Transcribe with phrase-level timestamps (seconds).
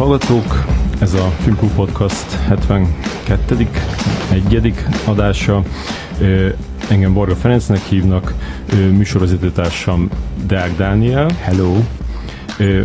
[0.00, 0.64] hallgatók!
[1.00, 3.68] Ez a Filmklub Podcast 72.
[4.32, 5.62] egyedik adása.
[6.88, 8.34] Engem Borga Ferencnek hívnak,
[8.72, 10.08] műsorvezetőtársam
[10.46, 11.30] Deák Dániel.
[11.40, 11.76] Hello!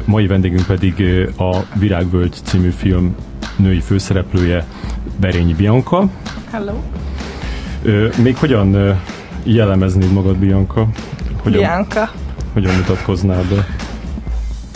[0.06, 1.04] Mai vendégünk pedig
[1.38, 3.16] a Virágvölgy című film
[3.56, 4.66] női főszereplője
[5.20, 6.10] Berényi Bianca.
[6.52, 6.74] Hello!
[8.24, 9.00] Még hogyan
[9.44, 10.88] jellemeznéd magad, Bianca?
[11.44, 12.12] Hogyan, Bianca.
[12.54, 13.68] Hogyan mutatkoznád be?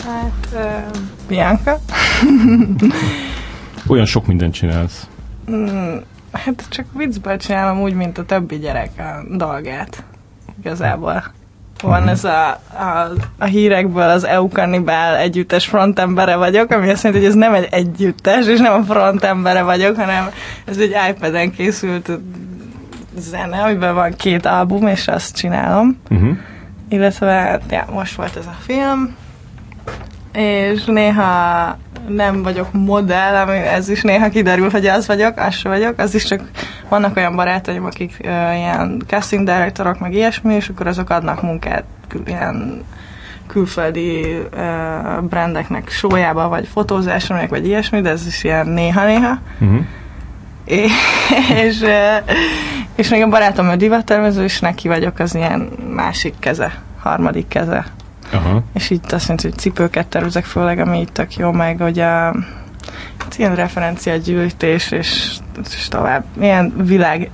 [0.04, 0.98] Hát, uh,
[1.28, 1.78] Bianca.
[3.88, 5.08] Olyan sok mindent csinálsz.
[5.50, 5.96] Mm,
[6.32, 10.04] hát csak viccből csinálom úgy, mint a többi gyerek a dolgát.
[10.60, 11.24] Igazából.
[11.82, 17.24] Van ez a, a, a hírekből az EU Cannibal együttes frontembere vagyok, ami azt jelenti,
[17.24, 20.28] hogy ez nem egy együttes, és nem a frontembere vagyok, hanem
[20.64, 22.10] ez egy iPad-en készült
[23.16, 25.98] zene, amiben van két album, és azt csinálom.
[26.10, 26.36] Uh-huh.
[26.88, 29.16] Illetve ja, most volt ez a film,
[30.32, 31.76] és néha
[32.14, 36.14] nem vagyok modell, ami ez is néha kiderül, hogy az vagyok, az sem vagyok, az
[36.14, 36.40] is csak
[36.88, 41.84] vannak olyan barátaim, akik uh, ilyen casting directorok, meg ilyesmi, és akkor azok adnak munkát
[42.26, 42.84] ilyen
[43.46, 49.38] külföldi uh, brandeknek sójába, vagy fotózásra, vagy ilyesmi, de ez is ilyen néha-néha.
[49.60, 49.80] Uh-huh.
[50.64, 50.92] És,
[51.54, 51.84] és,
[52.94, 57.86] és még a barátom a divattervező, és neki vagyok az ilyen másik keze, harmadik keze.
[58.32, 58.62] Aha.
[58.74, 62.34] És itt azt mondja, hogy cipőket tervezek főleg, ami itt tök jó, meg hogy a
[63.40, 65.36] ilyen referencia gyűjtés, és,
[65.76, 66.24] és tovább.
[66.40, 67.30] Ilyen világ,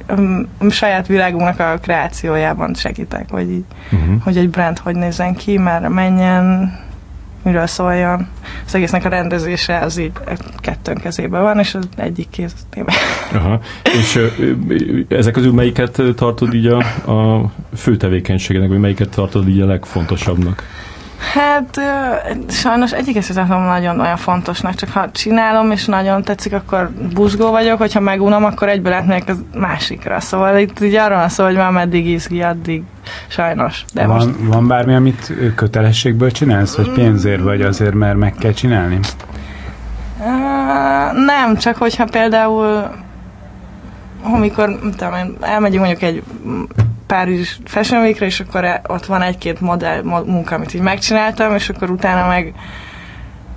[0.58, 4.22] a saját világunknak a kreációjában segítek, hogy, így, uh-huh.
[4.22, 6.74] hogy egy brand hogy nézzen ki, már menjen,
[7.42, 8.26] miről szóljon.
[8.66, 10.12] Az egésznek a rendezése az így
[10.60, 12.54] kettőnk kezében van, és az egyik kéz
[13.32, 13.60] Aha.
[13.82, 14.20] És
[15.08, 16.78] ezek közül melyiket tartod így a,
[17.12, 20.62] a fő tevékenységednek, vagy melyiket tartod így a legfontosabbnak?
[21.18, 21.80] Hát
[22.48, 27.78] sajnos egyiket sem nagyon olyan fontosnak, csak ha csinálom és nagyon tetszik, akkor buzgó vagyok,
[27.78, 30.20] hogyha megunom, akkor egyből átmegyek az másikra.
[30.20, 32.82] Szóval itt így arra van szó, hogy már meddig izgi, addig
[33.26, 33.84] sajnos.
[33.92, 34.30] De van, most...
[34.40, 38.98] van bármi, amit kötelességből csinálsz, vagy pénzért, vagy azért, mert meg kell csinálni?
[40.18, 42.90] Uh, nem, csak hogyha például
[44.22, 46.22] amikor tudom, elmegyünk mondjuk egy
[47.06, 51.90] Párizs Fashion Week-re, és akkor ott van egy-két modell munka, amit így megcsináltam, és akkor
[51.90, 52.54] utána meg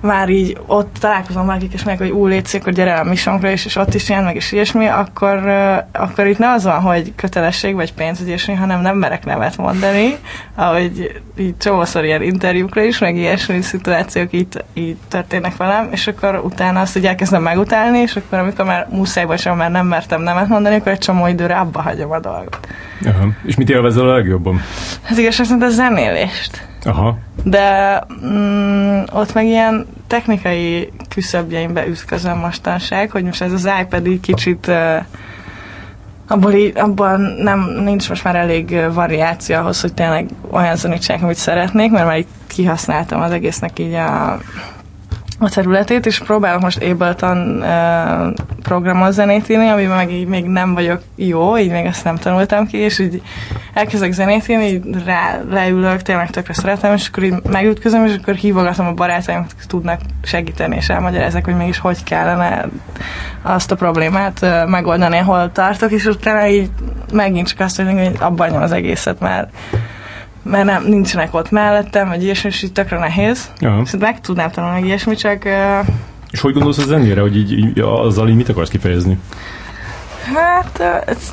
[0.00, 3.64] már így ott találkozom valakik, és meg, hogy ú, létszik, akkor gyere a missionkra is,
[3.64, 5.48] és ott is ilyen, meg is ilyesmi, akkor,
[5.92, 9.56] akkor itt nem az van, hogy kötelesség vagy pénz, vagy ilyesmi, hanem nem merek nevet
[9.56, 10.16] mondani,
[10.54, 16.40] ahogy így csomószor ilyen interjúkra is, meg ilyesmi szituációk így, így történnek velem, és akkor
[16.44, 20.22] utána azt így elkezdem megutálni, és akkor amikor már muszáj vagy sem, már nem mertem
[20.22, 22.68] nevet mondani, akkor egy csomó időre abba hagyom a dolgot.
[23.06, 23.28] Aha.
[23.44, 24.60] És mit élvezel a legjobban?
[25.10, 26.68] Az igazság szerint a zenélést.
[26.84, 27.18] Aha.
[27.44, 34.20] De mm, ott meg ilyen technikai küszöbjeimbe ütközöm mostanság, hogy most ez az iPad így
[34.20, 35.04] kicsit uh,
[36.30, 41.36] abból így, abban nem, nincs most már elég variáció ahhoz, hogy tényleg olyan zenét amit
[41.36, 44.38] szeretnék, mert már itt kihasználtam az egésznek így a
[45.42, 50.74] a területét, és próbálok most Ableton uh, programot zenét írni, amiben meg így még nem
[50.74, 53.22] vagyok jó, így még ezt nem tanultam ki, és így
[53.74, 58.34] elkezdek zenét írni, így rá, leülök, tényleg tökre szeretem, és akkor így megütközöm, és akkor
[58.34, 62.68] hívogatom a barátaim, hogy tudnak segíteni, és elmagyarázzák, hogy mégis hogy kellene
[63.42, 66.70] azt a problémát uh, megoldani, ahol tartok, és utána így
[67.12, 69.48] megint csak azt mondjuk, hogy abban az egészet már
[70.42, 73.50] mert nem, nincsenek ott mellettem, vagy ilyesmi, és így tökre nehéz.
[73.60, 73.84] Aha.
[73.84, 75.44] Szóval meg tudnám tanulni ilyesmi, csak...
[75.44, 75.86] Uh,
[76.30, 79.18] és hogy gondolsz a zenére, hogy így, így azzal így mit akarsz kifejezni?
[80.34, 81.32] Hát uh, ez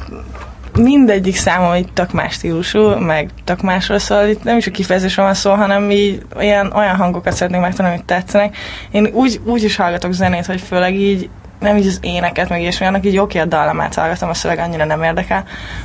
[0.77, 5.25] mindegyik számom itt tök más stílusú, meg tök másról szól, itt nem is a kifejezésről
[5.25, 8.57] van szó, hanem így olyan, olyan hangokat szeretnék megtanulni, hogy tetszenek.
[8.91, 12.85] Én úgy, úgy is hallgatok zenét, hogy főleg így nem így az éneket, meg ilyesmi,
[12.85, 15.43] annak így oké a dallamát hallgatom, a szöveg annyira nem érdekel,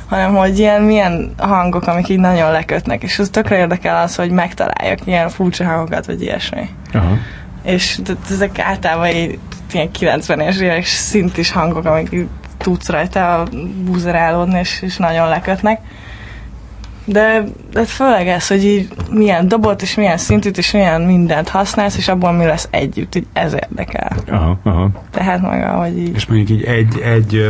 [0.09, 4.31] hanem hogy ilyen milyen hangok, amik így nagyon lekötnek, és az tökre érdekel az, hogy
[4.31, 6.69] megtaláljak ilyen furcsa hangokat, vagy ilyesmi.
[6.93, 7.17] Aha.
[7.63, 7.99] És
[8.31, 9.39] ezek általában így
[9.71, 12.27] ilyen 90-es évek szintis hangok, amik
[12.57, 15.79] tudsz rajta búzerálódni, és, és nagyon lekötnek.
[17.05, 21.97] De, de főleg ez, hogy így milyen dobot, és milyen szintűt, és milyen mindent használsz,
[21.97, 24.11] és abból mi lesz együtt, így ez érdekel.
[24.27, 24.89] Aha, aha.
[25.11, 26.15] Tehát maga, hogy így...
[26.15, 27.45] És mondjuk így egy, egy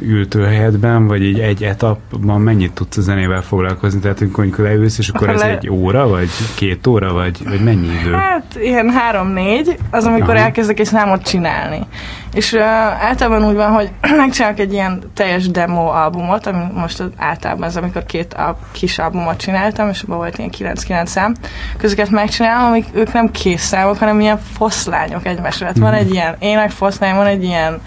[0.00, 4.00] ültőhelyedben, vagy így egy etapban mennyit tudsz a zenével foglalkozni?
[4.00, 5.56] Tehát amikor leülsz, és akkor, akkor ez le...
[5.56, 8.12] egy óra, vagy két óra, vagy, vagy mennyi idő?
[8.12, 10.44] Hát ilyen három-négy, az amikor Aha.
[10.44, 11.86] elkezdek egy számot csinálni.
[12.34, 17.64] És uh, általában úgy van, hogy megcsinálok egy ilyen teljes demo albumot, ami most általában
[17.64, 21.34] ez, amikor két a kis albumot csináltam, és abban volt ilyen 9-9 szám.
[21.76, 25.66] Közöket megcsinálom, amik ők nem kész számok, hanem ilyen foszlányok egymásra.
[25.66, 25.98] Hát van mhm.
[25.98, 27.80] egy ilyen ének foszlány, van egy ilyen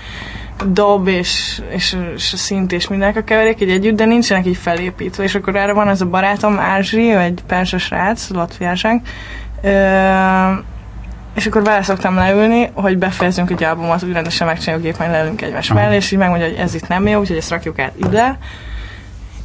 [0.66, 4.58] dob és, és, és a szint és mindenek a keverék így együtt, de nincsenek így
[4.58, 9.08] felépítve, és akkor erre van ez a barátom Ázsi, egy persa srác, Latviásánk,
[11.36, 15.74] és akkor vele szoktam leülni, hogy befejezünk egy albumot, úgy rendesen megcsináljuk gépen, leülünk egymás
[15.74, 18.38] mellé, és így megmondja, hogy ez itt nem jó, úgyhogy ezt rakjuk át ide,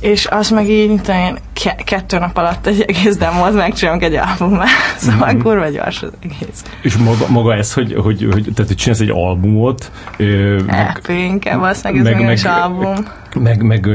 [0.06, 4.14] és az meg így, mint én ke- kettő nap alatt egy egész demót megcsinálunk egy
[4.14, 4.68] albumát,
[4.98, 5.40] szóval mm-hmm.
[5.40, 6.62] kurva gyors az egész.
[6.82, 11.08] És maga, maga ez, hogy, hogy, hogy, tehát, hogy csinálsz egy albumot, ö, meg, EP,
[11.08, 12.94] inkább az meg, ez meg, meg, album.
[13.34, 13.88] Meg, meg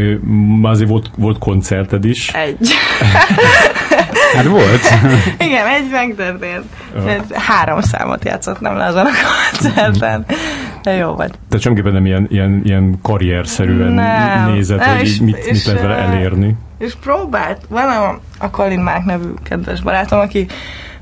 [0.62, 2.30] azért volt, volt koncerted is.
[2.30, 2.70] Egy.
[4.36, 4.82] hát volt.
[5.48, 6.66] Igen, egy megtörtént.
[7.34, 9.10] Három számot játszottam le azon a
[9.52, 10.26] koncerten.
[10.84, 11.32] De jó vagy.
[11.50, 15.66] De semmiképpen nem ilyen, ilyen, ilyen karrierszerűen nem, nézett, nem, hogy és, mit, és, mit
[15.66, 16.56] lehet vele elérni.
[16.78, 17.62] És próbált.
[17.70, 20.48] Van a, a Colin Mark nevű kedves barátom, aki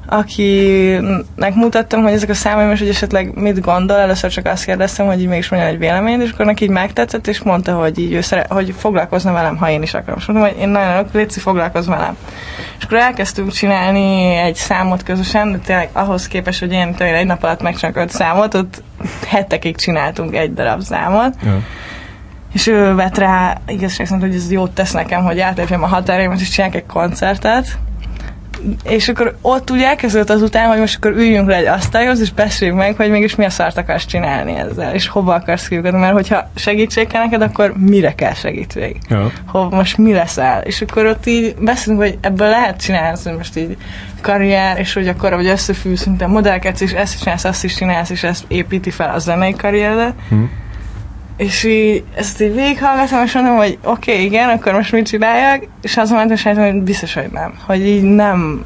[0.09, 5.05] akinek mutattam, hogy ezek a számaim, és hogy esetleg mit gondol, először csak azt kérdeztem,
[5.05, 8.13] hogy így mégis mondja egy véleményt, és akkor neki így megtetszett, és mondta, hogy így
[8.13, 10.19] ő szere, hogy foglalkozna velem, ha én is akarom.
[10.19, 12.17] És mondtam, hogy én nagyon örülök, Léci, foglalkozz velem.
[12.77, 17.25] És akkor elkezdtünk csinálni egy számot közösen, de tényleg ahhoz képest, hogy én tényleg egy
[17.25, 18.83] nap alatt megcsinálok öt számot, ott
[19.27, 21.35] hetekig csináltunk egy darab számot.
[21.43, 21.61] Ja.
[22.53, 26.39] És ő vett rá igazság szerint, hogy ez jót tesz nekem, hogy átlépjem a határaimat,
[26.39, 27.77] és csinálják egy koncertet
[28.83, 32.79] és akkor ott úgy elkezdődött azután, hogy most akkor üljünk le egy asztalhoz, és beszéljünk
[32.79, 36.49] meg, hogy mégis mi a szart akarsz csinálni ezzel, és hova akarsz kiugatni, mert hogyha
[36.55, 38.97] segítség kell neked, akkor mire kell segítség?
[39.09, 39.31] Ja.
[39.47, 40.61] Hova, most mi leszel?
[40.61, 43.77] És akkor ott így beszélünk, hogy ebből lehet csinálni, hogy most így
[44.21, 47.75] karrier, és hogy akkor, hogy összefűsz, mint a modellkedsz, és ezt is csinálsz, azt is
[47.75, 50.13] csinálsz, és ezt építi fel a zenei karrieredet.
[50.29, 50.67] Hmm
[51.39, 55.67] és így ezt így végighallgatom, és mondom, hogy oké, okay, igen, akkor most mit csináljak?
[55.81, 57.53] És az mondtam, hogy biztos, hogy nem.
[57.65, 58.65] Hogy így nem,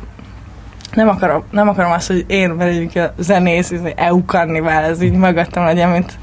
[0.94, 5.12] nem akarom, nem akarom azt, hogy én vagyok a zenész, hogy EU karnivál, ez így
[5.12, 6.18] mögöttem legyen, mint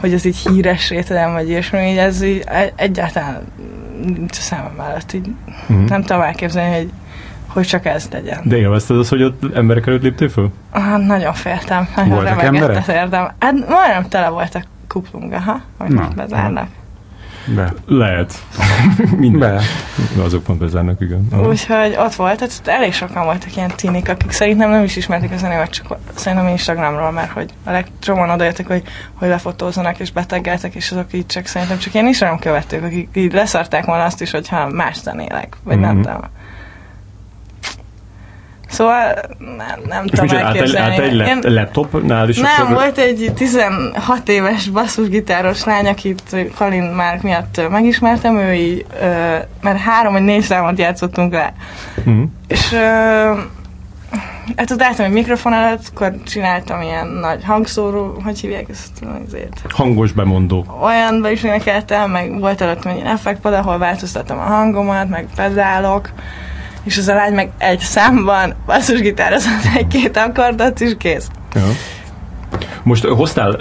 [0.00, 2.44] hogy ez így híres rétedem, vagy ilyesmi, így ez így
[2.76, 3.42] egyáltalán
[4.02, 5.28] nincs a számom mellett, így
[5.72, 5.84] mm-hmm.
[5.84, 6.90] nem tudom elképzelni, hogy
[7.46, 8.40] hogy csak ez legyen.
[8.44, 10.52] De élvezted az, hogy ott emberek előtt léptél föl?
[10.70, 11.88] Ah, nagyon féltem.
[11.96, 12.86] Nagyon voltak emberek?
[12.88, 13.28] Értem.
[13.38, 16.68] Hát majdnem tele voltak kuplung, aha, hogy Na, bezárnak.
[17.46, 17.72] Be.
[17.86, 18.34] Lehet.
[19.16, 19.60] Minden.
[20.16, 20.22] Be.
[20.22, 21.28] Azok pont bezárnak, igen.
[21.48, 25.36] Úgyhogy ott volt, tehát elég sokan voltak ilyen tinik, akik szerintem nem is ismerték a
[25.36, 28.82] zenémet, csak szerintem Instagramról, mert hogy a legcsomóan odajöttek, hogy,
[29.14, 33.32] hogy lefotózzanak és beteggeltek, és azok így csak szerintem csak ilyen Instagram követők, akik így
[33.32, 35.84] leszarták volna azt is, hogyha más zenélek, vagy mm-hmm.
[35.84, 36.02] nem mhm.
[36.02, 36.20] tudom.
[38.72, 40.92] Szóval nem, nem tudom elképzelni.
[40.92, 42.36] Át egy, át egy laptopnál is?
[42.36, 42.74] Nem, akkor...
[42.74, 48.86] volt egy 16 éves basszusgitáros lány, akit Kalin már miatt megismertem, ő így,
[49.60, 51.52] mert három vagy négy számot játszottunk le.
[52.10, 52.22] Mm.
[52.48, 52.70] És
[54.56, 59.62] hát ott álltam egy mikrofon előtt, akkor csináltam ilyen nagy hangszóró, hogy hívják ezt azért?
[59.68, 60.66] Hangos bemondó.
[60.82, 66.10] Olyanba is énekeltem, meg volt előtt egy effektpad, ahol változtattam a hangomat, meg pedálok
[66.84, 71.28] és az a lány meg egy számban basszusgitározott egy-két akkordot, és kész.
[71.54, 71.62] Ja.
[72.82, 73.58] Most hoztál,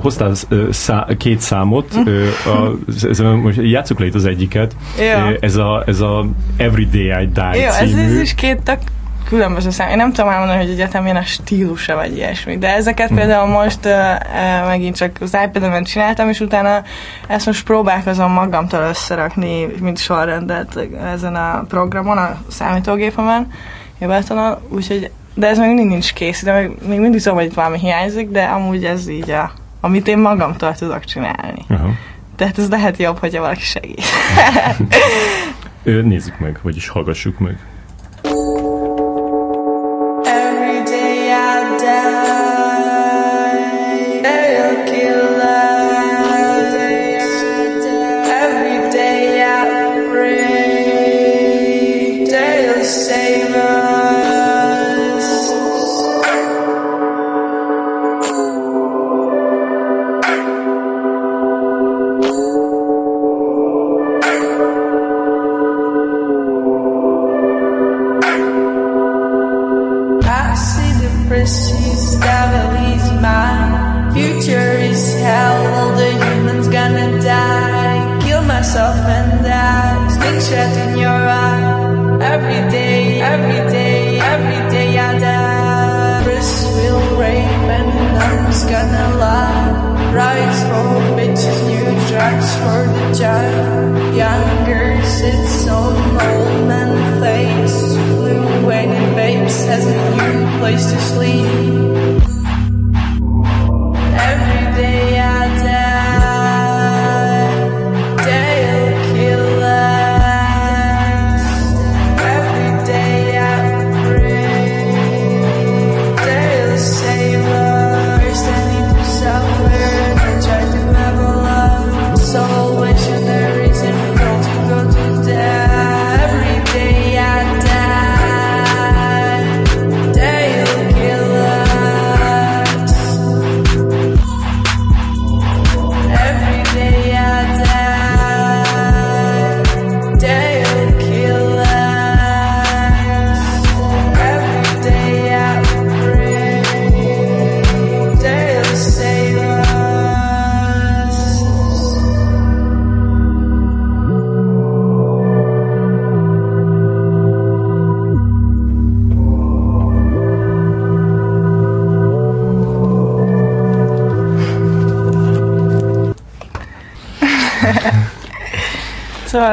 [0.00, 0.32] hoztál
[0.70, 2.72] szá, két számot, uh, a,
[3.08, 4.76] ez, most játsszuk le itt az egyiket.
[4.98, 5.36] Ja.
[5.40, 8.02] Ez, a, ez a Everyday I Die Jó, című.
[8.02, 8.78] ez, ez is két tök
[9.28, 9.88] különböző szám.
[9.88, 12.58] Én nem tudom elmondani, hogy egyetem milyen a stílusa, vagy ilyesmi.
[12.58, 13.16] De ezeket hmm.
[13.16, 16.82] például most uh, megint csak az ipad csináltam, és utána
[17.26, 23.50] ezt most próbálkozom magamtól összerakni, mint sorrendet ezen a programon, a számítógépemen,
[23.98, 27.54] jövőtelen, úgyhogy de ez még mindig nincs kész, de még, még mindig tudom, hogy itt
[27.54, 31.64] valami hiányzik, de amúgy ez így a, amit én magamtól tudok csinálni.
[31.68, 31.90] Uh-huh.
[32.36, 34.02] Tehát ez lehet jobb, hogyha valaki segít.
[35.82, 37.58] Nézzük meg, vagyis hallgassuk meg.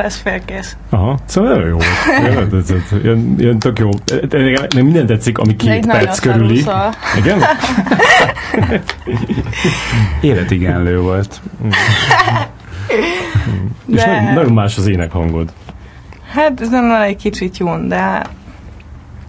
[0.06, 0.78] Ez félkész.
[0.90, 2.74] Aha, szóval nagyon jó volt.
[3.04, 3.90] Ilyen, ilyen tök jó.
[4.30, 6.58] Nekem minden tetszik, ami két perc körüli.
[6.58, 6.94] Szóval.
[7.20, 7.42] Igen?
[10.22, 11.42] Életigenlő volt.
[13.86, 13.96] De...
[13.96, 15.54] És nagyon, nagyon más az énekhangod.
[16.32, 18.26] Hát ez nem egy kicsit jó, de,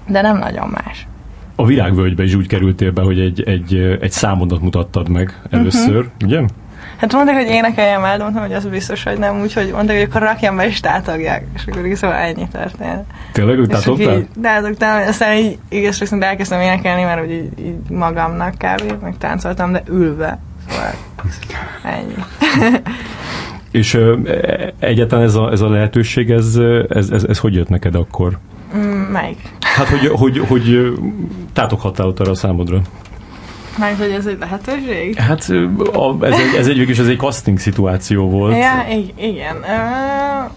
[0.06, 1.06] de nem nagyon más.
[1.54, 6.12] A virágvölgybe is úgy kerültél be, hogy egy, egy, egy számodat mutattad meg először, uh-huh.
[6.24, 6.42] ugye?
[7.06, 10.06] Hát mondták, hogy énekeljem el, de mondtam, hogy az biztos, hogy nem, úgyhogy mondták, hogy
[10.10, 11.46] akkor rakjam be és tátogják.
[11.54, 13.04] És akkor így szóval ennyi történt.
[13.32, 14.26] Tényleg, hogy tátogtál?
[14.42, 19.02] Tátogtam, aztán így igaz, hogy elkezdtem énekelni, mert úgy így, így magamnak kb.
[19.02, 20.38] meg táncoltam, de ülve.
[20.68, 20.90] Szóval
[21.82, 22.14] ennyi.
[23.70, 24.16] és ö,
[24.78, 26.56] egyáltalán ez a, ez a lehetőség, ez,
[26.88, 28.38] ez, ez, ez hogy jött neked akkor?
[28.76, 29.38] Mm, melyik?
[29.60, 30.92] Hát, hogy, hogy, hogy
[31.52, 32.80] tátoghattál ott arra a számodra.
[33.78, 35.16] Mert hogy ez egy lehetőség?
[35.16, 35.48] Hát
[35.92, 38.56] a, ez, egy, ez egy végül ez egy casting szituáció volt.
[38.56, 38.84] Ja,
[39.16, 39.56] igen.
[39.56, 40.50] Uh,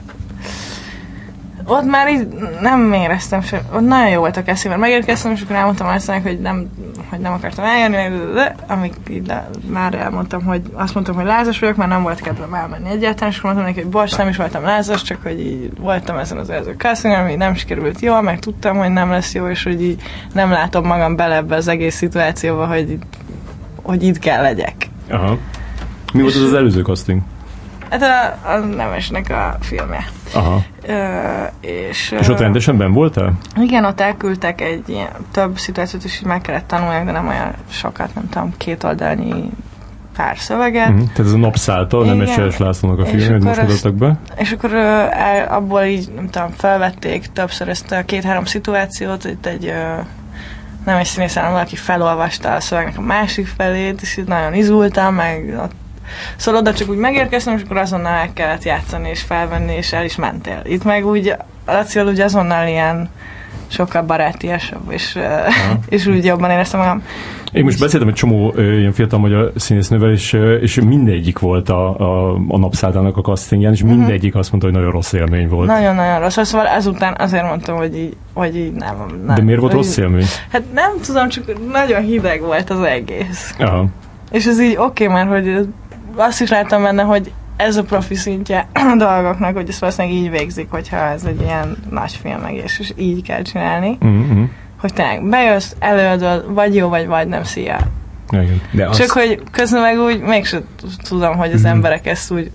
[1.70, 2.28] ott már így
[2.62, 6.24] nem éreztem sem, ott nagyon jó volt a Cassie, mert megérkeztem, és akkor elmondtam Arcenek,
[6.24, 6.70] hogy nem,
[7.10, 11.26] hogy nem akartam eljönni, de, de, amíg így de, már elmondtam, hogy azt mondtam, hogy
[11.26, 14.28] lázas vagyok, már nem volt kedvem elmenni egyáltalán, és akkor mondtam neki, hogy bocs, nem
[14.28, 18.22] is voltam lázas, csak hogy így voltam ezen az előző casting ami nem sikerült jól,
[18.22, 20.02] meg tudtam, hogy nem lesz jó, és hogy így
[20.34, 22.98] nem látom magam bele ebbe az egész szituációba, hogy,
[23.82, 24.76] hogy itt kell legyek.
[25.10, 25.38] Aha.
[26.14, 27.22] Mi volt az az előző casting?
[27.90, 30.06] Hát a, a Nemesnek a filmje.
[30.34, 30.64] Aha.
[30.86, 30.98] Ö,
[31.62, 33.34] és, és ott rendesen ben voltál?
[33.56, 37.54] Igen, ott elküldtek egy ilyen, több szituációt is, hogy meg kellett tanulni, de nem olyan
[37.70, 39.50] sokat, nem tudom, két oldalnyi
[40.16, 40.92] pár szöveget.
[40.92, 44.18] Mm, tehát ez a napszálltól, nem Eses Lászlónak a film, hogy most mutattak be.
[44.36, 49.74] És akkor el, abból így, nem tudom, felvették többször ezt a két-három szituációt, itt egy
[50.86, 55.16] nem egy színész, hanem valaki felolvasta a szövegnek a másik felét, és így nagyon izultam,
[55.16, 55.74] meg ott
[56.36, 60.06] Szóval oda csak úgy megérkeztem, és akkor azonnal el kellett játszani, és felvenni, és el
[60.06, 60.62] is mentél.
[60.64, 61.36] Itt meg úgy,
[61.66, 63.10] Lacival úgy azonnal ilyen
[63.68, 65.18] sokkal barátiasabb, és,
[65.90, 67.04] és úgy jobban éreztem magam.
[67.52, 72.34] Én most beszéltem egy csomó ilyen fiatal magyar színésznővel, és, és mindegyik volt a, a,
[72.48, 73.98] a napszáldának a castingján, és mm-hmm.
[73.98, 75.68] mindegyik azt mondta, hogy nagyon rossz élmény volt.
[75.68, 76.38] Nagyon-nagyon rossz.
[76.42, 79.36] Szóval ezután azért mondtam, hogy így, hogy így nem, nem.
[79.36, 80.26] De miért volt rossz élmény?
[80.52, 83.56] Hát nem tudom, csak nagyon hideg volt az egész.
[83.60, 83.86] Aha.
[84.32, 85.68] És ez így oké, okay, mert hogy
[86.20, 90.30] azt is láttam benne, hogy ez a profi szintje a dolgoknak, hogy ezt valószínűleg így
[90.30, 93.98] végzik, hogyha ez egy ilyen nagy filmegés, és így kell csinálni.
[94.06, 94.44] Mm-hmm.
[94.80, 97.80] Hogy tényleg bejössz, előadod, vagy jó, vagy vagy nem, szia.
[98.32, 98.62] Igen.
[98.72, 99.12] De Csak az...
[99.12, 100.64] hogy közben meg úgy mégsem
[101.04, 101.72] tudom, hogy az mm-hmm.
[101.72, 102.52] emberek ezt úgy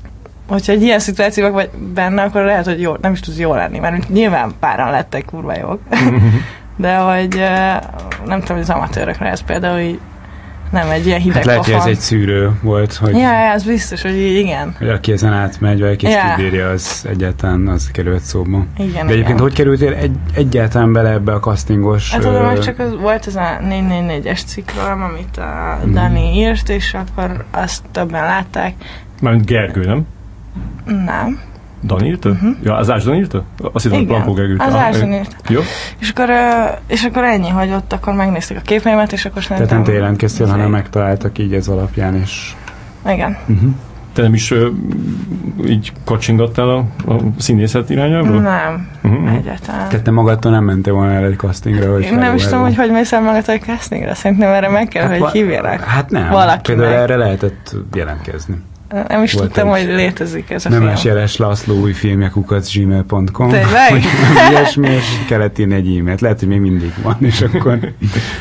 [0.48, 3.78] hogyha egy ilyen szituációban vagy benne, akkor lehet, hogy jó, nem is tudsz jó lenni,
[3.78, 5.80] mert nyilván páran lettek kurva jók.
[5.96, 6.26] Mm-hmm.
[6.76, 7.36] De hogy
[8.24, 10.00] nem tudom, hogy az amatőrökre ez például így
[10.74, 13.16] nem egy ilyen hideg hát lehet, hogy ez egy szűrő volt, hogy...
[13.16, 14.74] Ja, ez biztos, hogy igen.
[14.78, 16.34] Hogy aki ezen átmegy, vagy aki ja.
[16.36, 18.64] kibírja, az egyáltalán az került szóba.
[18.76, 19.38] Igen, De egyébként igen.
[19.38, 22.12] hogy kerültél egy, egyáltalán bele ebbe a castingos...
[22.12, 26.34] Hát tudom, hogy csak az, volt ez a 444-es cikkről, amit a Dani hmm.
[26.34, 28.74] írt, és akkor azt többen látták.
[29.20, 30.06] Mert Gergő, nem?
[30.84, 31.40] Nem.
[31.84, 32.28] Dan írta?
[32.28, 32.56] Uh-huh.
[32.62, 33.44] Ja, az Ásdan írta?
[33.72, 35.36] Azt hittem, hogy Blankó Gergő az Ásdan írta.
[35.48, 35.60] Jó.
[35.98, 36.30] És akkor,
[36.86, 39.66] és akkor ennyi, hogy ott akkor megnézték a képmémet, és akkor szerintem...
[39.68, 42.54] Tehát nem te jelentkeztél, hanem megtaláltak így ez alapján, és...
[43.06, 43.36] Igen.
[43.46, 43.70] Uh-huh.
[44.12, 44.66] te nem is uh,
[45.66, 48.28] így kacsingattál a, a színészet irányába?
[48.28, 49.34] Nem, uh-huh.
[49.34, 49.88] egyáltalán.
[49.88, 51.92] Tehát te magadtól nem mentél volna el egy castingra?
[51.92, 54.14] Hogy Én nem is tudom, hogy hogy mész el magad egy castingra.
[54.14, 55.80] Szerintem erre meg kell, hát, hogy hívjanak.
[55.80, 56.28] Hát nem.
[56.30, 58.62] Valaki Például erre lehetett jelentkezni.
[59.08, 60.92] Nem is Volt tudtam, hogy létezik ez a nem film.
[60.92, 63.48] Nem Jeles László új filmje kukac gmail.com.
[63.48, 64.04] Tényleg?
[64.50, 66.20] Ilyesmi, és kellett írni egy e-mailt.
[66.20, 67.78] Lehet, hogy még mindig van, és akkor...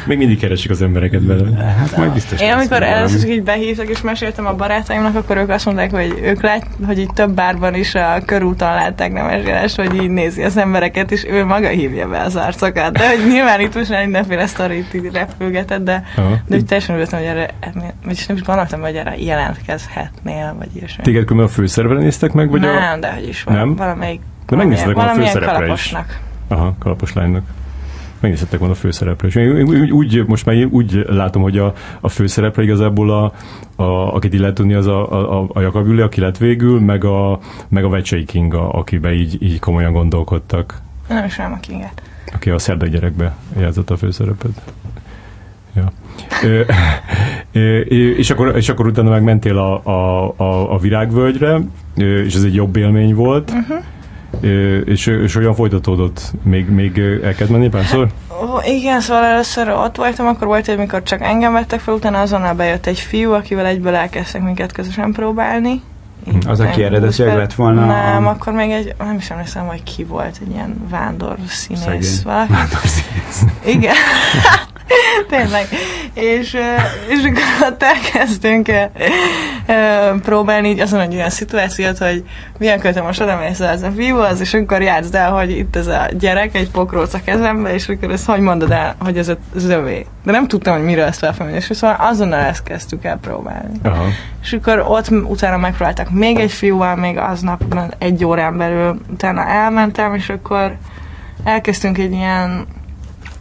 [0.05, 1.63] még mindig keresik az embereket belőle.
[1.63, 2.41] Hát majd biztos.
[2.41, 6.41] Én amikor először így behívtak, és meséltem a barátaimnak, akkor ők azt mondták, hogy ők
[6.41, 10.57] lát, hogy így több bárban is a körúton látták nem Jeles, hogy így nézi az
[10.57, 12.97] embereket, és ő maga hívja be az arcokat.
[12.97, 16.33] De hogy nyilván itt most már mindenféle sztorit így repülgetett, de, uh-huh.
[16.47, 17.49] de hogy teljesen ültem, hogy erre,
[18.03, 21.03] vagyis nem is gondoltam, hogy erre jelentkezhetnél filmnél, vagy ilyesmi.
[21.03, 22.49] Téged különben a főszerepre néztek meg?
[22.49, 22.99] Vagy nem, a...
[22.99, 23.55] de hogy is van.
[23.55, 23.75] Nem?
[23.75, 25.95] Valamelyik, de megnéztetek volna a főszerepre is.
[26.47, 27.45] Aha, kalapos lánynak.
[28.19, 29.35] Megnézhettek volna a főszerepre is.
[29.35, 33.33] Én úgy, úgy, most már úgy látom, hogy a, a főszerepre igazából a,
[33.83, 37.83] a, akit lehet tudni, az a, a, a Jakab aki lett végül, meg a, meg
[37.83, 40.81] a Vecsei Kinga, akibe így, így komolyan gondolkodtak.
[41.07, 42.01] Nem is a Kinget.
[42.33, 44.61] Aki a szerdai gyerekbe játszott a főszerepet.
[45.75, 45.91] Ja.
[48.17, 51.59] És, akkor, és akkor utána meg mentél a, a, a, a virágvölgyre,
[51.95, 53.51] és ez egy jobb élmény volt.
[53.51, 53.83] Uh-huh.
[54.85, 56.31] És, és olyan folytatódott?
[56.43, 58.07] Még, még el kellett menni párszor?
[58.65, 62.53] Igen, szóval először ott voltam, akkor volt, hogy mikor csak engem vettek fel, utána azonnal
[62.53, 65.81] bejött egy fiú, akivel egyből elkezdtek minket közösen próbálni.
[66.27, 67.85] Így az, aki eredetileg lett volna?
[67.85, 68.29] Nem, a...
[68.29, 72.23] akkor még egy, nem is emlékszem, hogy ki volt, egy ilyen vándor színész.
[72.23, 73.45] Vándor színész.
[73.65, 73.95] Igen.
[75.29, 75.67] Tényleg.
[76.13, 76.57] És,
[77.07, 78.71] és akkor ott elkezdtünk
[80.21, 82.23] próbálni így azon egy olyan szituációt, hogy
[82.57, 85.75] milyen költe most oda mész ez a fiú, az, és akkor játszd el, hogy itt
[85.75, 89.31] ez a gyerek egy pokróc a kezembe, és akkor ezt hogy mondod el, hogy ez
[89.55, 90.05] az övé.
[90.23, 93.79] De nem tudtam, hogy miről ezt felfemelni, és szóval azonnal ezt kezdtük el próbálni.
[93.83, 94.05] Aha.
[94.41, 97.63] És akkor ott utána megpróbáltak még egy fiúval, még aznap
[97.97, 100.77] egy órán belül, utána elmentem, és akkor
[101.43, 102.65] elkezdtünk egy ilyen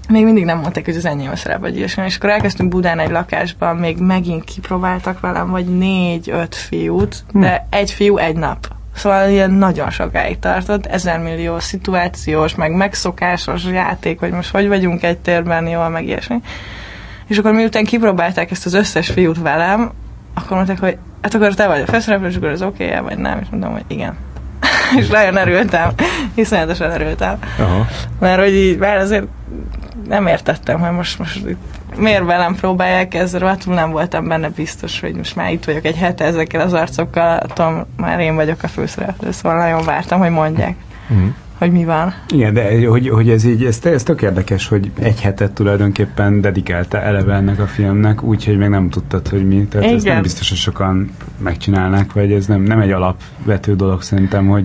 [0.08, 2.04] még mindig nem mondták, hogy az enyém a szerep, vagy ilyesmi.
[2.04, 7.76] És akkor elkezdtünk Budán egy lakásban, még megint kipróbáltak velem, vagy négy-öt fiút, de hm.
[7.76, 8.68] egy fiú egy nap.
[8.94, 15.02] Szóval ilyen nagyon sokáig tartott, ezer millió szituációs, meg megszokásos játék, hogy most hogy vagyunk
[15.02, 16.40] egy térben, jól, meg ilyesmi.
[17.26, 19.90] És akkor miután kipróbálták ezt az összes fiút velem,
[20.34, 23.18] akkor mondták, hogy hát akkor te vagy a főszereplő, és akkor az oké okay vagy
[23.18, 24.16] nem, és mondom, hogy igen.
[24.98, 25.90] és nagyon erőltem,
[26.34, 27.38] iszonyatosan erőltem.
[27.58, 27.86] Aha.
[28.20, 29.24] Mert hogy így, mert azért
[30.12, 31.56] nem értettem, hogy most, most itt
[31.96, 35.96] miért velem próbálják ezzel, rohadtul nem voltam benne biztos, hogy most már itt vagyok egy
[35.96, 40.74] hete ezekkel az arcokkal, tudom, már én vagyok a főszereplő, szóval nagyon vártam, hogy mondják.
[41.10, 42.14] Uh-huh hogy mi van.
[42.28, 47.00] Igen, de hogy, hogy ez így, ez, ez tök érdekes, hogy egy hetet tulajdonképpen dedikálta
[47.00, 49.66] eleve ennek a filmnek, úgyhogy még nem tudtad, hogy mi.
[49.70, 49.96] Tehát Igen.
[49.96, 54.64] ez nem biztos, hogy sokan megcsinálnak, vagy ez nem, nem egy alapvető dolog szerintem, hogy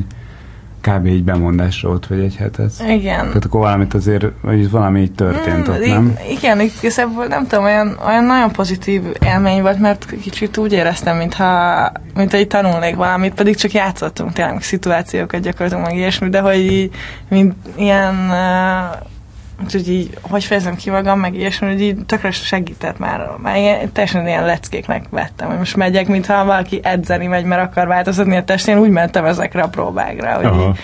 [0.82, 1.06] kb.
[1.06, 2.72] egy bemondásra ott vagy egy hetet.
[2.88, 3.28] Igen.
[3.28, 6.18] Tehát akkor valamit azért, vagy valami így történt mm, ott, nem?
[6.30, 11.92] Igen, igazából nem tudom, olyan, olyan nagyon pozitív élmény volt, mert kicsit úgy éreztem, mintha,
[12.16, 16.92] mintha így tanulnék valamit, pedig csak játszottunk tényleg szituációkat gyakorlatilag meg ilyesmi, de hogy így,
[17.30, 19.16] mint ilyen uh,
[19.64, 23.30] Úgyhogy így, hogy fejezem ki magam, meg ilyesmi, hogy így tökre segített már.
[23.42, 27.88] Már ilyen, teljesen ilyen leckéknek vettem, hogy most megyek, mintha valaki edzeni megy, mert akar
[27.88, 30.68] változtatni a testén, úgy mentem ezekre a próbákra, hogy Aha.
[30.70, 30.80] így,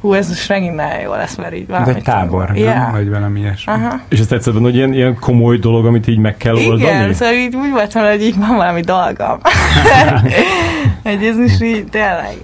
[0.00, 1.90] hú, ez most megint nagyon jó lesz, mert így valami.
[1.90, 2.56] Ez egy tábor, nem?
[2.56, 2.92] Yeah.
[2.92, 3.72] Vagy valami ilyesmi.
[3.72, 4.00] Aha.
[4.08, 6.80] És ezt tetszett, hogy ilyen, ilyen komoly dolog, amit így meg kell oldani?
[6.80, 9.38] Igen, szóval így úgy voltam, hogy így van valami dolgom.
[11.02, 12.36] hogy ez is így tényleg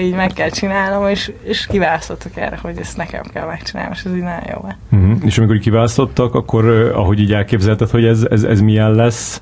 [0.00, 4.14] így meg kell csinálnom, és, és kiválasztottak erre, hogy ezt nekem kell megcsinálnom, és ez
[4.14, 4.68] így nagyon jó.
[4.98, 5.18] Uh-huh.
[5.24, 9.40] És amikor kiválasztottak, akkor ahogy így elképzelted, hogy ez, ez, ez milyen lesz,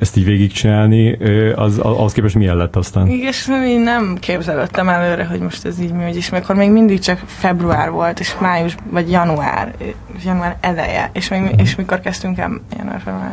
[0.00, 1.12] ezt így végigcsinálni,
[1.54, 3.06] az, az képest milyen lett aztán?
[3.06, 6.70] Igen, és én nem képzelődtem előre, hogy most ez így mi, hogy is, akkor még
[6.70, 9.74] mindig csak február volt, és május, vagy január,
[10.24, 13.32] január eleje, és, még, és mikor kezdtünk el, január, február,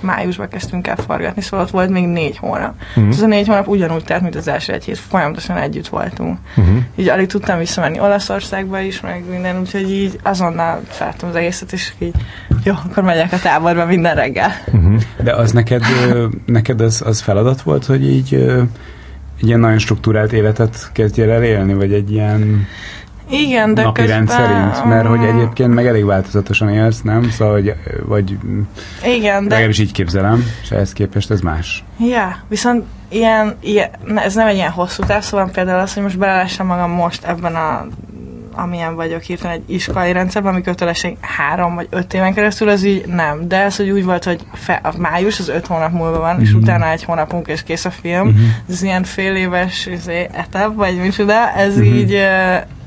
[0.00, 2.74] májusban kezdtünk el forgatni, szóval ott volt még négy hónap.
[2.96, 3.08] Uh-huh.
[3.08, 6.38] Ez a négy hónap ugyanúgy telt, mint az első egy hét, folyamatosan együtt voltunk.
[6.56, 6.76] Uh-huh.
[6.96, 11.92] Így alig tudtam visszamenni Olaszországba is, meg minden, úgyhogy így azonnal feltem az egészet, és
[11.98, 12.14] így
[12.64, 14.50] jó, akkor megyek a táborba minden reggel.
[14.66, 15.00] Uh-huh.
[15.22, 15.82] De az neked,
[16.46, 18.34] neked az, az feladat volt, hogy így
[19.40, 22.66] egy ilyen nagyon struktúrált életet kezdjél el élni, vagy egy ilyen
[23.30, 24.16] igen, de napi közben...
[24.16, 27.30] rend szerint, mert hogy egyébként meg elég változatosan élsz, nem?
[27.30, 27.74] Szóval, hogy,
[28.06, 28.38] vagy
[29.04, 29.48] Igen, de...
[29.48, 31.84] legalábbis így képzelem, és ehhez képest ez más.
[31.98, 36.18] Ja, viszont ilyen, ilyen, ez nem egy ilyen hosszú táv, szóval például az, hogy most
[36.18, 37.86] belelessem magam most ebben a
[38.56, 43.06] amilyen vagyok hirtelen egy iskolai rendszerben, ami kötelesség három vagy öt éven keresztül, az így
[43.06, 43.48] nem.
[43.48, 46.42] De ez, hogy úgy volt, hogy fe, a május az öt hónap múlva van, uh-huh.
[46.42, 46.62] és mhm.
[46.62, 48.26] utána egy hónapunk és kész a film.
[48.26, 48.42] Uh-huh.
[48.68, 51.96] Ez ilyen fél éves izé, etap, vagy micsoda, ez uh-huh.
[51.96, 52.18] így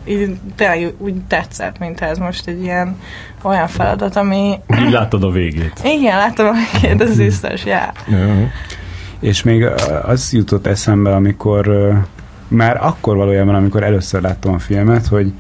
[0.08, 2.98] így tényleg úgy tetszett, mint ez most egy ilyen
[3.42, 4.60] olyan feladat, ami...
[4.80, 5.82] Így láttad a végét.
[5.84, 7.90] Igen, láttam a végét, ez biztos, yeah.
[8.08, 8.48] Uh-huh.
[9.20, 9.66] És még
[10.04, 11.92] az jutott eszembe, amikor
[12.48, 15.34] már akkor valójában, amikor először láttam a filmet, hogy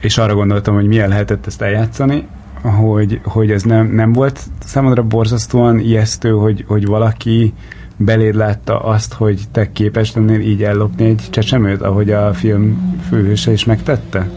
[0.00, 2.26] és arra gondoltam, hogy milyen lehetett ezt eljátszani,
[2.62, 7.54] hogy, hogy ez nem, nem volt számodra borzasztóan ijesztő, hogy, hogy valaki
[7.98, 13.52] beléd látta azt, hogy te képes lennél így ellopni egy csecsemőt, ahogy a film főhőse
[13.52, 14.28] is megtette?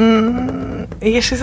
[0.00, 1.42] Mm, és ez,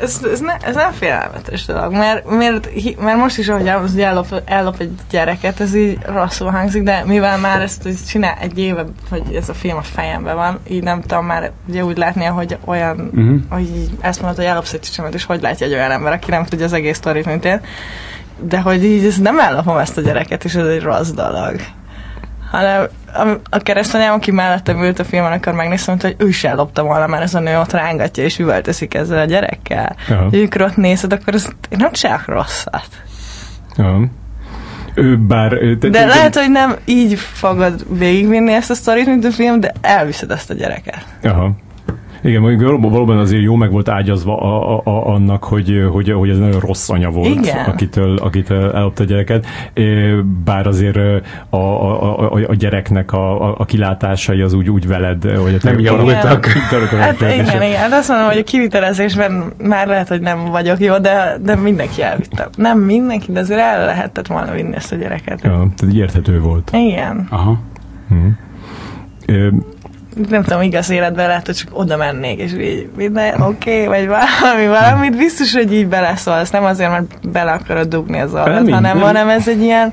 [0.00, 2.68] ez, ez, ne, ez nem félelmetes dolog, mert, mert,
[3.00, 7.02] mert most is, ahogy az, hogy ellop, ellop egy gyereket, ez így rosszul hangzik, de
[7.06, 10.82] mivel már ezt hogy csinál egy éve, hogy ez a film a fejemben van, így
[10.82, 13.40] nem tudom már ugye úgy látni, hogy olyan, uh-huh.
[13.48, 16.30] hogy így ezt mondod, hogy ellopsz egy csecsemőt, és hogy látja egy olyan ember, aki
[16.30, 17.60] nem tudja az egész sztorit, mint én
[18.42, 21.56] de hogy így ezt nem ellopom ezt a gyereket, és ez egy rossz dolog.
[22.50, 26.82] Hanem a, a keresztanyám, aki mellettem ült a filmen, akkor megnéztem, hogy ő is ellopta
[26.82, 29.96] volna, mert ez a nő ott rángatja és üvöltözik ezzel a gyerekkel.
[30.30, 32.88] Ők ott nézed, akkor ez, nem csinálok rosszat.
[33.76, 34.04] Aha.
[34.94, 35.50] Ő bár...
[35.50, 39.60] Te, de te, lehet, hogy nem így fogod végigvinni ezt a sztorit, mint a film,
[39.60, 41.04] de elviszed ezt a gyereket.
[41.22, 41.50] Aha.
[42.22, 46.30] Igen, mondjuk valóban azért jó meg volt ágyazva a, a, a, annak, hogy, hogy, hogy
[46.30, 47.64] ez nagyon rossz anya volt, Igen.
[47.64, 49.46] akitől, akitől ellopta a gyereket.
[50.44, 50.96] Bár azért
[51.48, 55.78] a, a, a, a gyereknek a, a, a kilátásai az úgy, úgy veled, hogy nem
[55.78, 56.46] javultak.
[56.46, 57.76] Hát igen, igen.
[57.76, 62.02] Hát azt mondom, hogy a kivitelezésben már lehet, hogy nem vagyok jó, de, de mindenki
[62.02, 62.48] elvitte.
[62.56, 65.40] Nem mindenki, de azért el lehetett volna vinni ezt a gyereket.
[65.42, 66.70] Ja, tehát érthető volt.
[66.72, 67.26] Igen.
[67.30, 67.60] Aha.
[68.08, 68.38] Hmm
[70.28, 74.16] nem tudom, igaz életben lehet, hogy csak oda mennék, és így minden oké, okay, vagy
[74.40, 75.16] valami, valamit?
[75.16, 79.48] Biztos, hogy így beleszólsz, nem azért, mert bele akarod dugni az adat, hanem, hanem ez
[79.48, 79.92] egy ilyen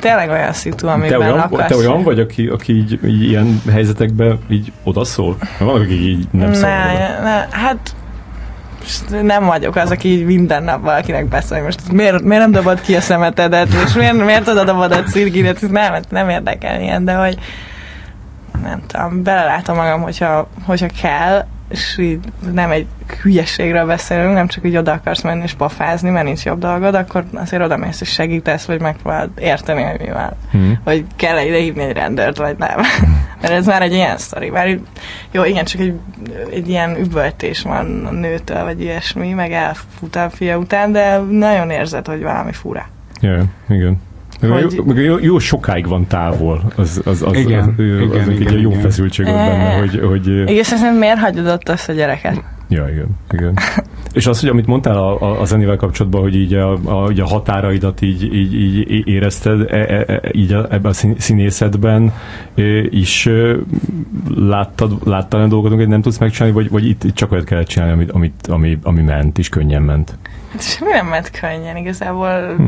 [0.00, 1.68] tényleg olyan szitu, amiben te olyan, akarsz.
[1.68, 5.36] Te olyan vagy, aki, aki így, így ilyen helyzetekben így odaszól?
[5.58, 7.94] Van, aki így nem szól ne, ne, hát
[9.22, 12.94] nem vagyok az, aki így minden nap valakinek beszél, most miért, miért nem dobod ki
[12.96, 17.38] a szemetedet, és miért, miért oda dobod a cirkidet, nem, nem érdekel ilyen, de hogy
[18.62, 22.20] nem tudom, belelátom magam, hogyha, hogyha kell, és így
[22.52, 22.86] nem egy
[23.22, 27.24] hülyeségről beszélünk, nem csak így oda akarsz menni és pofázni, mert nincs jobb dolgod, akkor
[27.34, 30.36] azért oda mész és segítesz, vagy megpróbálod érteni, hogy mivel.
[30.50, 30.80] Hmm.
[30.84, 32.80] Hogy kell ide hívni egy rendőrt, vagy nem.
[33.40, 34.50] mert ez már egy ilyen sztori.
[34.50, 34.78] Már
[35.30, 35.94] jó, igen, csak egy,
[36.50, 41.70] egy ilyen üvöltés van a nőtől, vagy ilyesmi, meg elfut a fia után, de nagyon
[41.70, 42.88] érzed, hogy valami fura.
[43.20, 44.00] Yeah, igen.
[44.40, 44.82] Hogy...
[44.86, 48.54] Jó, jó, jó sokáig van távol, az, az, az, igen, az, igen, az, az igen,
[48.54, 50.00] egy jó feszültség van benne, hogy...
[50.08, 52.42] hogy igen, szerintem miért hagyod ott azt a gyereket?
[52.68, 53.58] Ja, igen, igen.
[54.12, 57.26] És az, hogy amit mondtál a, a, a zenével kapcsolatban, hogy így a, a, a
[57.26, 62.12] határaidat így, így, így érezted, e, e, e, így ebben a színészetben
[62.90, 63.28] is
[64.34, 67.92] láttad, láttál dolgokat, hogy nem tudsz megcsinálni, vagy, vagy itt, itt csak olyat kellett csinálni,
[67.92, 70.18] amit, amit, ami, ami ment, és könnyen ment?
[70.52, 72.64] Hát semmi nem ment könnyen, igazából hm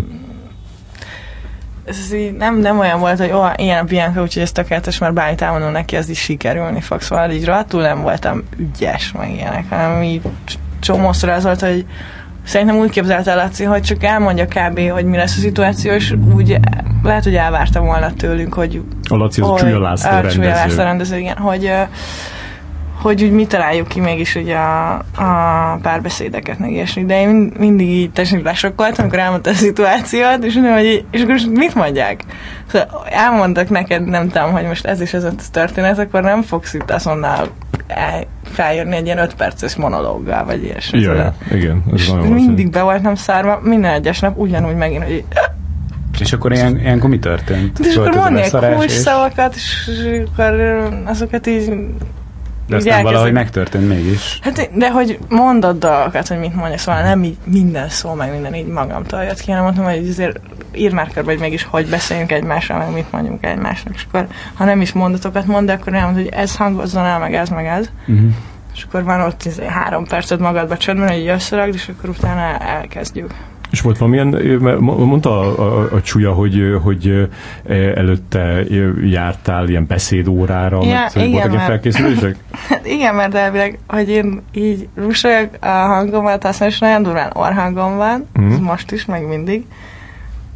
[1.84, 5.14] ez így nem, nem olyan volt, hogy ó, ilyen a Bianca, úgyhogy ez tökéletes, mert
[5.14, 7.00] bármit elmondom neki, az is sikerülni fog.
[7.00, 10.22] Szóval így rohadtul nem voltam ügyes, meg ilyenek, hanem így
[10.80, 11.86] csomószor az volt, hogy
[12.44, 14.90] szerintem úgy képzelt el Laci, hogy csak elmondja kb.
[14.90, 16.58] hogy mi lesz a szituáció, és úgy
[17.02, 18.82] lehet, hogy elvártam volna tőlünk, hogy...
[19.08, 20.82] A Laci az a Csúlya László rendező.
[20.82, 21.72] rendező, igen, hogy
[23.02, 27.04] hogy úgy mi találjuk ki mégis ugye a, a párbeszédeket, meg ilyesmi.
[27.04, 31.40] De én mindig így teljesen lesokkoltam, amikor elmondta a szituációt, és mondom, hogy és akkor
[31.50, 32.24] mit mondják?
[32.66, 36.74] Szóval elmondtak neked, nem tudom, hogy most ez is ez a történet, akkor nem fogsz
[36.74, 37.48] itt azonnal
[38.44, 41.00] feljönni egy ilyen öt perces monológgal, vagy ilyesmi.
[41.00, 41.82] Ja, ja, igen.
[41.92, 45.24] Ez és mindig be voltam szárva, minden egyes nap ugyanúgy megint, hogy
[46.20, 47.78] és akkor ilyen, ilyenkor mi történt?
[47.78, 49.90] És akkor mondni kulcs szavakat, és
[50.34, 50.52] akkor
[51.04, 51.72] azokat így
[52.66, 53.12] de aztán elkezd...
[53.12, 54.38] valahogy megtörtént mégis.
[54.42, 58.54] Hát, de hogy mondod dolgokat, hogy mit mondja, szóval nem így minden szó, meg minden
[58.54, 60.40] így magamtól jött ki, hanem mondtam, hogy azért
[60.74, 63.94] írd már körbe, hogy mégis hogy beszéljünk egymással, meg mit mondjunk egymásnak.
[63.94, 67.34] És akkor, ha nem is mondatokat mond, de akkor elmond, hogy ez hangozzon el, meg
[67.34, 67.90] ez, meg ez.
[68.06, 68.30] Uh-huh.
[68.74, 73.34] És akkor van ott izé, három percet magadba csöndben, hogy összeragd, és akkor utána elkezdjük.
[73.72, 77.28] És volt valamilyen, mondta a, a, a csúlya, hogy, hogy
[77.94, 78.64] előtte
[79.04, 82.36] jártál ilyen beszédórára, ja, mert igen, voltak ilyen felkészülések?
[82.68, 87.96] Hát igen, mert elvileg, hogy én így rusolyog a hangomat, használom, és nagyon durván orhangom
[87.96, 88.62] van, mm.
[88.62, 89.64] most is, meg mindig.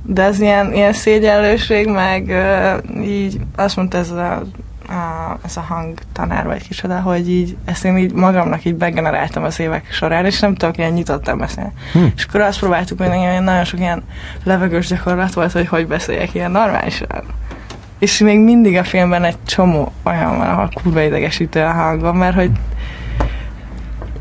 [0.02, 4.42] De az ilyen, ilyen szégyenlőség, meg uh, így azt mondta ez a
[4.88, 9.44] a, ez a hang tanár vagy kicsoda, hogy így ezt én így magamnak így begeneráltam
[9.44, 11.72] az évek során, és nem tudok ilyen nyitottan beszélni.
[11.92, 12.04] Hm.
[12.16, 14.02] És akkor azt próbáltuk, hogy nekem nagyon sok ilyen
[14.44, 17.22] levegős gyakorlat volt, hogy hogy beszéljek ilyen normálisan.
[17.98, 22.34] És még mindig a filmben egy csomó olyan van, ahol kurva idegesítő a hangom, mert
[22.34, 22.50] hogy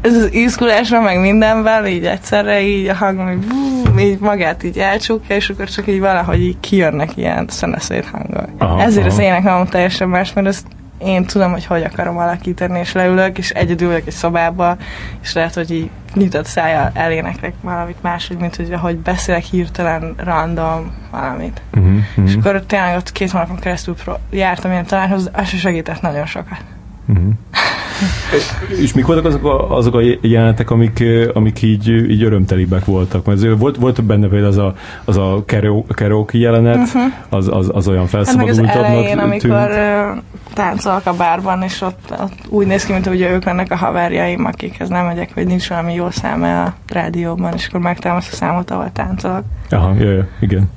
[0.02, 4.78] ez az ízkulásra, meg mindenvel, így egyszerre így a hangom így, bú, így magát így
[4.78, 8.50] elcsukja, és akkor csak így valahogy így kijönnek ilyen szeneszét hangok.
[8.58, 9.16] Aha, Ezért aha.
[9.16, 10.66] az ének nem teljesen más, mert ezt
[10.98, 14.78] én tudom, hogy hogy akarom alakítani, és leülök, és egyedül ülök egy szobába,
[15.22, 20.94] és lehet, hogy így nyitott szája eléneklek valamit máshogy, mint hogy ahogy beszélek hirtelen, random
[21.12, 21.62] valamit.
[21.74, 22.26] Uh-huh, uh-huh.
[22.26, 23.96] És akkor tényleg ott két hónapon keresztül
[24.30, 26.60] jártam ilyen találhoz, az se segített nagyon sokat.
[27.08, 27.34] Uh-huh.
[28.82, 31.04] És mik voltak azok a, azok a jelenetek, amik,
[31.34, 33.26] amik így, így örömtelibek voltak?
[33.26, 35.44] Mert volt, volt benne például az a, az a
[35.96, 37.02] karaoke jelenet, uh-huh.
[37.30, 39.70] az, az, az olyan felszabadultabbnak hát meg az elején, amikor
[40.54, 44.46] táncolok a bárban, és ott, ott úgy néz ki, mint hogy ők lennek a haverjaim,
[44.46, 48.72] akikhez nem megyek, hogy nincs valami jó száma a rádióban, és akkor megtámasz a számot,
[48.72, 49.44] ahol táncolok.
[49.70, 50.70] Aha, jaj, jaj, igen.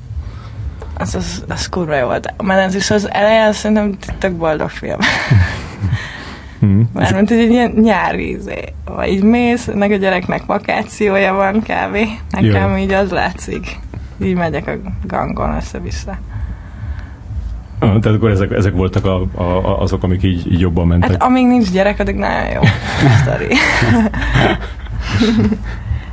[0.99, 2.35] Az, az, az kurva jó volt.
[2.43, 4.99] Mert is az eleje, szerintem tök boldog film.
[6.61, 6.89] Hmm.
[6.93, 8.65] Mármint, hogy egy ilyen nyári izé.
[8.85, 12.09] Vagy így mész, meg a gyereknek vakációja van kávé.
[12.31, 12.77] Nekem Jö.
[12.77, 13.79] így az látszik.
[14.23, 16.19] Így megyek a gangon össze-vissza.
[17.79, 21.11] Ah, tehát akkor ezek, ezek voltak a, a, azok, amik így, így jobban mentek.
[21.11, 22.61] Hát amíg nincs gyerek, addig nagyon jó
[23.21, 23.55] sztori.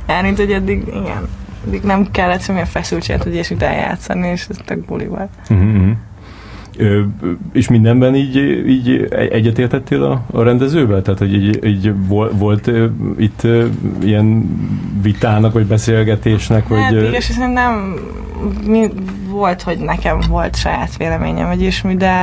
[0.06, 1.28] Mármint, hogy addig, igen,
[1.66, 5.30] addig nem kellett semmilyen feszültséget, hogy ilyesmit eljátszani, és ez tök buli volt.
[5.50, 5.88] Uh-huh.
[6.76, 7.02] Ö,
[7.52, 8.36] és mindenben így,
[8.66, 11.02] így egyetértettél a, a rendezővel?
[11.02, 12.70] Tehát, hogy így, így volt, volt
[13.18, 13.42] itt
[14.02, 14.50] ilyen
[15.02, 16.68] vitának, vagy beszélgetésnek?
[16.68, 17.94] Hát vagy, igaz, nem
[18.66, 18.88] mi,
[19.28, 22.14] volt, hogy nekem volt saját véleményem, vagy ismi, de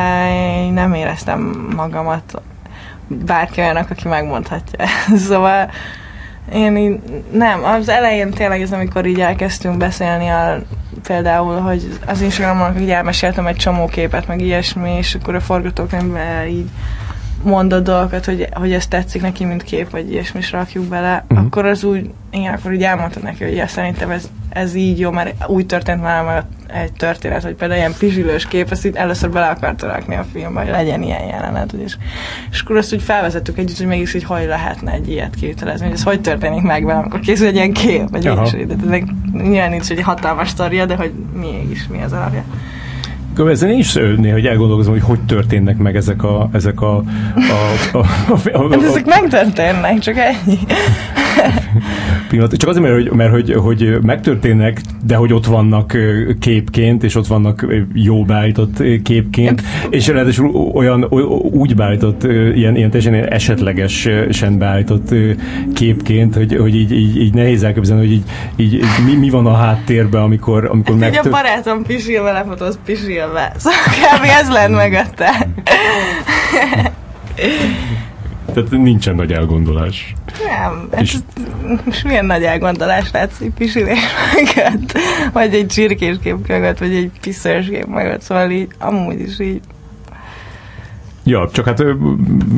[0.65, 2.41] én nem éreztem magamat
[3.07, 4.85] bárki olyanak, aki megmondhatja.
[5.27, 5.69] szóval
[6.53, 6.99] én így,
[7.31, 10.61] nem, az elején tényleg ez, amikor így elkezdtünk beszélni a,
[11.03, 16.47] például, hogy az Instagramon így elmeséltem egy csomó képet, meg ilyesmi, és akkor a forgatókönyvben
[16.47, 16.69] így
[17.43, 21.45] mondott dolgokat, hogy, hogy ez tetszik neki, mint kép, vagy ilyesmi, és rakjuk bele, uh-huh.
[21.45, 25.11] akkor az úgy, igen, akkor így elmondta neki, hogy ja, szerintem ez, ez így jó,
[25.11, 29.47] mert úgy történt már egy történet, hogy például ilyen pizsilős kép, ezt itt először bele
[29.47, 31.95] akarta rakni a filmbe, hogy legyen ilyen jelenet, és,
[32.51, 35.95] és akkor azt úgy felvezettük együtt, hogy mégis hogy hogy lehetne egy ilyet kivitelezni, hogy
[35.95, 39.69] ez hogy történik meg velem, akkor készül egy ilyen kép, vagy így, de ez nyilván
[39.69, 42.43] nincs egy hatalmas sztoria, de hogy mégis mi az alapja.
[43.37, 46.49] Ezen én is néha hogy elgondolkozom, hogy hogy történnek meg ezek a...
[46.51, 47.03] Ezek a, a,
[47.91, 48.05] a, a,
[48.53, 50.57] a, a, hát ezek megtörténnek, csak ennyi.
[52.29, 52.57] Pillanat.
[52.57, 55.97] Csak azért, mert, hogy, mert hogy, hogy megtörténnek, de hogy ott vannak
[56.39, 61.03] képként, és ott vannak jó beállított képként, és ráadásul olyan,
[61.51, 62.23] úgy beállított,
[62.55, 65.13] ilyen, ilyen teljesen esetlegesen beállított
[65.73, 68.23] képként, hogy, hogy így, így, így nehéz elképzelni, hogy így,
[68.55, 71.31] így, így mi, mi van a háttérben, amikor, amikor hát, megtör...
[71.31, 73.51] a barátom pisilve lefotóz pisilve.
[73.57, 74.25] Szóval kb.
[74.41, 75.47] ez lenne mögötte.
[78.53, 80.13] Tehát nincsen nagy elgondolás.
[80.45, 81.15] Nem, és,
[81.85, 83.99] és milyen nagy elgondolás látszik pisilés
[84.33, 84.97] mögött,
[85.33, 89.61] vagy egy csirkés kép mögött, vagy egy piszős kép mögött, szóval így amúgy is így
[91.25, 91.83] Ja, csak hát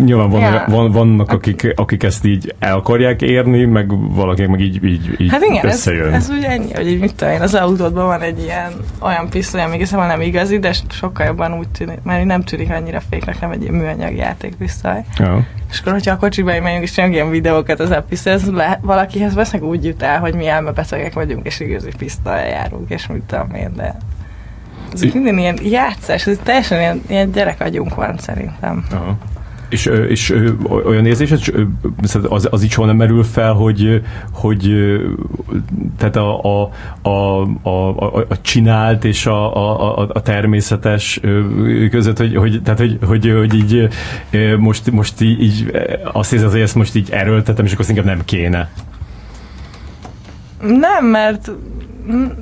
[0.03, 0.63] nyilván van, ja.
[0.67, 5.29] van, vannak, akik, akik ezt így el akarják érni, meg valaki meg így, így, így
[5.31, 6.13] Hát igen, összejön.
[6.13, 9.29] ez, ez ugye ennyi, hogy így mit tudom én, az autódban van egy ilyen olyan
[9.29, 13.39] pisztoly, ami igazából nem igazi, de sokkal jobban úgy tűnik, mert nem tűnik annyira féknek,
[13.41, 15.03] nem egy ilyen műanyag játékpisztoly.
[15.17, 15.47] Ja.
[15.71, 18.39] És akkor, hogyha a kocsiba megyünk és csinálunk ilyen videókat az episztoly,
[18.81, 23.21] valakihez vesznek úgy jut el, hogy mi elmebetegek vagyunk, és igazi pisztoly járunk, és mit
[23.21, 23.95] tudom én, de
[25.03, 28.85] ez minden ilyen játszás, ez teljesen ilyen, ilyen gyerekagyunk van szerintem.
[28.91, 29.17] Aha.
[29.69, 30.33] És, és
[30.85, 31.33] olyan érzés,
[32.29, 34.71] az, az így soha nem merül fel, hogy, hogy
[35.97, 41.19] tehát a, a, a, a, a csinált és a, a, a természetes
[41.91, 43.87] között, hogy, hogy, tehát, hogy, hogy, hogy így
[44.57, 45.71] most, most így,
[46.13, 48.69] azt érzed, hogy ezt most így erőltetem, és akkor inkább nem kéne.
[50.61, 51.51] Nem, mert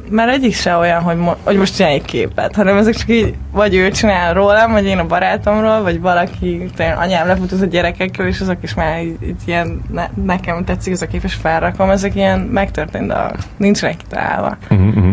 [0.10, 3.36] mert egyik se olyan, hogy, mo- hogy most csinálj egy képet, hanem ezek csak így,
[3.52, 8.28] vagy ő csinál rólam, vagy én a barátomról, vagy valaki, tényleg anyám lefutott a gyerekekről,
[8.28, 11.90] és azok is már így, így ilyen, ne, nekem tetszik ez a kép, és felrakom,
[11.90, 14.58] ezek ilyen megtörtént dolgok, nincsenek kitalálva.
[14.70, 15.12] Uh-huh.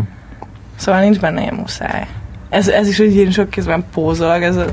[0.76, 2.06] Szóval nincs benne ilyen muszáj.
[2.48, 4.64] Ez, ez is úgy én sok kézben pózolog, ez a,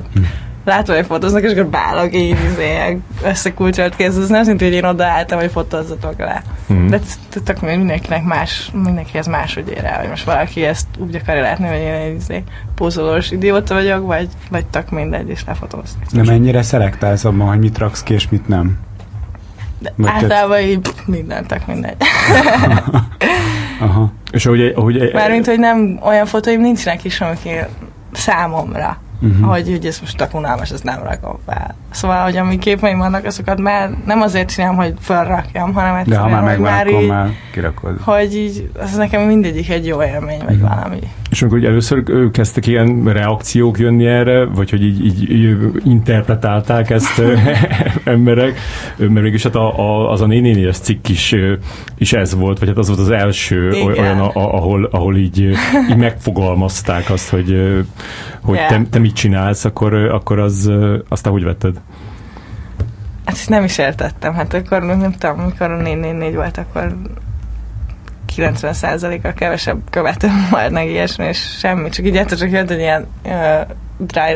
[0.67, 4.83] látom, hogy fotóznak, és akkor bálok így izé, összekulcsolt kéz, az nem szintű, hogy én
[4.83, 6.41] odaálltam, hogy fotózzatok le.
[6.73, 6.87] Mm.
[6.87, 6.99] De
[7.43, 11.79] tök mindenkinek más, mindenkihez máshogy ér el, hogy most valaki ezt úgy akarja látni, hogy
[11.79, 12.43] én egy izé,
[12.75, 16.01] pózolós idióta vagyok, vagy, vagy tök mindegy, és lefotózni.
[16.11, 18.77] De mennyire szelektálsz abban, hogy mit raksz ki, és mit nem?
[19.79, 21.95] De általában így mindent, tök mindegy.
[23.79, 24.11] Aha.
[24.31, 27.65] És ahogy, ahogy, Mármint, hogy nem olyan fotóim nincsenek is, amik
[28.11, 29.49] számomra uh-huh.
[29.49, 31.75] hogy, hogy ez most tök unalmas, ezt nem rakom fel.
[31.89, 36.29] Szóval, hogy ami képeim vannak, azokat már nem azért csinálom, hogy felrakjam, hanem egyszerűen, De
[36.29, 37.97] ha már megvan, már így, már kirakod.
[38.01, 40.75] Hogy így, az nekem mindegyik egy jó élmény, vagy uh-huh.
[40.75, 40.99] valami.
[41.29, 47.21] És amikor először kezdtek ilyen reakciók jönni erre, vagy hogy így, így, így interpretálták ezt
[48.03, 48.59] emberek,
[48.97, 51.35] mert mégis hát a, a, az a nénénies cikk is,
[51.97, 53.87] is ez volt, vagy hát az volt az első Igen.
[53.87, 55.39] olyan, a, ahol, ahol így,
[55.89, 57.83] így megfogalmazták azt, hogy,
[58.41, 58.69] hogy yeah.
[58.69, 60.71] te, te mit csinálsz, akkor, akkor az,
[61.07, 61.81] azt ahogy vetted?
[63.25, 64.33] Hát nem is értettem.
[64.33, 66.95] Hát akkor nem tudom, amikor a 444 volt, akkor
[68.37, 71.89] 90%-kal kevesebb követőm volt, meg ilyesmi, és semmi.
[71.89, 73.61] Csak így egyszer csak jött egy ilyen uh,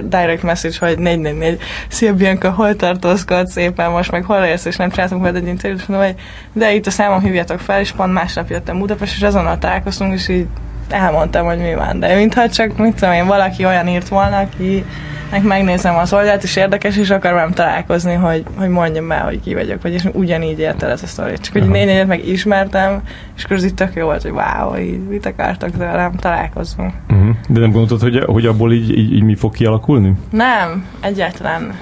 [0.04, 4.90] direct message, hogy 444, szia Bianca, hol tartózkodsz szépen most, meg hol érsz, és nem
[4.90, 6.16] csináltunk veled egy interjút, mondom, hogy
[6.54, 10.28] de itt a számom hívjatok fel, és pont másnap jöttem Budapest, és azonnal találkoztunk, és
[10.28, 10.48] így
[10.92, 12.00] elmondtam, hogy mi van.
[12.00, 14.86] De mintha csak, mit tudom én, valaki olyan írt volna, aki
[15.32, 19.40] meg megnézem az oldalt, és érdekes, és akar velem találkozni, hogy, hogy mondjam el, hogy
[19.40, 21.38] ki vagyok, vagy és ugyanígy el ez a sztori.
[21.38, 23.02] Csak hogy négy meg ismertem,
[23.36, 26.94] és akkor itt tök jó volt, hogy wow, így mit akartak velem, találkozunk.
[27.10, 27.36] Uh-huh.
[27.48, 30.14] De nem gondoltad, hogy, hogy abból így, így, így, mi fog kialakulni?
[30.30, 31.76] Nem, egyáltalán.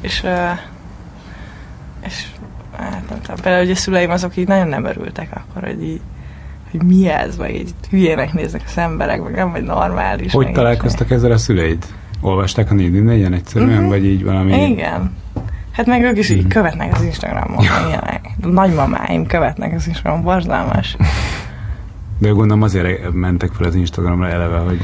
[0.00, 0.58] És, uh,
[2.06, 2.24] és
[2.78, 6.00] hát nem tudom, például a szüleim azok így nagyon nem örültek akkor, hogy így
[6.70, 10.32] hogy mi ez, vagy így hülyének néznek az emberek, vagy nem vagy normális.
[10.32, 11.84] Hogy találkoztak ezzel a szüleid?
[12.20, 13.88] Olvasták a négy ilyen egyszerűen, uh-huh.
[13.88, 14.70] vagy így valami...
[14.70, 15.12] Igen.
[15.72, 16.52] Hát meg ők is így uh-huh.
[16.52, 18.30] követnek az Instagramon, ilyenek.
[18.42, 20.96] A nagymamáim követnek az Instagramon, borzalmas.
[22.18, 24.80] De gondolom azért mentek fel az Instagramra eleve, hogy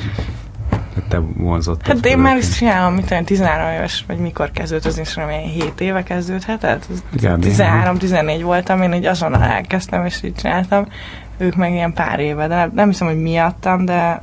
[1.08, 1.86] te vonzott.
[1.86, 5.42] Hát én már is csinálom, mint olyan 13 éves, vagy mikor kezdődött az Instagram, ilyen
[5.42, 6.86] 7 éve kezdődhetett.
[7.16, 10.86] 13-14 voltam, én így azonnal elkezdtem, és így csináltam.
[11.36, 14.18] Ők meg ilyen pár éve, de nem hiszem, hogy miattam, de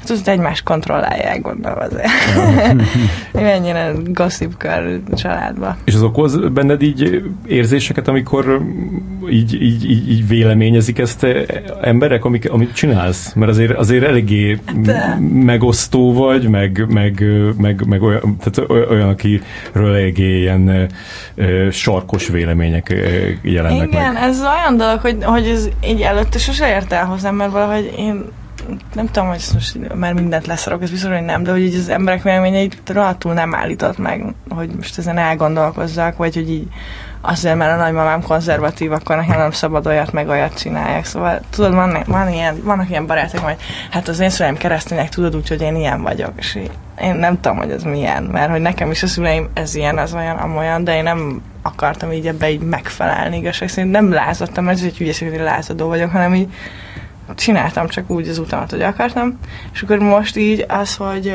[0.00, 2.08] Hát azt egymás kontrollálják, gondolom azért.
[3.32, 5.76] Mennyire gossip kör családba.
[5.84, 8.60] És az okoz benned így érzéseket, amikor
[9.30, 11.26] így, így, így, így véleményezik ezt
[11.82, 13.32] emberek, amik, amit csinálsz?
[13.32, 15.18] Mert azért, azért eléggé De...
[15.32, 17.24] megosztó vagy, meg, meg,
[17.56, 20.88] meg, meg olyan, tehát olyan, akiről eléggé ilyen
[21.34, 22.94] ö, sarkos vélemények
[23.42, 24.22] jelennek Igen, meg.
[24.22, 28.24] ez olyan dolog, hogy, hogy ez így előtte sose ért el hozzám, mert valahogy én
[28.94, 31.88] nem tudom, hogy most már mindent leszarok, ez biztos, hogy nem, de hogy így az
[31.88, 36.68] emberek véleményeit rohadtul nem állított meg, hogy most ezen elgondolkozzak, vagy hogy így
[37.20, 41.04] azért, mert a nagymamám konzervatív, akkor nekem nem szabad olyat meg olyat csinálják.
[41.04, 43.56] Szóval tudod, van, van ilyen, vannak ilyen barátok, hogy
[43.90, 46.32] hát az én szüleim keresztények, tudod úgy, hogy én ilyen vagyok.
[46.36, 46.58] És
[47.00, 50.14] én nem tudom, hogy ez milyen, mert hogy nekem is a szüleim ez ilyen, az
[50.14, 53.92] olyan, amolyan, de én nem akartam így ebbe így megfelelni igazság szerint.
[53.92, 56.48] Nem lázadtam, ez egy hülyeség, hogy lázadó vagyok, hanem így
[57.34, 59.38] csináltam csak úgy az utamat, hogy akartam,
[59.72, 61.34] és akkor most így az, hogy,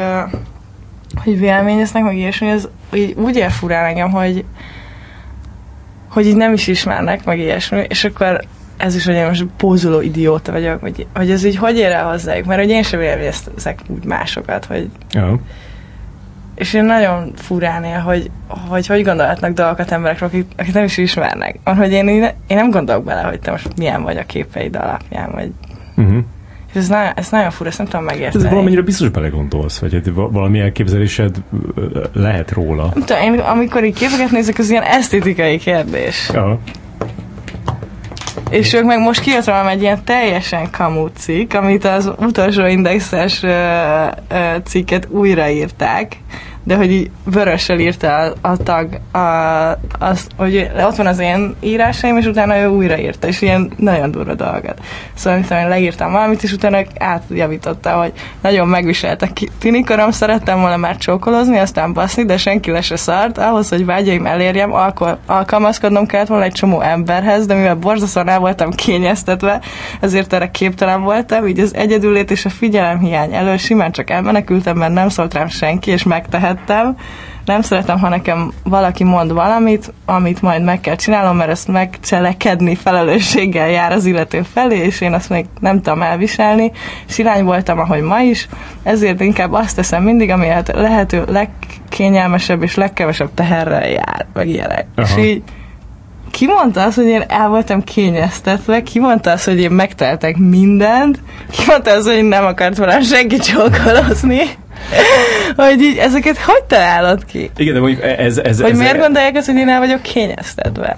[1.23, 4.45] hogy véleményeznek, meg ilyesmi, az így úgy ér furán engem, hogy,
[6.09, 8.41] hogy így nem is ismernek, meg ilyesmi, és akkor
[8.77, 12.09] ez is, hogy én most pózoló idióta vagyok, vagy, hogy ez így hogy ér el
[12.09, 15.39] hozzájuk, mert hogy én sem véleményezek úgy másokat, hogy ja.
[16.55, 18.31] és én nagyon furán él, hogy,
[18.69, 21.59] hogy hogy gondolhatnak dolgokat emberekről, akik, akik nem is ismernek.
[21.63, 25.31] Mert hogy én, én nem gondolok bele, hogy te most milyen vagy a képeid alapján,
[25.31, 25.51] vagy
[25.97, 26.17] Uh-huh.
[26.69, 28.43] És ez, nagyon, ez nagyon fura, ezt nem tudom megérteni.
[28.43, 31.35] Ez valamennyire biztos belegondolsz, vagy hogy valami elképzelésed
[32.13, 32.91] lehet róla.
[32.93, 36.29] Nem tudom, én amikor így képeket nézek, az ilyen esztétikai kérdés.
[36.33, 36.59] Ja.
[38.49, 43.43] És ők meg most kijött rólam egy ilyen teljesen kamú cikk, amit az utolsó indexes
[43.43, 43.51] uh,
[44.31, 46.17] uh, cikket újraírták,
[46.67, 49.19] de hogy így vörössel írta a, a tag a,
[49.99, 54.33] az, hogy ott van az én írásaim, és utána ő újraírta, és ilyen nagyon durva
[54.33, 54.79] dolgot.
[55.13, 59.31] Szóval, mint én leírtam valamit, és utána átjavította, hogy nagyon megviseltek.
[59.59, 63.37] Tinikorom szerettem volna már csókolozni, aztán baszni, de senki le se szart.
[63.37, 68.39] Ahhoz, hogy vágyaim elérjem, alkol, alkalmazkodnom kellett volna egy csomó emberhez, de mivel borzasztóan el
[68.39, 69.61] voltam kényeztetve,
[69.99, 74.93] ezért erre képtelen voltam, így az egyedüllét és a figyelemhiány elől simán csak elmenekültem, mert
[74.93, 76.95] nem szólt rám senki, és megtehet szerettem.
[77.45, 82.75] Nem szeretem, ha nekem valaki mond valamit, amit majd meg kell csinálnom, mert ezt megcselekedni
[82.75, 86.71] felelősséggel jár az illető felé, és én azt még nem tudom elviselni.
[87.05, 88.47] Sirány voltam, ahogy ma is,
[88.83, 91.49] ezért inkább azt teszem mindig, ami lehető leg,
[91.79, 94.85] legkényelmesebb és legkevesebb teherrel jár, meg ilyenek.
[94.95, 95.07] Aha.
[95.07, 95.41] És így
[96.31, 101.19] ki mondta azt, hogy én el voltam kényeztetve, ki mondta azt, hogy én megteltek mindent,
[101.51, 104.41] ki mondta azt, hogy én nem akart velem senki csókolozni.
[105.55, 107.51] Hogy így ezeket hogy találod ki?
[107.57, 108.37] Igen, de mondjuk ez...
[108.37, 110.95] ez hogy ez, miért ez, gondolják azt, hogy én el vagyok kényeztetve?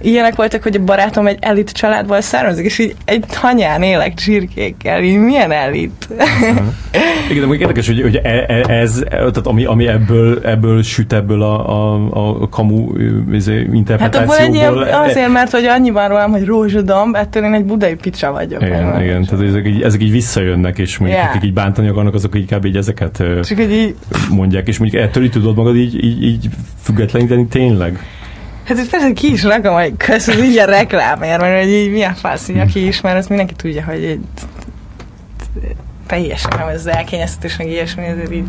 [0.00, 5.02] Ilyenek voltak, hogy a barátom egy elit családból származik, és így egy tanyán élek csirkékkel,
[5.02, 6.08] így milyen elit?
[7.30, 11.42] Igen, de érdekes, hogy, hogy e, e, ez, tehát ami, ami ebből, ebből süt ebből
[11.42, 12.88] a, a, a kamu
[13.32, 14.36] izé, interpretációból.
[14.54, 18.32] Hát abból egy azért, mert hogy annyiban rólam, hogy rózsadomb, ettől én egy budai picsa
[18.32, 18.62] vagyok.
[18.62, 21.34] Igen, igen tehát ezek így, ezek így visszajönnek, és mondjuk yeah.
[21.34, 22.64] akik így bántani akarnak, azok kb.
[22.64, 23.94] így ezeket Csak így
[24.30, 26.48] mondják, és mondjuk ettől így tudod magad így, így, így
[26.82, 27.98] függetleníteni tényleg.
[28.70, 31.90] Hát ez persze ki is rakom, hogy kösz, ez így a reklámért, mert hogy így
[31.90, 34.20] milyen fasz, hogy aki ismer, azt mindenki tudja, hogy egy
[36.06, 38.46] teljesen nem ez elkényeztetés, meg ilyesmi, ezért így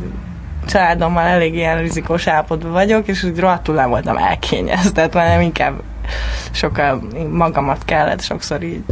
[0.67, 5.81] családommal elég ilyen rizikós állapotban vagyok, és úgy rohadtul nem voltam elkényeztetve, hanem inkább
[6.51, 7.01] sokkal
[7.31, 8.83] magamat kellett sokszor így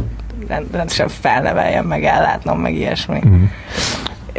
[0.48, 3.20] rendesen felneveljem, meg ellátnom, meg ilyesmi.
[3.26, 3.44] Mm.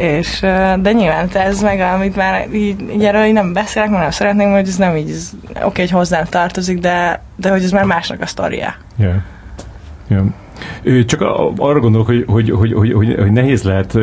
[0.02, 0.40] És,
[0.80, 4.50] de nyilván ez meg, amit már így, így erről így nem beszélek, mert nem szeretném,
[4.50, 5.10] hogy ez nem így,
[5.48, 8.74] oké, okay, hogy hozzám tartozik, de, de hogy ez már másnak a sztoria.
[8.96, 9.14] Yeah.
[10.08, 11.04] Yeah.
[11.04, 11.20] Csak
[11.56, 13.98] arra gondolok, hogy, hogy, hogy, hogy, hogy, hogy nehéz lehet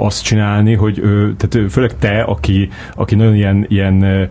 [0.00, 1.02] azt csinálni, hogy
[1.36, 4.28] tehát főleg te, aki, aki nagyon ilyen, ilyen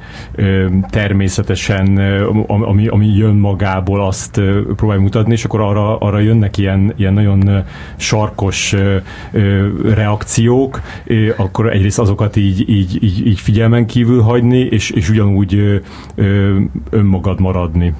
[0.89, 1.97] természetesen,
[2.47, 4.41] ami, ami jön magából, azt
[4.75, 7.63] próbálj mutatni, és akkor arra, arra jönnek ilyen, ilyen nagyon
[7.95, 8.75] sarkos
[9.83, 10.81] reakciók,
[11.35, 15.81] akkor egyrészt azokat így, így, így, így figyelmen kívül hagyni, és, és ugyanúgy
[16.89, 17.93] önmagad maradni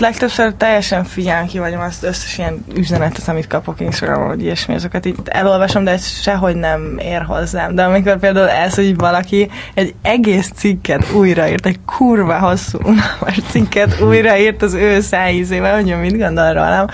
[0.00, 5.04] legtöbbször teljesen figyelm ki vagyom azt összes ilyen üzenetet, amit kapok Instagramon, vagy ilyesmi, azokat
[5.04, 7.74] itt elolvasom, de ez sehogy nem ér hozzám.
[7.74, 14.00] De amikor például ez, hogy valaki egy egész cikket újraírt, egy kurva hosszú unalmas cikket
[14.00, 16.86] újraírt az ő szájízével, hogy mit gondol rólam,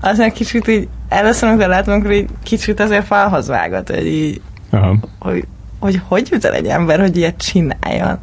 [0.00, 4.40] az meg kicsit így először, amikor látom, akkor így kicsit azért falhoz vágott, hogy így,
[4.70, 4.96] Aha.
[5.18, 5.44] hogy,
[5.78, 8.18] hogy hogy jut el egy ember, hogy ilyet csináljon.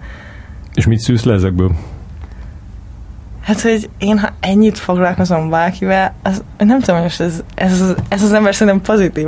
[0.74, 1.72] És mit szűsz le ezekből?
[3.50, 8.34] Hát, hogy én ha ennyit foglalkozom valakivel, az, nem tudom, hogy ez, ez, ez az
[8.34, 9.28] ember szerintem pozitív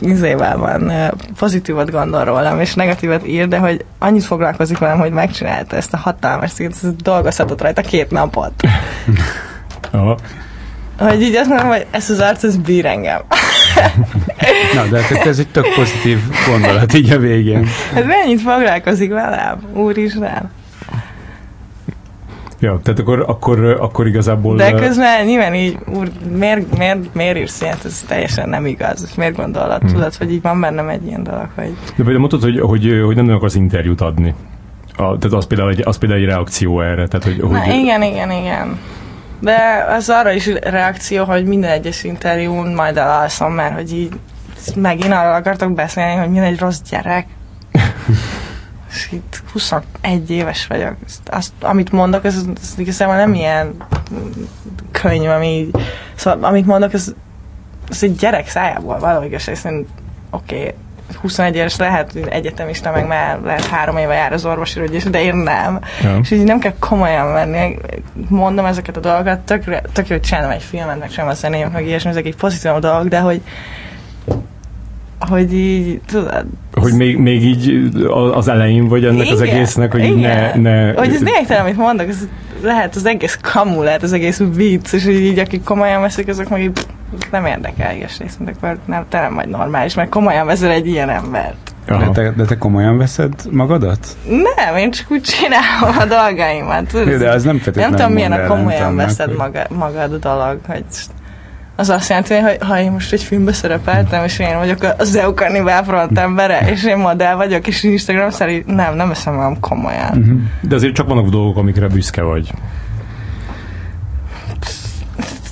[0.00, 0.92] izével van,
[1.38, 5.96] pozitívat gondol rólam, és negatívat ír, de hogy annyit foglalkozik velem, hogy megcsinálta ezt a
[5.96, 8.52] hatalmas szintet, ez dolgozhatott rajta két napot.
[9.90, 10.18] Aha.
[10.98, 13.20] Hogy így azt mondom, hogy ez az arc, ez bír engem.
[14.74, 17.66] Na, de hát ez egy tök pozitív gondolat így a végén.
[17.94, 20.50] Hát mennyit foglalkozik velem, úristen.
[22.62, 24.56] Ja, tehát akkor, akkor, akkor igazából...
[24.56, 27.84] De közben nyilván így, úr, miért, miért, miért írsz ilyet?
[27.84, 29.14] Ez teljesen nem igaz.
[29.16, 29.80] Miért gondolod?
[29.80, 29.92] Hmm.
[29.92, 31.76] Tudod, hogy így van bennem egy ilyen dolog, hogy...
[31.86, 34.34] De például mondtad, hogy, hogy, hogy nem akarsz interjút adni.
[34.96, 37.06] A, tehát az például, egy, az például egy reakció erre.
[37.08, 37.74] Tehát, hogy, Na, hogy...
[37.74, 38.78] igen, igen, igen.
[39.40, 44.12] De az arra is reakció, hogy minden egyes interjún majd elalszom, mert hogy így
[44.76, 47.26] megint arról akartok beszélni, hogy milyen egy rossz gyerek.
[48.92, 50.94] és itt 21 éves vagyok.
[51.24, 53.74] Azt, amit mondok, ez, ez igazából nem ilyen
[54.90, 55.70] könyv, ami így,
[56.14, 57.12] szóval amit mondok, ez,
[57.90, 59.88] ez egy gyerek szájából igazság szerint
[60.30, 60.74] oké, okay,
[61.20, 64.80] 21 éves lehet egyetemista, meg már lehet három éve jár az orvosi
[65.10, 65.80] de én nem.
[66.02, 66.18] Ja.
[66.22, 67.78] És így nem kell komolyan venni.
[68.28, 71.70] Mondom ezeket a dolgokat, tök, tök jó, hogy csinálom egy filmet, meg sem a zeném,
[71.70, 73.42] meg ilyesmi, ezek egy pozitív dolgok, de hogy
[75.28, 76.44] hogy így, tudod...
[76.72, 77.90] Hogy még, még így
[78.34, 80.60] az elején vagy ennek igen, az egésznek, hogy igen.
[80.60, 80.92] ne, ne...
[80.92, 82.28] Hogy ez lényegtelen, amit mondok, ez
[82.62, 86.48] lehet az egész kamu, lehet az egész vicc, és így, így akik komolyan veszik, azok
[86.48, 86.86] meg így
[87.30, 91.10] nem érdekel, és részint, akkor nem, te nem vagy normális, mert komolyan veszel egy ilyen
[91.10, 91.74] embert.
[91.86, 94.06] De te, de te komolyan veszed magadat?
[94.28, 97.18] Nem, én csak úgy csinálom a dolgaimat.
[97.18, 100.84] De az nem Nem tudom, milyen a komolyan veszed magad, magad a dolog, hogy
[101.76, 105.32] az azt jelenti, hogy ha én most egy filmbe szerepeltem, és én vagyok a Zeu
[105.32, 110.18] Carnival front embere, és én modell vagyok, és Instagram szerint nem, nem eszem magam komolyan.
[110.18, 110.40] Uh-huh.
[110.60, 112.52] De azért csak vannak dolgok, amikre büszke vagy.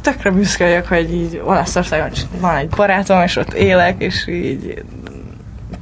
[0.02, 2.10] Tökre büszke vagyok, hogy így Olaszországon
[2.40, 4.84] van egy barátom, és ott élek, és így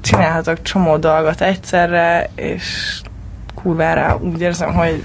[0.01, 3.01] csinálhatok csomó dolgot egyszerre, és
[3.55, 5.05] kurvára úgy érzem, hogy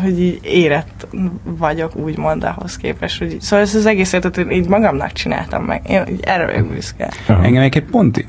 [0.00, 1.06] hogy így érett
[1.42, 3.18] vagyok, úgymond ahhoz képest.
[3.18, 5.82] Hogy, szóval ezt az egészet én így magamnak csináltam meg.
[5.88, 7.12] Én így erre vagyok büszke.
[7.28, 7.46] Uh-huh.
[7.46, 8.24] Engem egy pont,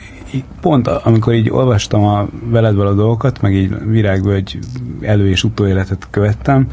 [0.61, 4.59] pont, amikor így olvastam a veled való dolgokat, meg így virágvölgy
[5.01, 6.67] elő- és utóéletet követtem,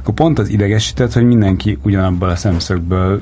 [0.00, 3.20] akkor pont az idegesített, hogy mindenki ugyanabban a szemszögből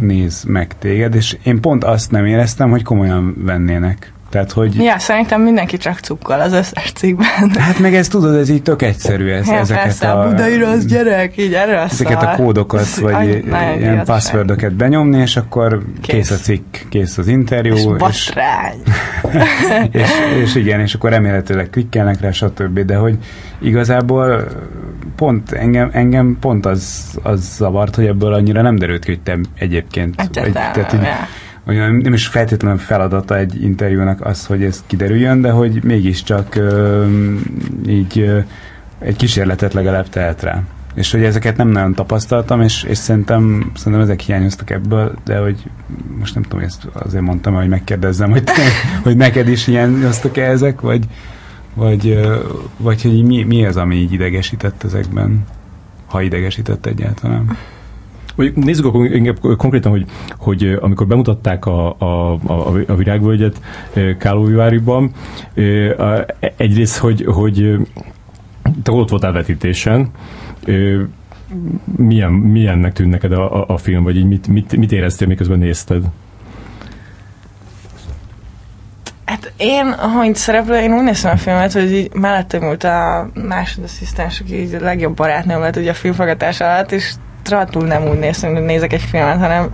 [0.00, 4.74] néz meg téged, és én pont azt nem éreztem, hogy komolyan vennének Tehát, hogy...
[4.74, 7.50] Ja, szerintem mindenki csak cukkal az összes cikkben.
[7.58, 10.28] Hát meg ez tudod, ez így tök egyszerű, ez, ja, ezeket persze, a...
[10.28, 13.44] budai rossz gyerek, így erről Ezeket a kódokat, ez vagy
[13.78, 16.16] ilyen passwordöket benyomni, és akkor kész.
[16.16, 17.74] kész a cikk, kész az interjú.
[17.74, 18.32] És, és,
[20.00, 20.08] és,
[20.42, 22.78] és, igen, és akkor remélhetőleg klikkelnek rá, stb.
[22.80, 23.18] De hogy
[23.58, 24.46] igazából
[25.16, 29.38] pont engem, engem pont az, az zavart, hogy ebből annyira nem derült ki, hogy te
[29.58, 30.20] egyébként...
[30.20, 31.00] Egy, tehát, így,
[31.64, 37.06] hogy nem is feltétlenül feladata egy interjúnak az, hogy ez kiderüljön, de hogy mégiscsak ö,
[37.86, 38.38] így ö,
[38.98, 40.62] egy kísérletet legalább tehet rá.
[40.94, 45.62] És hogy ezeket nem nagyon tapasztaltam, és, és szerintem, szerintem ezek hiányoztak ebből, de hogy
[46.18, 48.44] most nem tudom, ezt azért mondtam, hogy megkérdezzem, hogy,
[49.02, 51.04] hogy neked is hiányoztak-e ezek, vagy,
[51.74, 52.20] vagy,
[52.76, 55.44] vagy hogy mi, mi az, ami így idegesített ezekben,
[56.06, 57.56] ha idegesített egyáltalán?
[58.40, 60.04] Vagy nézzük akkor inkább konkrétan, hogy,
[60.38, 63.60] hogy amikor bemutatták a, a, a, a virágvölgyet
[64.18, 65.10] Kálóviváriban,
[66.56, 67.76] egyrészt, hogy, hogy
[68.82, 70.10] te ott voltál vetítésen,
[71.96, 75.58] milyen, milyennek tűnt neked a, a, a film, vagy így mit, mit, mit éreztél, miközben
[75.58, 76.04] nézted?
[79.24, 84.40] Hát én, ahogy szereplő, én úgy néztem a filmet, hogy így mellettem ült a másodasszisztens,
[84.40, 88.52] aki így a legjobb barátnőm lett ugye a filmfogatás alatt, és trattul nem úgy néztem,
[88.52, 89.70] hogy nézek egy filmet, hanem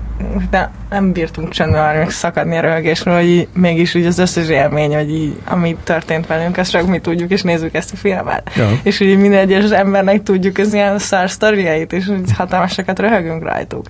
[0.50, 4.94] de nem bírtunk csendben meg szakadni a röhögésről, hogy így, mégis úgy az összes élmény,
[4.94, 8.50] hogy így, ami történt velünk, azt csak mi tudjuk, és nézzük ezt a filmet.
[8.56, 8.68] Ja.
[8.82, 13.86] És hogy minden egyes embernek tudjuk az ilyen szár sztoriait, és hogy hatalmasakat röhögünk rajtuk.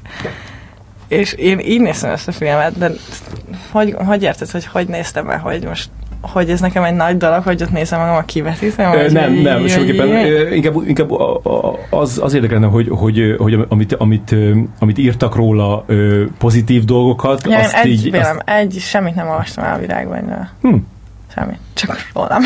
[1.09, 2.91] És én így néztem ezt a filmet, de
[3.71, 5.89] hogy, hogy érted, hogy hogy néztem el, hogy most
[6.21, 8.91] hogy ez nekem egy nagy dolog, hogy ott nézem magam a kivetítőm?
[8.91, 10.09] Vagy nem, így, nem, soképpen
[10.53, 11.11] inkább, inkább
[11.91, 14.35] az, az érdekelne, hogy, hogy, hogy amit, amit,
[14.79, 15.85] amit írtak róla
[16.39, 18.11] pozitív dolgokat, ja, azt egy, így...
[18.11, 18.59] Vélem, azt...
[18.59, 20.51] egy, semmit nem olvastam el a virágban.
[20.61, 20.75] Hm.
[21.37, 21.59] Semmit.
[21.75, 22.43] Csak rólam.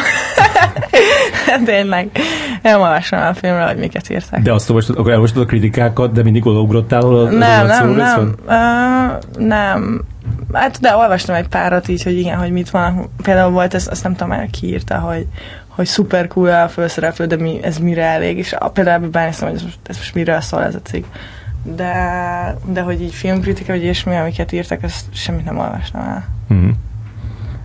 [1.64, 2.11] Tényleg.
[2.62, 4.41] Nem olvasom el a filmről, hogy miket írtak.
[4.41, 8.34] De azt olvastad, akkor elolvastad a kritikákat, de mindig odaugrottál a Nem, nem, nem.
[8.47, 10.05] Uh, nem
[10.53, 13.11] Hát de olvastam egy párat így, hogy igen, hogy mit van.
[13.22, 15.26] Például volt ez, azt nem tudom már ki írta, hogy,
[15.68, 19.57] hogy szuper cool a felszereplő, de mi, ez mire elég, és a, például bánéztem, hogy
[19.57, 21.05] ez most, ez most miről szól ez a cikk.
[21.62, 21.95] De,
[22.64, 26.24] de hogy így filmkritika, vagy ilyesmi, amiket írtak, azt semmit nem olvastam el.
[26.55, 26.70] Mm.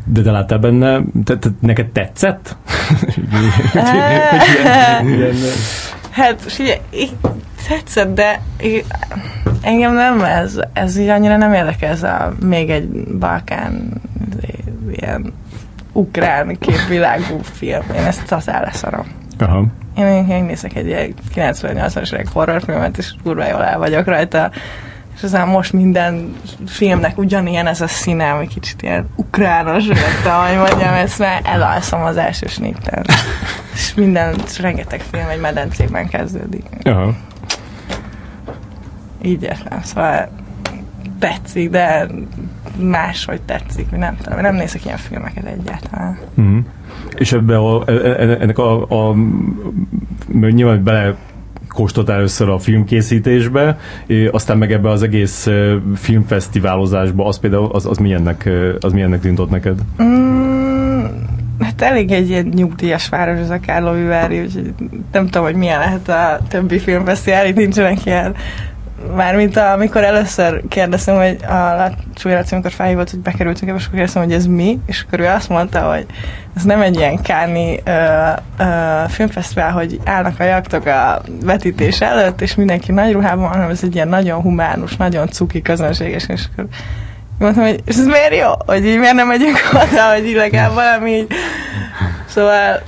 [0.06, 2.56] De te láttál benne, te, te, neked tetszett?
[6.12, 6.80] hát, figyelj,
[7.68, 8.42] tetszett, de
[9.62, 12.90] engem nem ez, ez így annyira nem érdekel, ez a még egy
[13.20, 14.02] Balkán
[14.92, 15.34] ilyen
[15.92, 17.84] ukrán képvilágú film.
[17.96, 19.06] Én ezt az leszarom.
[19.40, 19.66] Aha.
[19.98, 24.52] Én, én nézek egy ilyen 90-80-as évek horrorfilmet, és kurva jól el vagyok rajta.
[25.16, 26.36] És aztán most minden
[26.68, 32.04] filmnek ugyanilyen ez a színe, ami kicsit ilyen ukrános, vagy ahogy mondjam, ezt már elalszom
[32.04, 33.06] az első snitten.
[33.74, 36.64] és minden, rengeteg film egy medencében kezdődik.
[36.84, 37.14] Aha
[39.26, 39.82] így értem.
[39.82, 40.30] Szóval
[41.20, 42.08] tetszik, de
[42.80, 46.18] máshogy tetszik, nem tudom, nem nézek ilyen filmeket egyáltalán.
[46.42, 46.60] Mm.
[47.16, 49.16] És ebbe a, e, e, ennek a, a
[50.32, 51.16] nyilván bele
[51.76, 53.78] kóstoltál először a filmkészítésbe,
[54.32, 55.48] aztán meg ebbe az egész
[55.96, 58.50] filmfesztiválozásba, az például az, az milyennek,
[58.80, 59.80] az milyennek tűntott neked?
[60.04, 61.06] Mm,
[61.60, 64.74] hát elég egy ilyen nyugdíjas város ez a Kárlóvivári, úgyhogy
[65.12, 68.36] nem tudom, hogy milyen lehet a többi filmfesztivál, itt nincsenek ilyen
[69.16, 74.34] Mármint amikor először kérdeztem, hogy a Csúlyraci, amikor felhívott, hogy bekerültünk és akkor kérdeztem, hogy
[74.34, 76.06] ez mi, és akkor ő azt mondta, hogy
[76.56, 78.30] ez nem egy ilyen káni ö,
[79.08, 83.96] filmfesztivál, hogy állnak a jaktok a vetítés előtt, és mindenki nagy ruhában hanem ez egy
[83.96, 86.66] ilyen nagyon humánus, nagyon cuki közönséges, és akkor
[87.40, 88.52] mondtam, hogy ez miért jó?
[88.66, 91.28] Hogy így miért nem megyünk oda, hogy így legalább valami így.
[92.26, 92.82] Szóval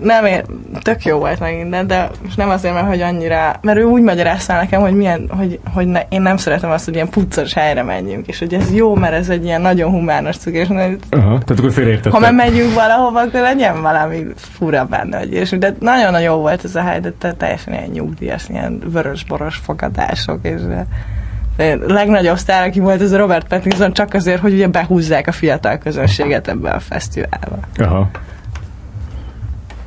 [0.00, 0.44] nem ér,
[0.82, 4.02] tök jó volt meg minden, de most nem azért, mert hogy annyira, mert ő úgy
[4.02, 7.82] magyarázta nekem, hogy milyen, hogy, hogy ne, én nem szeretem azt, hogy ilyen puccos helyre
[7.82, 11.50] menjünk, és hogy ez jó, mert ez egy ilyen nagyon humános cég, és Aha, tehát
[12.04, 12.12] akkor.
[12.12, 16.64] Ha már megyünk valahova, akkor legyen valami fura benne, hogy és, de nagyon jó volt
[16.64, 20.86] ez a hely, de teljesen ilyen nyugdíjas, ilyen vörös-boros fogadások, és de,
[21.56, 25.32] de legnagyobb sztár, aki volt, ez a Robert Pattinson, csak azért, hogy ugye behúzzák a
[25.32, 27.58] fiatal közönséget ebbe a fesztiválba.
[27.76, 28.10] Aha.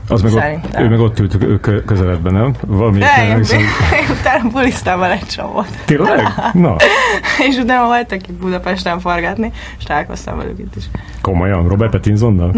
[0.08, 2.54] Az meg ott, ő meg ott ült közeledben, nem?
[2.68, 3.60] Valami De, én, én,
[4.01, 5.68] én utána bulisztál egy csomót.
[5.86, 6.28] Tényleg?
[6.54, 6.76] Na.
[7.49, 10.84] és utána voltak itt Budapesten forgatni, és találkoztam velük itt is.
[11.22, 11.68] Komolyan?
[11.68, 12.56] Robert Pattinsonnal?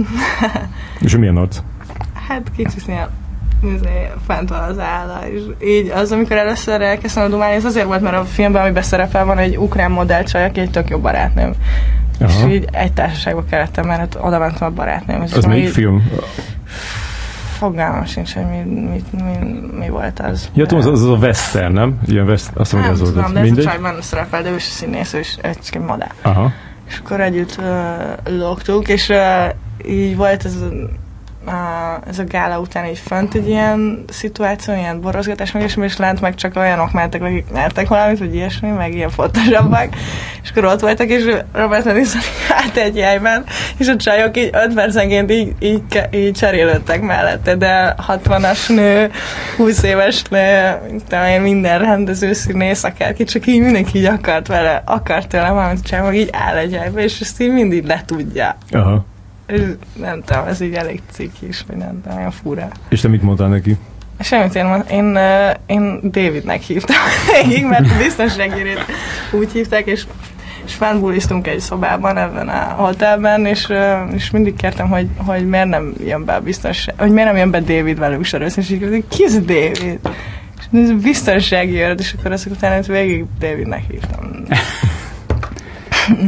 [1.00, 1.64] és milyen ott?
[2.28, 3.10] Hát kicsit ilyen
[3.64, 7.86] izé, fent van az álla, és így az, amikor először elkezdtem a dumálni, ez azért
[7.86, 11.54] volt, mert a filmben, amiben szerepel van egy ukrán modellcsaj, aki egy tök jó barátnőm.
[12.20, 12.48] Aha.
[12.48, 15.22] És így egy társaságba kellettem, mert oda mentem a barátnőm.
[15.22, 15.72] Az melyik így...
[15.72, 16.12] film?
[17.56, 20.50] Fogalmam sincs, hogy mi, mi, mi, mi volt az.
[20.54, 22.00] Ja, tudom, az, az a Western, nem?
[22.06, 24.64] Ilyen West, azt mondom, hogy az tudom, de ez a csajban szerepel, de ő is
[24.64, 26.14] színész, ő is egy madár.
[26.22, 26.52] Aha.
[26.88, 30.56] És akkor együtt uh, lógtunk, és uh, így volt ez
[31.46, 35.98] a, ez a gála után így fönt egy ilyen szituáció, ilyen borozgatás, meg és, és
[35.98, 39.88] lent meg csak olyanok mentek, akik mertek valamit, vagy ilyesmi, meg ilyen fontosabbak.
[40.44, 41.24] És akkor ott voltak, és
[41.54, 43.44] Robert Pattinson hát egy helyben,
[43.78, 45.82] és a csajok így öt percenként így, így,
[46.12, 49.12] így cserélődtek mellette, de 60-as nő,
[49.58, 50.78] 20 éves nő,
[51.30, 56.18] én minden rendező színész, akárki, csak így mindenki így akart vele, akart tőle valamit csinálni,
[56.18, 58.58] így áll egy helyben, és ezt így mindig letudja.
[58.72, 59.14] Aha
[59.94, 62.68] nem tudom, ez így elég cikk is, vagy nem tudom, olyan fura.
[62.90, 63.78] És te mit mondtál neki?
[64.20, 65.18] Semmit, én, én,
[65.66, 66.98] én Davidnek hívtam
[67.32, 68.86] végig, mert biztonságérét
[69.32, 70.06] úgy hívták, és
[70.66, 73.68] és fennbuliztunk egy szobában ebben a hotelben, és,
[74.14, 77.52] és mindig kértem, hogy, hogy miért nem jön be a biztonság, hogy miért nem jön
[77.52, 80.00] be David velünk sorozni, és így kérdezik, ki ez David?
[80.72, 84.44] És biztonsági jött, és akkor ezek után végig Davidnek hívtam.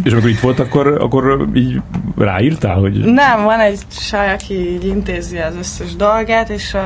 [0.03, 1.81] És amikor itt volt, akkor, akkor így
[2.17, 3.05] ráírtál, hogy...
[3.05, 6.81] Nem, van egy saj, aki így intézi az összes dolgát, és, uh,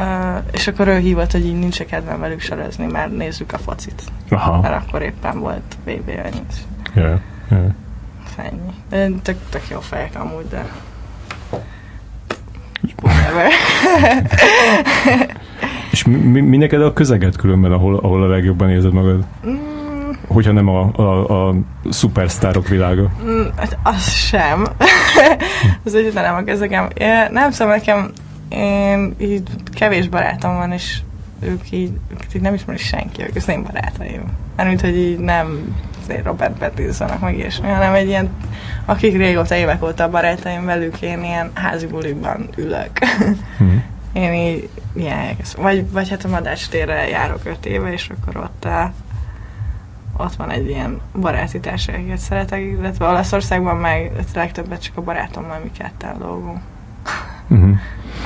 [0.52, 4.04] és akkor ő hívott, hogy így nincs kedvem velük sorozni, mert nézzük a focit.
[4.30, 4.62] Aha.
[4.62, 6.42] Mert akkor éppen volt BB ennyi.
[6.96, 7.20] Yeah,
[7.52, 7.64] yeah.
[8.36, 8.72] Ennyi.
[9.22, 10.66] Tök, tök jó fejek amúgy, de...
[15.92, 19.26] és mi, mi neked a közeget különben, ahol, ahol a legjobban érzed magad?
[19.48, 19.71] Mm,
[20.32, 21.56] hogyha nem a, a, a
[21.90, 23.12] szupersztárok világa?
[23.24, 24.68] Mm, hát az sem.
[25.86, 26.88] az egyetlen nem a kezegem.
[27.32, 28.12] Nem szóval nekem
[28.50, 31.00] én így kevés barátom van, és
[31.40, 34.24] ők így, ők így nem ismerik senki, ők az én barátaim.
[34.56, 35.76] Mármint, hogy így nem
[36.24, 38.30] Robert Pattinsonnak, meg ilyesmi, hanem egy ilyen,
[38.86, 43.00] akik régóta évek óta barátaim velük, én ilyen házi bulikban ülök.
[43.58, 43.84] Hmm.
[44.14, 48.66] én így ilyen vagy, vagy hát a Madács térre járok öt éve, és akkor ott
[48.66, 48.94] a
[50.18, 55.72] ott van egy ilyen baráti társaságot szeretek, illetve Olaszországban meg legtöbbet csak a barátommal mi
[55.78, 56.60] ketten dolgunk.
[57.48, 57.78] Uh-huh.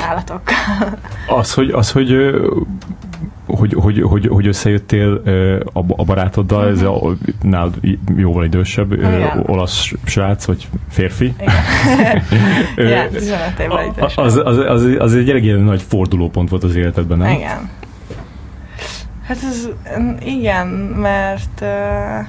[0.02, 0.56] Állatokkal.
[1.28, 2.14] Az, hogy, az, hogy
[3.48, 5.22] hogy, hogy, hogy, hogy összejöttél
[5.74, 6.74] a, barátoddal, uh-huh.
[6.74, 7.72] ez a, nál
[8.16, 9.44] jóval idősebb Igen.
[9.46, 11.34] olasz srác, vagy férfi.
[12.76, 17.18] Igen, ja, 15 évvel az, az, az, az egy elég nagy fordulópont volt az életedben,
[17.18, 17.32] nem?
[17.32, 17.70] Igen.
[19.28, 19.68] Hát ez,
[20.20, 22.28] igen, mert uh,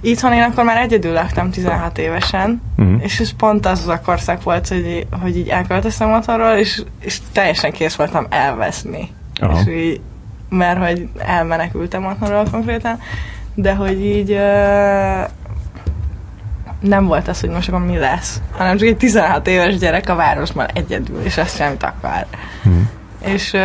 [0.00, 3.02] itthon én akkor már egyedül laktam 16 évesen, uh-huh.
[3.02, 7.20] és ez pont az az a korszak volt, hogy, hogy így elköltöztem otthonról, és, és
[7.32, 9.08] teljesen kész voltam elveszni.
[9.40, 9.58] Aha.
[9.58, 10.00] És így,
[10.48, 12.98] mert hogy elmenekültem otthonról konkrétan,
[13.54, 15.28] de hogy így uh,
[16.80, 20.14] nem volt az, hogy most akkor mi lesz, hanem csak egy 16 éves gyerek a
[20.14, 22.26] városban egyedül, és ezt semmit akar.
[22.64, 22.82] Uh-huh
[23.24, 23.56] és,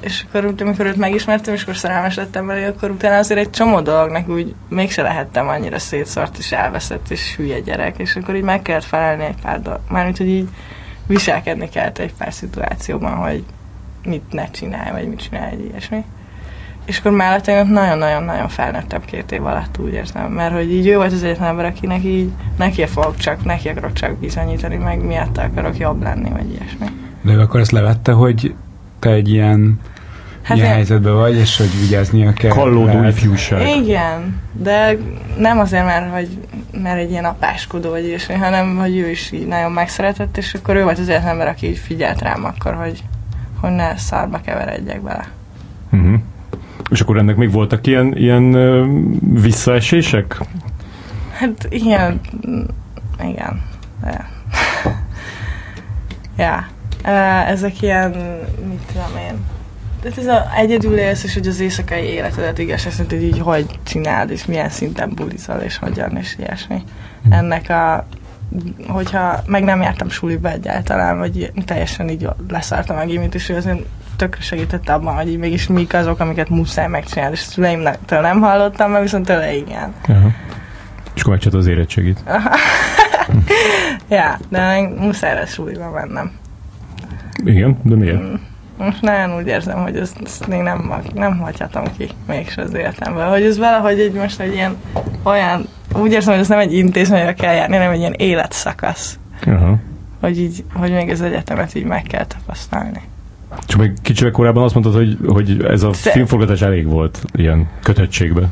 [0.00, 3.80] és akkor amikor őt megismertem, és akkor szerelmes lettem vele, akkor utána azért egy csomó
[3.80, 8.62] dolognak úgy mégse lehettem annyira szétszart, és elveszett, és hülye gyerek, és akkor így meg
[8.62, 9.80] kellett felelni egy pár dolog.
[9.88, 10.48] Mármint, hogy így
[11.06, 13.44] viselkedni kellett egy pár szituációban, hogy
[14.04, 16.04] mit ne csinálj, vagy mit csinálj, egy ilyesmi.
[16.84, 20.96] És akkor mellett én nagyon-nagyon-nagyon felnőttebb két év alatt úgy érzem, mert hogy így ő
[20.96, 25.38] volt az egyetlen ember, akinek így neki fogok csak, neki akarok csak bizonyítani, meg miatt
[25.38, 26.86] akarok jobb lenni, vagy ilyesmi.
[27.22, 28.54] De ő akkor ezt levette, hogy
[29.04, 29.80] te egy ilyen,
[30.42, 32.50] hát ilyen helyzetben vagy, és hogy vigyáznia kell.
[32.50, 33.76] Kallódó ifjúság.
[33.76, 34.96] Igen, de
[35.38, 36.28] nem azért, mert, hogy,
[36.82, 40.76] mert egy ilyen apáskodó vagy is, hanem hogy ő is így nagyon megszeretett, és akkor
[40.76, 43.02] ő volt az egyetlen ember, aki így figyelt rám akkor, hogy,
[43.60, 45.28] hogy ne szarba keveredjek bele.
[45.92, 46.20] Uh-huh.
[46.90, 48.52] És akkor ennek még voltak ilyen, ilyen
[49.40, 50.38] visszaesések?
[51.32, 52.20] Hát igen,
[53.22, 53.62] igen.
[54.02, 54.28] De.
[56.44, 56.66] ja.
[57.46, 58.10] Ezek ilyen,
[58.68, 59.44] mit tudom én,
[60.02, 63.66] tehát ez a egyedül élsz, és hogy az éjszakai életedet igaz, azt hogy így hogy
[63.82, 66.82] csináld, és milyen szinten bulizol, és hogyan, és ilyesmi.
[67.24, 67.32] Hm.
[67.32, 68.06] Ennek a
[68.86, 73.82] hogyha meg nem jártam suliba egyáltalán, vagy teljesen így leszartam a gimit, és azért
[74.16, 78.90] tökre segített abban, hogy így mégis mik azok, amiket muszáj megcsinálni, és szüleimtől nem hallottam,
[78.90, 79.94] mert viszont tőle igen.
[80.08, 80.32] Uh-huh.
[81.14, 82.24] És akkor az érettségit.
[84.08, 86.32] ja, de muszáj lesz suliba mennem.
[87.44, 88.22] Igen, de miért?
[88.78, 93.28] Most nagyon úgy érzem, hogy ezt, ezt még nem, nem hagyhatom ki mégis az életemben.
[93.28, 94.76] Hogy ez valahogy egy most egy ilyen
[95.22, 99.18] olyan, úgy érzem, hogy ez nem egy intézményre kell járni, hanem egy ilyen életszakasz.
[99.46, 99.78] Uh-huh.
[100.20, 103.00] Hogy, így, hogy még az egyetemet így meg kell tapasztalni.
[103.66, 106.10] Csak még kicsivel korábban azt mondtad, hogy, hogy ez a Te...
[106.10, 108.50] filmforgatás elég volt ilyen kötöttségben.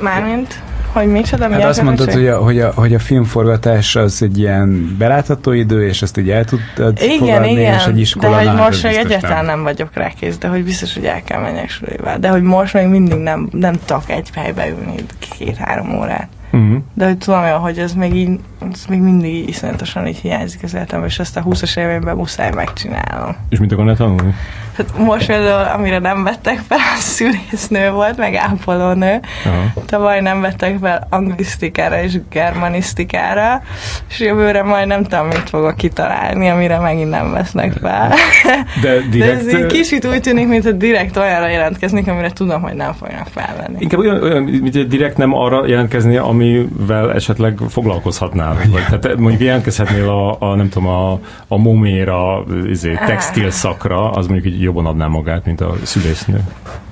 [0.00, 0.62] Mármint?
[0.96, 1.50] Hogy micsoda?
[1.50, 5.86] Hát azt mondtad, hogy a, hogy, a, hogy a filmforgatás az egy ilyen belátható idő,
[5.86, 8.94] és ezt így el tudtad igen, fogadni, igen, és egy iskola de hogy most még
[8.94, 9.62] egyáltalán nem.
[9.62, 12.18] vagyok rákész, de hogy biztos, hogy el kell menjek sulival.
[12.18, 14.94] De hogy most még mindig nem, nem tudok egy helybe ülni
[15.38, 16.28] két-három órát.
[16.52, 16.78] Uh-huh.
[16.94, 18.40] De hogy tudom, hogy ez még, így,
[18.72, 23.36] ez még mindig iszonyatosan így hiányzik az életemben, és ezt a 20-as évemben muszáj megcsinálnom.
[23.48, 24.34] És mit akarnál tanulni?
[24.76, 29.20] Hát most például, amire nem vettek fel, a szülésznő volt, meg ápolónő.
[29.46, 29.84] Uh-huh.
[29.86, 33.62] Tavaly nem vettek fel anglisztikára és germanisztikára,
[34.08, 38.14] és jövőre majd nem tudom, mit fogok kitalálni, amire megint nem vesznek fel.
[38.82, 39.44] De, direkt...
[39.44, 42.92] De ez így kicsit úgy tűnik, mint hogy direkt olyanra jelentkeznék, amire tudom, hogy nem
[42.92, 43.76] fognak felvenni.
[43.78, 48.55] Inkább olyan, olyan mint direkt nem arra jelentkezni, amivel esetleg foglalkozhatnál.
[48.70, 54.26] Vagy, tehát mondjuk jelentkezhetnél a, a nem tudom, a, a moméra, izé, textil szakra, az
[54.26, 56.40] mondjuk így jobban adná magát, mint a szülésznő.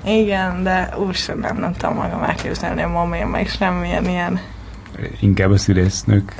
[0.05, 4.39] Igen, de úristen nem, nem tudom magam elképzelni a momén, meg semmilyen ilyen
[5.19, 6.33] inkább a szülésznők.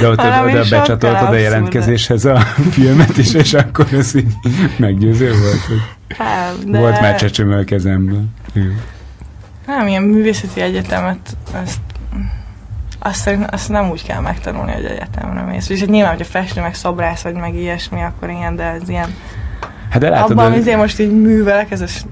[0.00, 2.38] De ott oda becsatoltad a jelentkezéshez a
[2.70, 4.32] filmet is, és akkor ez így
[4.76, 6.78] meggyőző volt, hogy hát, de...
[6.78, 8.34] volt már csecsemő a kezemben.
[9.66, 11.36] Nem, ilyen művészeti egyetemet,
[13.08, 15.68] azt azt, azt nem úgy kell megtanulni, hogy egyetemre mész.
[15.68, 19.14] És nyilván, hogyha festő, meg szobrász, vagy meg ilyesmi, akkor ilyen, de ez ilyen
[19.88, 22.06] Hát de látod, Abban, amit én most így művelek, ez az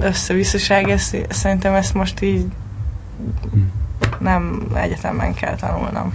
[0.00, 2.46] összevisszaság, ez, szerintem ezt most így
[4.18, 6.12] nem egyetemben kell tanulnom.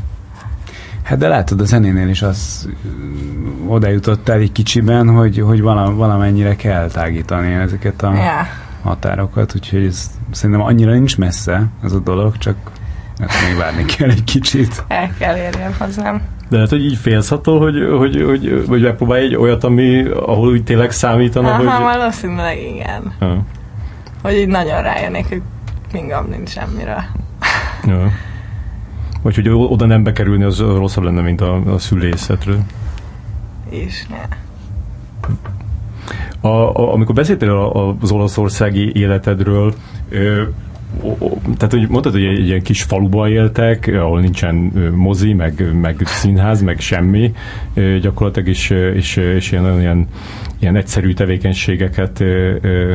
[1.04, 2.70] Hát de látod, a zenénél is az
[3.68, 8.46] oda jutott el egy kicsiben, hogy, hogy valamennyire kell tágítani ezeket a yeah.
[8.84, 12.56] határokat, úgyhogy ez szerintem annyira nincs messze ez a dolog, csak
[13.18, 14.84] ezt még várni kell egy kicsit.
[14.88, 16.22] El kell érjem hozzám.
[16.50, 20.50] De lehet, hogy így félsz attól, hogy, hogy, hogy, hogy megpróbálj egy olyat, ami, ahol
[20.50, 21.98] úgy tényleg számítana, Aha, hogy...
[21.98, 23.14] Valószínűleg igen.
[23.20, 23.44] Ha.
[24.22, 25.42] Hogy így nagyon rájönnék, hogy
[25.92, 27.12] pingam nincs semmire.
[27.86, 28.12] Ja.
[29.22, 32.60] Vagy hogy oda nem bekerülni, az rosszabb lenne, mint a, a szülészetről.
[33.70, 34.22] És ne.
[36.42, 39.74] A, a, amikor beszéltél az olaszországi életedről,
[40.10, 40.44] ö,
[41.44, 44.56] tehát hogy mondtad, hogy egy ilyen kis faluba éltek, ahol nincsen
[44.96, 47.34] mozi, meg, meg színház, meg semmi
[48.02, 50.08] gyakorlatilag, is, és, és ilyen, ilyen,
[50.60, 52.24] ilyen egyszerű tevékenységeket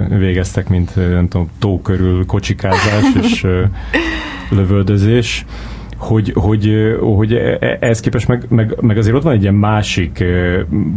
[0.08, 3.46] végeztek, mint nem tudom, tó körül kocsikázás és
[4.50, 5.44] lövöldözés
[6.02, 10.24] hogy, hogy, hogy e, ehhez képest meg, meg, meg azért ott van egy ilyen másik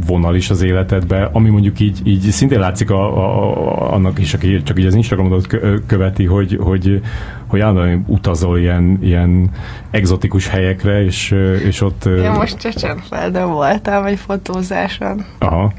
[0.07, 4.63] vonal is az életedben, ami mondjuk így, így szintén látszik a, a, annak is, aki
[4.63, 5.47] csak így az Instagramot
[5.87, 7.01] követi, hogy, hogy,
[7.47, 9.49] hogy állandóan utazol ilyen, ilyen
[9.91, 11.35] egzotikus helyekre, és,
[11.65, 12.05] és ott...
[12.05, 15.25] Én most Csecsenfelden voltam egy fotózáson.
[15.39, 15.73] Aha.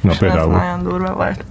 [0.00, 0.52] Na és például.
[0.52, 1.44] nagyon durva volt.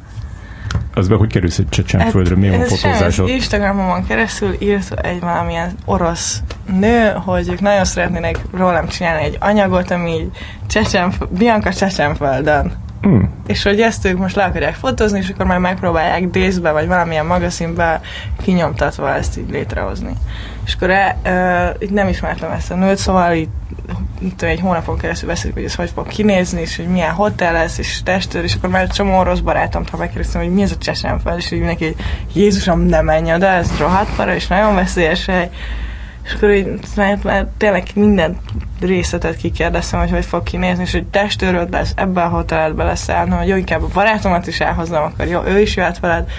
[0.93, 3.28] Az be, hogy kerülsz egy csecsenföldre, milyen a fotózásod?
[3.28, 6.41] Instagramon keresztül írt egy valamilyen orosz
[6.80, 10.30] nő, hogy ők nagyon szeretnének rólam csinálni egy anyagot, ami így
[10.67, 12.72] Csecsen, Bianca Csecsenföldön.
[13.01, 13.30] Hmm.
[13.47, 17.26] És hogy ezt ők most le akarják fotózni, és akkor már megpróbálják dészbe, vagy valamilyen
[17.26, 18.01] magazinbe
[18.41, 20.13] kinyomtatva ezt így létrehozni.
[20.65, 23.51] És akkor e, e, itt nem ismertem ezt a nőt, szóval itt
[24.22, 27.78] itt egy hónapon keresztül beszéljük, hogy ez hogy fog kinézni, és hogy milyen hotel lesz,
[27.78, 31.49] és testőr, és akkor már csomó orosz barátomtól megkérdeztem, hogy mi ez a Csecsenföld, és
[31.49, 31.95] hogy mindenki, hogy
[32.34, 35.49] Jézusom, nem menj oda, ez rohadt para, és nagyon veszélyes hely.
[36.24, 38.38] És akkor így, már, már tényleg minden
[38.82, 43.38] részletet kikérdeztem, hogy hogy fog kinézni, és hogy testőröd lesz, ebben a hotelbe lesz állnom,
[43.38, 46.30] hogy jó, inkább a barátomat is elhoznám, akkor jó, ő is jöhet veled,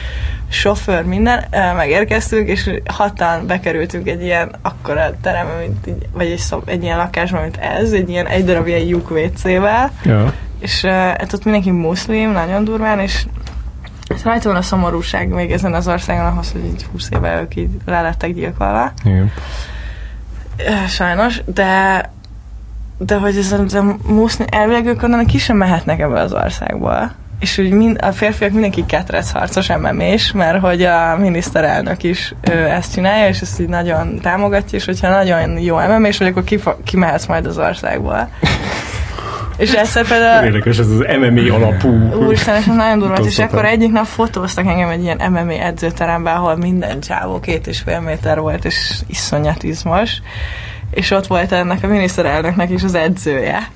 [0.52, 1.44] sofőr, minden,
[1.76, 6.96] megérkeztünk, és hatan bekerültünk egy ilyen akkora terembe, mint így, vagy egy, szob, egy ilyen
[6.96, 10.32] lakásba, mint ez, egy ilyen egy darab ilyen lyuk WC-vel, ja.
[10.58, 13.26] és hát ott mindenki muszlim, nagyon durván, és
[14.06, 17.56] ez rajta van a szomorúság még ezen az országon ahhoz, hogy így 20 éve ők
[17.56, 18.92] így le lettek gyilkolva.
[19.04, 19.32] Igen.
[20.88, 22.10] Sajnos, de
[22.98, 27.12] de hogy ez a muszlim, elvileg ők onnan ki sem mehetnek ebbe az országból
[27.42, 32.68] és úgy mind, a férfiak mindenki ketrec harcos mmés, mert hogy a miniszterelnök is ő,
[32.68, 36.44] ezt csinálja, és ezt így nagyon támogatja, és hogyha nagyon jó mmés vagy, akkor
[36.84, 38.28] kimehetsz majd az országból.
[39.56, 40.44] És egyszer például...
[40.44, 41.88] Érdekes, ez az MMA alapú.
[42.24, 46.56] Úristen, és nagyon durva, és akkor egyik nap fotóztak engem egy ilyen MMA edzőteremben, ahol
[46.56, 50.12] minden csávó két és fél méter volt, és iszonyat izmos.
[50.90, 53.68] És ott volt ennek a miniszterelnöknek is az edzője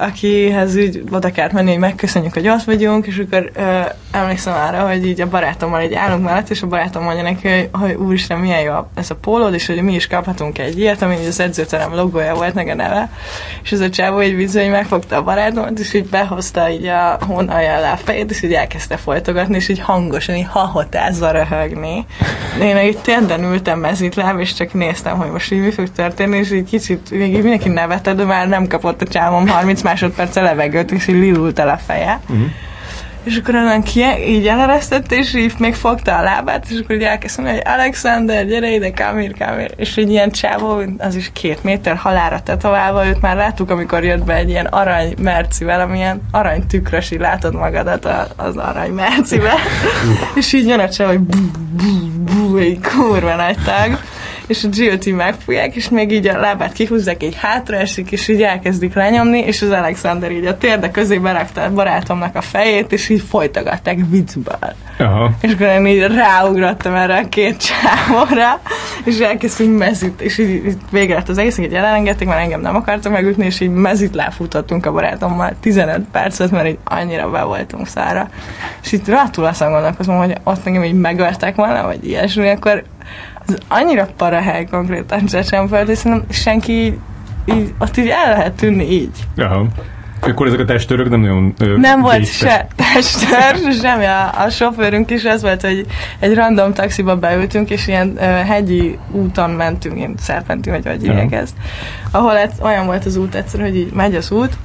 [0.00, 3.80] akihez úgy oda kellett menni, hogy megköszönjük, hogy ott vagyunk, és akkor ö,
[4.12, 7.68] emlékszem arra, hogy így a barátommal egy állunk mellett, és a barátom mondja neki, hogy,
[7.72, 11.16] hogy úristen, milyen jó ez a pólód, és hogy mi is kaphatunk egy ilyet, ami
[11.26, 13.10] az edzőterem logója volt, meg a neve.
[13.62, 17.76] És ez a csávó víző, hogy megfogta a barátomat, és így behozta így a hónalja
[17.76, 22.06] alá a fejét, és így elkezdte folytogatni, és így hangosan, így hahotázva röhögni.
[22.60, 26.52] Én így tényleg ültem mezítláb, és csak néztem, hogy most így mi fog történni, és
[26.52, 30.90] így kicsit még így mindenki nevetett, de már nem kapott a csávon 30 másodperc levegőt,
[30.90, 32.20] és így lilult el a feje.
[32.28, 32.46] Uh-huh.
[33.22, 37.02] És akkor onnan ki, így eleresztett, és így még fogta a lábát, és akkor így
[37.02, 39.70] elkezdtem, hogy Alexander, gyere ide, Kamir, Kamir.
[39.76, 44.24] És egy ilyen csávó, az is két méter halára tetoválva, őt már láttuk, amikor jött
[44.24, 49.56] be egy ilyen arany mercivel, amilyen arany tükrös, így látod magadat az arany mercivel.
[50.34, 53.98] és így jön a csávó, hogy bú, bú, bú, egy kurva nagy tag
[54.50, 58.94] és a GOT megfújják, és még így a lábát kihúzzák, így hátraesik, és így elkezdik
[58.94, 63.22] lenyomni, és az Alexander így a térde közé berakta a barátomnak a fejét, és így
[63.28, 64.74] folytogatták viccből.
[64.98, 65.30] Aha.
[65.40, 68.60] És akkor én így ráugrottam erre a két csávóra,
[69.04, 72.76] és elkezdtünk mezit, és így, így végre lett az egész, hogy elengedték, mert engem nem
[72.76, 77.86] akartak megütni, és így mezit láfutottunk a barátommal 15 percet, mert így annyira be voltunk
[77.86, 78.28] szára.
[78.82, 82.84] És itt rátul azon gondolkozom, hogy ott engem így megöltek volna, vagy ilyesmi, akkor
[83.46, 86.98] az annyira parahely konkrétan Csecsenföld, és szerintem senki így,
[87.44, 89.26] így, ott így el lehet tűnni így.
[89.36, 89.66] Aha.
[90.20, 94.04] Akkor ezek a testőrök nem nagyon ö, Nem volt se testőr, semmi.
[94.04, 95.86] A, a sofőrünk is az volt, hogy
[96.18, 101.32] egy random taxiba beültünk, és ilyen ö, hegyi úton mentünk, ilyen szerpenti, vagy vagy hívják
[101.32, 101.54] ezt.
[102.10, 104.56] Ahol ez, olyan volt az út egyszer, hogy így megy az út,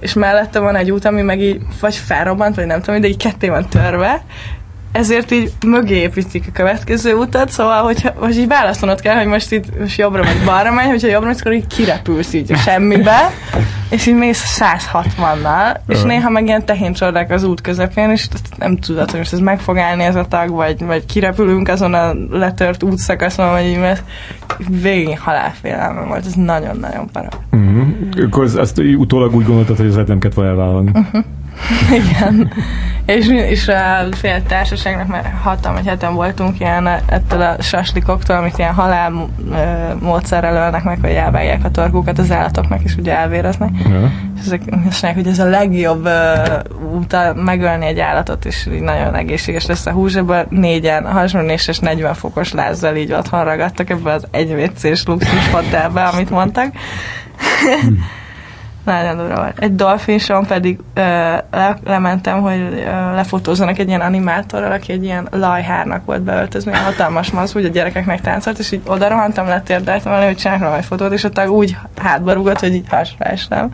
[0.00, 3.16] és mellette van egy út, ami meg így vagy felrobbant, vagy nem tudom, de így
[3.16, 4.22] ketté van törve,
[4.98, 9.78] ezért így mögé építik a következő utat, szóval, hogy így választanod kell, hogy most itt
[9.78, 13.30] most jobbra vagy balra megy, hogyha jobbra megy, akkor így kirepülsz így a semmibe,
[13.90, 16.94] és így mész 160-nal, és néha meg ilyen tehén
[17.28, 20.50] az út közepén, és nem tudod, hogy most ez meg fog állni ez a tag,
[20.50, 24.02] vagy, vagy kirepülünk azon a letört útszakaszon, vagy így, mert
[24.82, 27.28] végén halálfélelme volt, ez nagyon-nagyon para.
[27.50, 28.24] Uh-huh.
[28.26, 30.90] Akkor azt utólag úgy gondoltad, hogy ez nem kellett volna elvállalni.
[30.94, 31.24] Uh-huh.
[32.00, 32.52] Igen.
[33.06, 38.58] és, és a fél társaságnak, mert hatan vagy heten voltunk ilyen ettől a saslikoktól, amit
[38.58, 39.28] ilyen halál
[40.00, 43.70] módszerrel ölnek meg, hogy elvágják a torkukat az állatoknak, és ugye elvéreznek.
[43.88, 44.12] Ja.
[44.36, 49.14] És ezek mondják, hogy ez a legjobb uh, út megölni egy állatot, és így nagyon
[49.14, 50.14] egészséges lesz a hús.
[50.14, 55.50] Ebből négyen hasonlés és 40 fokos lázzal így otthon ragadtak ebbe az egy WC-s luxus
[55.50, 56.72] hotelbe, amit mondtak.
[59.34, 59.58] Volt.
[59.58, 61.00] Egy dolfinson pedig ö,
[61.50, 66.84] le, lementem, hogy ö, lefotózzanak egy ilyen animátorral, aki egy ilyen lajhárnak volt beöltözve, ilyen
[66.84, 70.84] hatalmas maz, hogy a gyerekeknek táncolt, és így oda rohantam, letérdeltem elő, hogy csinálok egy
[70.84, 73.70] fotót, és ott úgy hátba rúgott, hogy így hasra estem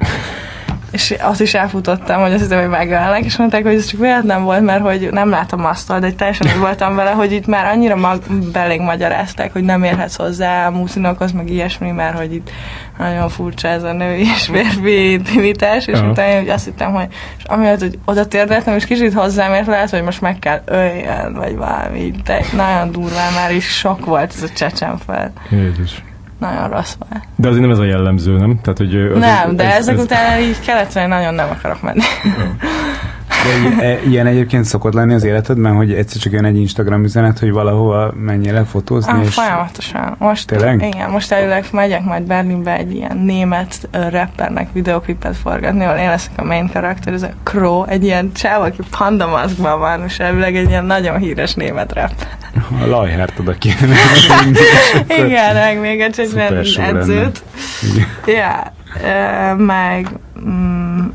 [0.94, 4.42] és azt is elfutottam, hogy azt hiszem, hogy megölnek, és mondták, hogy ez csak véletlen
[4.42, 7.96] volt, mert hogy nem látom azt, de teljesen úgy voltam vele, hogy itt már annyira
[7.96, 12.50] mag- belénk magyarázták, hogy nem érhetsz hozzá a muszinokhoz, meg ilyesmi, mert hogy itt
[12.98, 16.10] nagyon furcsa ez a női és férfi intimitás, és uh-huh.
[16.10, 17.06] utána hogy azt hittem, hogy
[17.38, 21.34] és amiatt, hogy oda térdeltem, és kicsit hozzám ért, lehet, hogy most meg kell öljen,
[21.34, 25.32] vagy valami, de nagyon durván már is sok volt ez a csecsenfel.
[25.50, 26.02] Jézus
[26.44, 27.22] nagyon rossz volt.
[27.36, 28.60] De azért nem ez a jellemző, nem?
[28.62, 30.02] Tehát, hogy nem, de ez, ezek ez...
[30.02, 32.02] után így keletre nagyon nem akarok menni.
[33.44, 37.38] De e, ilyen egyébként szokott lenni az életedben, hogy egyszer csak jön egy Instagram üzenet,
[37.38, 39.12] hogy valahova menjél fotózni?
[39.12, 40.14] Ah, és folyamatosan.
[40.18, 40.82] Most, Tényleg?
[40.82, 46.32] Igen, most előleg megyek majd Berlinbe egy ilyen német rappernek videoklipet forgatni, ahol én leszek
[46.36, 50.68] a main karakter, ez a Crow, egy ilyen csáv, aki pandamaszkban van, és előleg egy
[50.68, 52.12] ilyen nagyon híres német rap.
[52.82, 53.96] A lajhárt oda kéne.
[55.24, 56.20] igen, meg még egy
[56.76, 57.42] edzőt.
[58.26, 58.72] Ja,
[59.56, 60.08] meg
[60.48, 61.06] mm,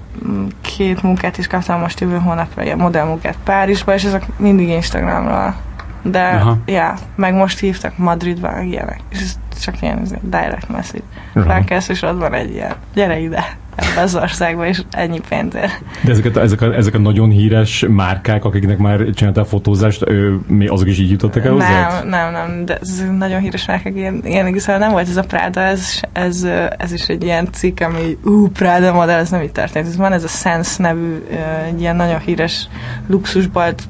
[0.80, 5.56] két munkát is kaptam most jövő hónapra, ilyen modellmunkát Párizsba, és ezek mindig Instagramról.
[6.02, 6.58] De, Aha.
[6.66, 9.00] ja, meg most hívtak Madridba, ilyenek.
[9.10, 11.04] És ez csak ilyen ez direct message.
[11.34, 15.84] Felkelsz, és ott van egy ilyen, gyere ide ebbe az országba, és ennyi pénzért.
[16.04, 20.40] De ezek a, ezek, a, ezek a nagyon híres márkák, akiknek már csináltál fotózást, ő,
[20.48, 21.90] mi azok is így jutottak el hozzá?
[21.90, 25.24] Nem, nem, nem, de ez nagyon híres márkák, ilyen, ilyen igazából nem volt ez a
[25.24, 29.52] Prada, ez, ez, ez is egy ilyen cikk, ami ú, Prada modell, ez nem így
[29.52, 29.88] történt.
[29.88, 31.24] Ez van ez a Sense nevű,
[31.68, 32.68] egy ilyen nagyon híres
[33.08, 33.84] luxusbolt,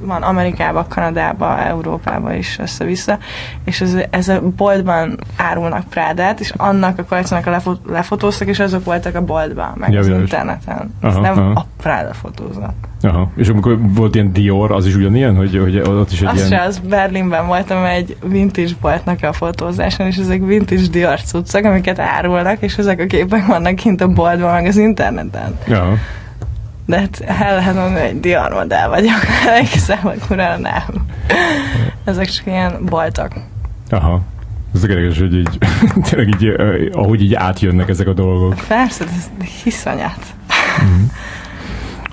[0.00, 3.18] van Amerikába, Kanadába, Európába is össze-vissza,
[3.64, 8.58] és ez, ez a boltban árulnak Prádát, és annak a kollekciónak a lefot, lefotóztak, és
[8.58, 10.94] azok voltak a boltban, meg ja, az interneten.
[11.00, 11.50] Aha, ez nem aha.
[11.50, 12.74] a Práda fotózat.
[13.02, 13.30] Aha.
[13.36, 16.48] És amikor volt ilyen Dior, az is ugyanilyen, hogy, hogy ott is egy az ilyen...
[16.48, 21.98] Se, az Berlinben voltam egy vintage boltnak a fotózáson, és ezek vintage Dior cuccok, amiket
[21.98, 25.58] árulnak, és ezek a képek vannak kint a boltban, meg az interneten.
[25.68, 25.98] Ja.
[26.86, 31.06] De hát hogy Dior modell vagyok, emlékszem, akkor nem.
[32.04, 33.32] Ezek csak ilyen boltok.
[33.90, 34.20] Aha.
[34.74, 35.58] Ez érdekes, hogy így,
[36.10, 36.54] tényleg így,
[36.92, 38.54] ahogy így átjönnek ezek a dolgok.
[38.68, 39.30] Persze, ez
[39.62, 40.34] hiszonyát.
[40.84, 41.04] Mm.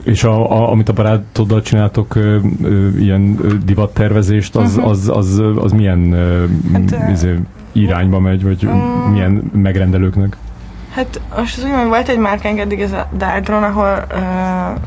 [0.03, 4.89] És a, a, amit a barátoddal csináltok, ö, ö, ilyen divattervezést, az, uh-huh.
[4.89, 7.39] az, az, az, az milyen ö, hát, izé,
[7.71, 10.37] irányba megy, vagy um, milyen megrendelőknek?
[10.95, 14.79] Hát most az úgy, hogy volt egy márkánk eddig, ez a Dardron, ahol uh,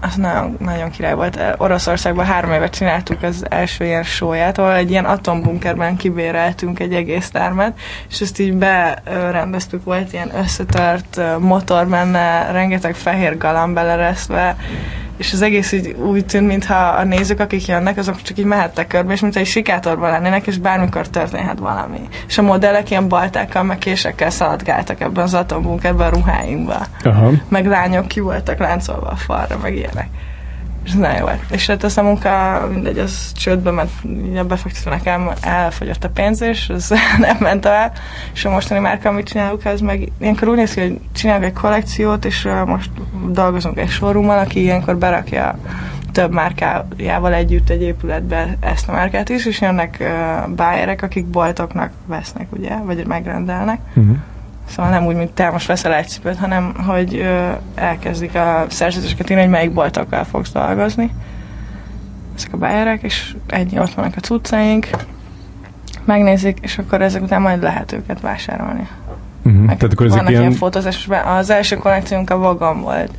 [0.00, 1.38] az nagyon, nagyon király volt.
[1.56, 7.30] Oroszországban három évet csináltuk az első ilyen sóját, ahol egy ilyen atombunkerben kibéreltünk egy egész
[7.30, 7.78] termet,
[8.10, 14.56] és ezt így berendeztük, volt ilyen összetört motor benne, rengeteg fehér galamb beleresztve,
[15.22, 18.86] és az egész így úgy tűnt, mintha a nézők, akik jönnek, azok csak így mehettek
[18.86, 22.00] körbe, és mintha egy sikátorban lennének, és bármikor történhet valami.
[22.26, 26.86] És a modellek ilyen baltákkal, meg késekkel szaladgáltak ebben az atombunkerben a ruháinkba.
[27.02, 27.30] Aha.
[27.48, 30.08] Meg lányok ki voltak láncolva a falra, meg ilyenek.
[30.84, 31.40] És nagyon jó volt.
[31.50, 33.90] És hát ez a munka, mindegy, az csődbe ment,
[34.36, 37.92] a befektető nekem elfogyott a pénz, és ez nem ment el.
[38.32, 41.52] És a mostani márka, amit csinálunk, ez meg ilyenkor úgy néz ki, hogy csinálunk egy
[41.52, 42.90] kollekciót, és most
[43.28, 45.58] dolgozunk egy showroommal, aki ilyenkor berakja
[46.12, 51.90] több márkájával együtt egy épületbe ezt a márkát is, és jönnek uh, bájerek, akik boltoknak
[52.06, 53.78] vesznek, ugye, vagy megrendelnek.
[53.94, 54.16] Uh-huh
[54.68, 59.30] Szóval nem úgy, mint te most veszel egy cipőt, hanem hogy ö, elkezdik a szerződéseket
[59.30, 61.10] írni, hogy melyik boltokkal fogsz dolgozni.
[62.36, 64.88] Ezek a bájerek, és ennyi ott vannak a cuccaink,
[66.04, 68.88] megnézik, és akkor ezek után majd lehet őket vásárolni.
[69.42, 69.64] Uh-huh.
[69.64, 73.10] Tehát akkor vannak ilyen, ilyen fotózás, az első konnekciónk a Vagan volt,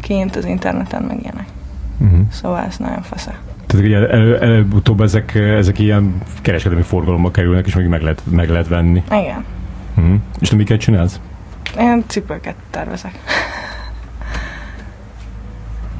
[0.00, 1.46] kint az interneten, meg ilyenek.
[1.98, 2.20] Uh-huh.
[2.30, 3.28] Szóval ez nagyon fasz.
[3.66, 3.96] Tehát ugye
[4.38, 9.02] előbb-utóbb ezek, ezek ilyen kereskedelmi forgalomba kerülnek, és még meg lehet, meg lehet venni.
[9.10, 9.44] Igen.
[9.98, 10.20] Uh-huh.
[10.38, 11.20] És te miket csinálsz?
[11.78, 13.18] Én cipőket tervezek.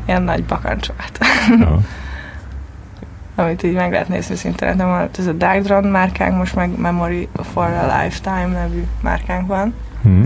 [0.07, 1.19] Ilyen nagy bakancsokat.
[1.51, 1.79] Uh-huh.
[3.37, 4.77] Amit így meg lehet nézni szinten.
[4.77, 9.75] Nem, ez a Dark Drone márkánk, most meg Memory for a Lifetime nevű márkánk van.
[10.05, 10.25] Uh-huh.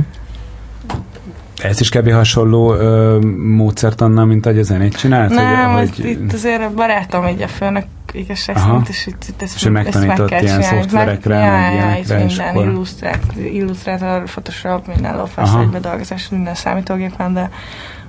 [1.63, 2.11] Ez is kb.
[2.11, 5.31] hasonló ö, módszert annál, mint ahogy a zenét csinált?
[5.31, 6.07] Nem, hogy, hogy...
[6.07, 10.23] itt azért a barátom így a főnök igazság szerint, és itt, ezt, és ezt meg
[10.27, 10.65] kell ilyen csinálni.
[10.65, 12.67] szoftverekre, meg, meg ilyenekre, ja, minden akkor...
[12.67, 17.51] illusztrát, illusztrátor, Photoshop, minden lófasz, egy bedolgozás, minden számítógépen, de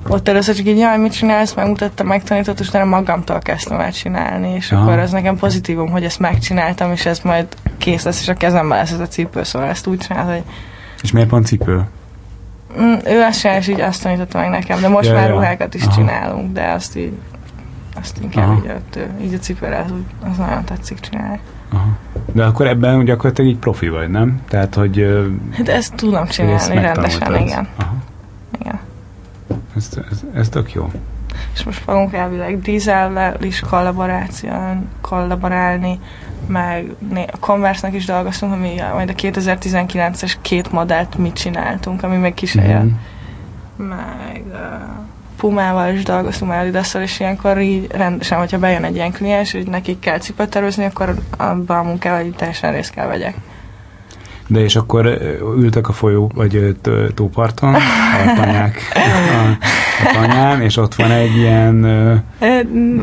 [0.08, 4.54] ott először csak így, jaj, mit csinálsz, megmutatta, megtanított, és utána magamtól kezdtem el csinálni,
[4.54, 4.84] és Aha.
[4.84, 7.48] akkor ez nekem pozitívum, hogy ezt megcsináltam, és ez majd
[7.78, 10.44] kész lesz, és a kezemben lesz ez a cipő, szóval ezt úgy csinálod, hogy...
[11.02, 11.84] És miért pont cipő?
[12.80, 15.34] Mm, ő azt csinál, és így azt tanította meg nekem, de most ja, már ja.
[15.34, 15.96] ruhákat is Aha.
[15.96, 17.14] csinálunk, de azt így
[18.04, 18.62] azt inkább Aha.
[18.64, 19.94] így, ott, így a cipőre az,
[20.32, 21.40] az nagyon tetszik csinálni.
[21.70, 21.88] Aha.
[22.32, 24.42] De akkor ebben gyakorlatilag így profi vagy, nem?
[24.48, 25.26] Tehát, hogy...
[25.52, 27.68] Hát ezt tudom csinálni rendesen, igen.
[27.76, 27.96] Aha.
[28.60, 28.80] Igen.
[29.76, 30.92] Ez, ez, ez tök jó.
[31.54, 36.00] És most fogunk elvileg dízellel is kollaboráción, kollaborálni,
[36.48, 36.92] meg
[37.32, 42.84] a Converse-nek is dolgoztunk, ami majd a 2019-es két modellt mit csináltunk, ami meg kísérlet.
[42.84, 43.88] Mm-hmm.
[43.88, 45.03] Meg uh,
[45.44, 49.68] Pumával is dolgoztunk már adidas és ilyenkor így rendesen, hogyha bejön egy ilyen kliens, hogy
[49.68, 53.36] nekik kell cipőt tervezni, akkor abban a munkával így teljesen részt kell vegyek.
[54.48, 55.06] De és akkor
[55.58, 56.76] ültek a folyó, vagy
[57.14, 59.58] tóparton, a tanyák a,
[60.04, 61.82] a tanyán, és ott van egy ilyen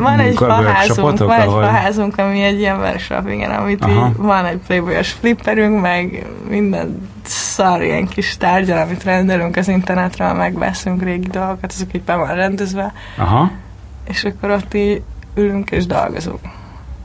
[0.01, 1.63] Van egy faházunk, van egy ahol...
[1.63, 4.07] faházunk, ami egy ilyen workshop, igen, amit Aha.
[4.07, 10.33] így van egy playboyos flipperünk, meg minden szar ilyen kis tárgyal, amit rendelünk az internetről,
[10.33, 12.93] megveszünk régi dolgokat, azok így be van rendezve.
[13.17, 13.51] Aha.
[14.09, 15.03] És akkor ott így
[15.35, 16.41] ülünk és dolgozunk.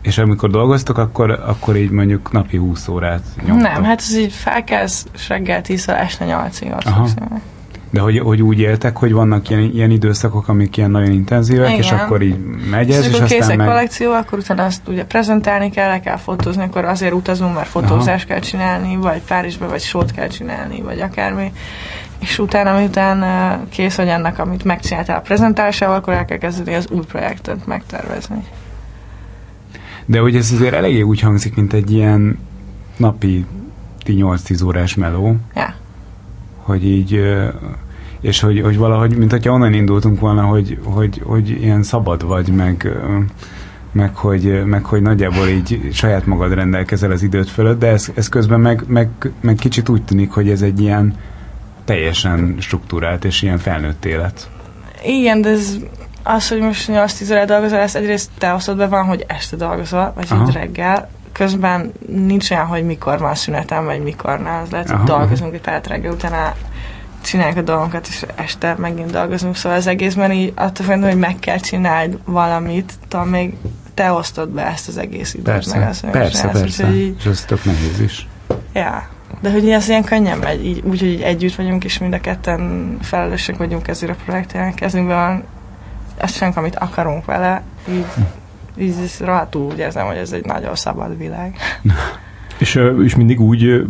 [0.01, 3.71] És amikor dolgoztok, akkor, akkor így mondjuk napi 20 órát nyomtok?
[3.71, 6.75] Nem, hát ez így felkelsz, reggel 10 este 8-ig
[7.95, 11.79] De hogy, hogy úgy éltek, hogy vannak ilyen, ilyen időszakok, amik ilyen nagyon intenzívek, Igen.
[11.79, 12.37] és akkor így
[12.69, 13.67] megy ez, és, és aztán meg...
[13.67, 18.25] kollekció, akkor utána azt ugye prezentálni kell, le kell fotózni, akkor azért utazunk, mert fotózást
[18.25, 21.51] kell csinálni, vagy Párizsba, vagy sót kell csinálni, vagy akármi.
[22.19, 23.23] És utána, miután
[23.69, 28.43] kész vagy ennek, amit megcsináltál a prezentálásával, akkor el kell kezdeni az új projektet megtervezni.
[30.05, 32.39] De hogy ez azért eléggé úgy hangzik, mint egy ilyen
[32.97, 33.45] napi
[34.05, 35.35] 8-10 órás meló.
[35.55, 35.83] Ja.
[36.65, 37.21] Hogy így
[38.21, 42.47] és hogy, hogy valahogy, mint hogyha onnan indultunk volna, hogy, hogy, hogy ilyen szabad vagy,
[42.47, 42.89] meg,
[43.91, 48.29] meg, hogy, meg hogy nagyjából így saját magad rendelkezel az időt fölött, de ez, ez
[48.29, 49.09] közben meg, meg,
[49.41, 51.15] meg kicsit úgy tűnik, hogy ez egy ilyen
[51.83, 54.49] teljesen struktúrált és ilyen felnőtt élet.
[55.03, 55.75] Igen, de ez
[56.23, 60.13] az, hogy most 8-10 óra dolgozol, ezt egyrészt te osztod be van, hogy este dolgozol,
[60.15, 64.61] vagy egy reggel, közben nincs olyan, hogy mikor van szünetem, vagy mikor nem.
[64.63, 66.53] Az lehet, hogy dolgozunk egy párat reggel, utána
[67.21, 71.35] csináljuk a dolgokat, és este megint dolgozunk, szóval az egészben így attól függően, hogy meg
[71.39, 73.53] kell csinálni valamit, talán még
[73.93, 75.45] te osztod be ezt az egész időt.
[75.45, 76.91] Persze, meg azt, persze, persze.
[76.91, 78.27] Így, és ez tök nehéz is.
[78.73, 79.09] Ja,
[79.41, 82.97] de hogy ez ilyen könnyen megy, így, úgy, hogy együtt vagyunk, és mind a ketten
[83.01, 85.43] felelősek vagyunk ezért a projektjelen, kezünkben van,
[86.17, 88.05] azt csinálunk, amit akarunk vele, így,
[88.77, 91.55] így rohadtul úgy érzem, hogy ez egy nagyon szabad világ.
[92.57, 93.85] És, és mindig úgy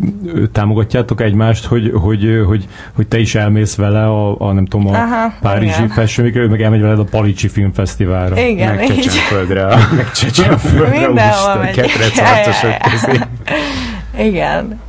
[0.52, 4.98] támogatjátok egymást, hogy, hogy, hogy, hogy te is elmész vele a, a nem tudom, a
[4.98, 8.40] Aha, Párizsi Fashion Week, meg elmegy veled a Palicsi Filmfesztiválra.
[8.40, 9.66] Igen, meg Csecsenföldre.
[9.96, 11.06] meg Csecsenföldre.
[11.06, 11.74] Mindenhol megy.
[11.74, 13.18] Ketrecártosok közé.
[14.18, 14.80] Igen.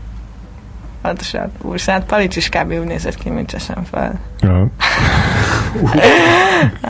[1.01, 1.51] Pontosan.
[1.61, 2.71] Úristen, hát Palics is kb.
[2.71, 4.13] úgy nézett ki, mint Csecsenföld.
[4.41, 4.67] Ja.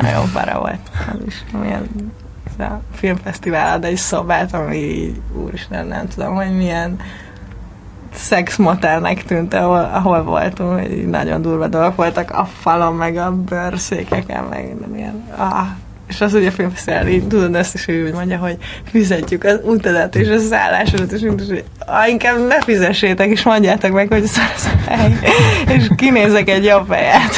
[0.01, 0.79] Nagyon para volt.
[1.13, 1.87] Az is milyen
[2.59, 6.99] a filmfesztivál ad egy szobát, ami úristen, nem tudom, hogy milyen
[8.13, 14.43] szexmotelnek tűnt, ahol, ahol voltunk, hogy nagyon durva dolgok voltak a falon, meg a bőrszékeken,
[14.43, 15.67] meg milyen, ah,
[16.07, 20.15] és az ugye a filmfesztivál, így tudod ezt is, hogy mondja, hogy fizetjük az utadat
[20.15, 24.51] és a szállásodat, és mind, hogy ah, inkább ne fizessétek, és mondjátok meg, hogy szar
[24.55, 25.17] az a hely,
[25.75, 27.35] és kinézek egy jobb helyet.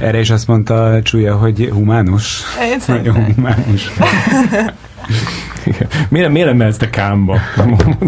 [0.00, 2.42] Erre is azt mondta Csúlya, hogy humánus.
[2.86, 3.90] Nagyon humánus.
[6.08, 7.38] miért, miért nem ezt a kámba?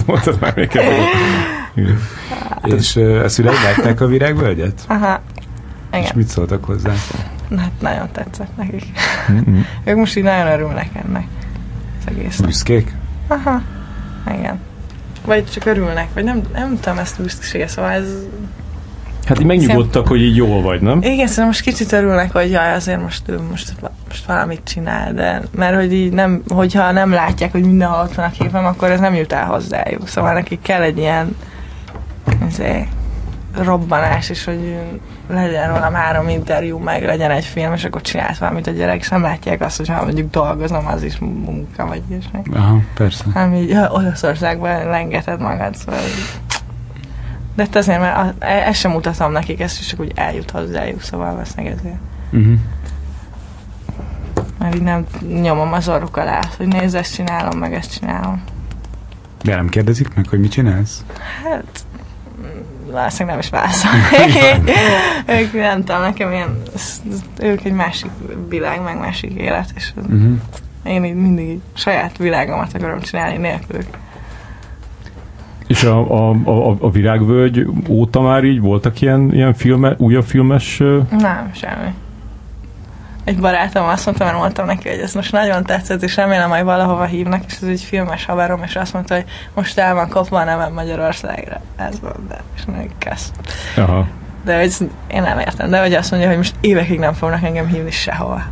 [0.07, 0.81] Mondtad már még
[2.65, 4.85] És a szüleid látták a virágvölgyet?
[4.87, 5.21] Aha.
[5.93, 6.05] Igen.
[6.05, 6.93] És mit szóltak hozzá?
[7.57, 8.85] Hát nagyon tetszett nekik.
[9.33, 9.61] Mm-hmm.
[9.85, 11.27] ők most így nagyon örülnek ennek
[11.99, 12.41] az egész.
[12.41, 12.93] Büszkék?
[13.27, 13.63] Aha.
[14.39, 14.61] Igen.
[15.25, 18.07] Vagy csak örülnek, vagy nem, nem tudom ezt büszkesége, szóval ez
[19.27, 20.99] Hát így megnyugodtak, hogy így jól vagy, nem?
[21.03, 23.75] Igen, szerintem most kicsit örülnek, hogy jaj, azért most ő most,
[24.09, 28.27] most valamit csinál, de mert hogy így nem, hogyha nem látják, hogy mindenhol ott van
[28.27, 30.09] a képem, akkor ez nem jut el hozzájuk.
[30.09, 31.37] Szóval nekik kell egy ilyen
[32.47, 32.87] azért,
[33.57, 34.77] robbanás, és hogy
[35.29, 39.09] legyen róla három interjú, meg legyen egy film, és akkor csinálsz valamit a gyerek, és
[39.09, 42.41] nem látják azt, hogy ha mondjuk dolgozom, az is munka, vagy ilyesmi.
[42.55, 43.25] Aha, persze.
[43.35, 46.01] Nem így Olaszországban lengeted magad, szóval
[47.55, 51.37] de hát azért, mert e- ezt sem mutatom nekik, ezt csak úgy eljut hozzájuk, szóval
[51.37, 51.99] vesznek ezért.
[52.33, 52.59] Uh-huh.
[54.59, 55.07] Mert így nem
[55.41, 58.43] nyomom az orruk alá, hogy nézd, ezt csinálom, meg ezt csinálom.
[59.43, 61.05] De nem kérdezik meg, hogy mit csinálsz?
[61.43, 61.85] Hát,
[62.91, 63.91] valószínűleg nem is válaszol.
[65.39, 66.63] ők nem tudom, nekem ilyen,
[67.39, 68.11] ők egy másik
[68.49, 70.33] világ, meg másik élet, és uh-huh.
[70.85, 73.87] én így mindig saját világomat akarom csinálni nélkülük.
[75.67, 80.79] És a, a, a, a virágvölgy óta már így voltak ilyen, ilyen filme, újabb filmes...
[81.11, 81.95] Nem, semmi.
[83.25, 86.65] Egy barátom azt mondta, mert mondtam neki, hogy ez most nagyon tetszett, és remélem majd
[86.65, 90.41] valahova hívnak, és ez egy filmes haverom, és azt mondta, hogy most el van kopva
[90.41, 91.61] a nevem Magyarországra.
[91.77, 93.35] Ez van, de és még kezd.
[93.77, 94.07] Aha.
[94.45, 94.75] De hogy
[95.07, 98.43] én nem értem, de hogy azt mondja, hogy most évekig nem fognak engem hívni sehova.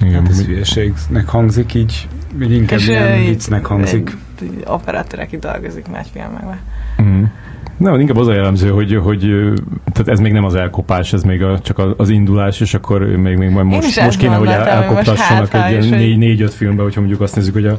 [0.00, 4.16] Igen, hát ez hülyeségnek hangzik így, még inkább és ilyen viccnek hangzik
[4.66, 6.58] operatőr, aki dolgozik nagy filmekben.
[7.02, 7.22] Mm.
[7.76, 9.20] Nem, inkább az a jellemző, hogy, hogy
[9.92, 13.36] tehát ez még nem az elkopás, ez még a, csak az indulás, és akkor még,
[13.36, 17.00] még majd most, most kéne, hogy el, elkoptassanak hát, egy ilyen négy, négy-öt filmbe, hogyha
[17.00, 17.78] mondjuk azt nézzük, hogy a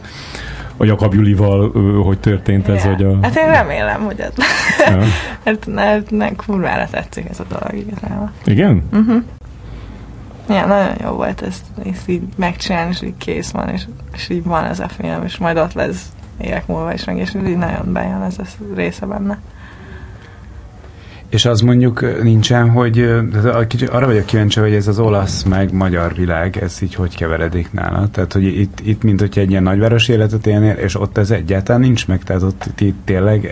[0.77, 1.71] a Jakab Julival,
[2.03, 3.17] hogy történt ez, hogy a...
[3.21, 4.33] Hát én remélem, hogy ez...
[4.77, 4.99] Ja.
[5.45, 8.31] hát ne, ne, kurvára tetszik ez a dolog igazából.
[8.45, 8.83] Igen?
[8.91, 9.23] Uh-huh.
[10.49, 13.83] Ja, nagyon jó volt ezt, ezt így megcsinálni, és így kész van, és,
[14.13, 16.05] és így van ez a film, és majd ott lesz
[16.41, 18.43] évek múlva is meg, és nagyon bejön ez a
[18.75, 19.39] része benne.
[21.29, 22.99] És az mondjuk nincsen, hogy
[23.91, 28.07] arra vagyok kíváncsi, hogy ez az olasz meg magyar világ, ez így hogy keveredik nála?
[28.11, 31.81] Tehát, hogy itt, itt mint hogyha egy ilyen nagyváros életet élnél, és ott ez egyáltalán
[31.81, 33.45] nincs meg, tehát ott itt tényleg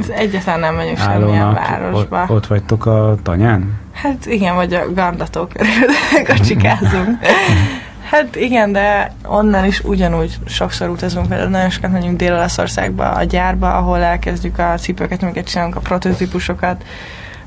[0.00, 2.22] ez egyáltalán nem megyünk semmilyen városba.
[2.22, 3.78] Ott, ott vagytok a tanyán?
[3.92, 5.72] Hát igen, vagy a Gardató körül
[6.28, 7.18] kacsikázunk.
[8.10, 13.74] Hát igen, de onnan is ugyanúgy sokszor utazunk, például nagyon sokat megyünk Dél-Olaszországba, a gyárba,
[13.74, 16.84] ahol elkezdjük a cipőket, amiket csinálunk, a prototípusokat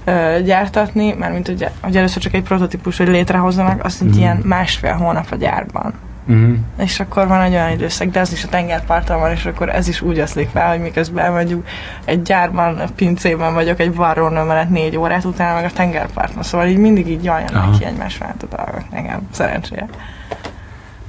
[0.04, 4.12] ö, gyártatni, mert mint ugye, hogy először csak egy prototípus, hogy létrehozzanak, azt mm.
[4.12, 5.94] ilyen másfél hónap a gyárban.
[6.28, 6.56] uh-huh.
[6.78, 9.88] és akkor van egy olyan időszak, de az is a tengerparton van, és akkor ez
[9.88, 11.68] is úgy oszlik fel, hogy miközben mondjuk
[12.06, 16.68] egy gyárban, a pincében vagyok, egy varrónő mellett négy órát, utána meg a tengerparton, szóval
[16.68, 19.88] így mindig így jajjanak ki egymásra át a dolgok, nekem szerencsére.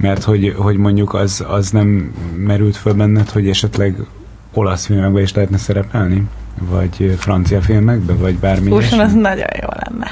[0.03, 3.95] Mert hogy, hogy mondjuk az, az nem merült föl benned, hogy esetleg
[4.53, 6.23] olasz filmekbe is lehetne szerepelni?
[6.59, 10.07] Vagy francia filmekbe, vagy bármi Fúsan, az nagyon jó lenne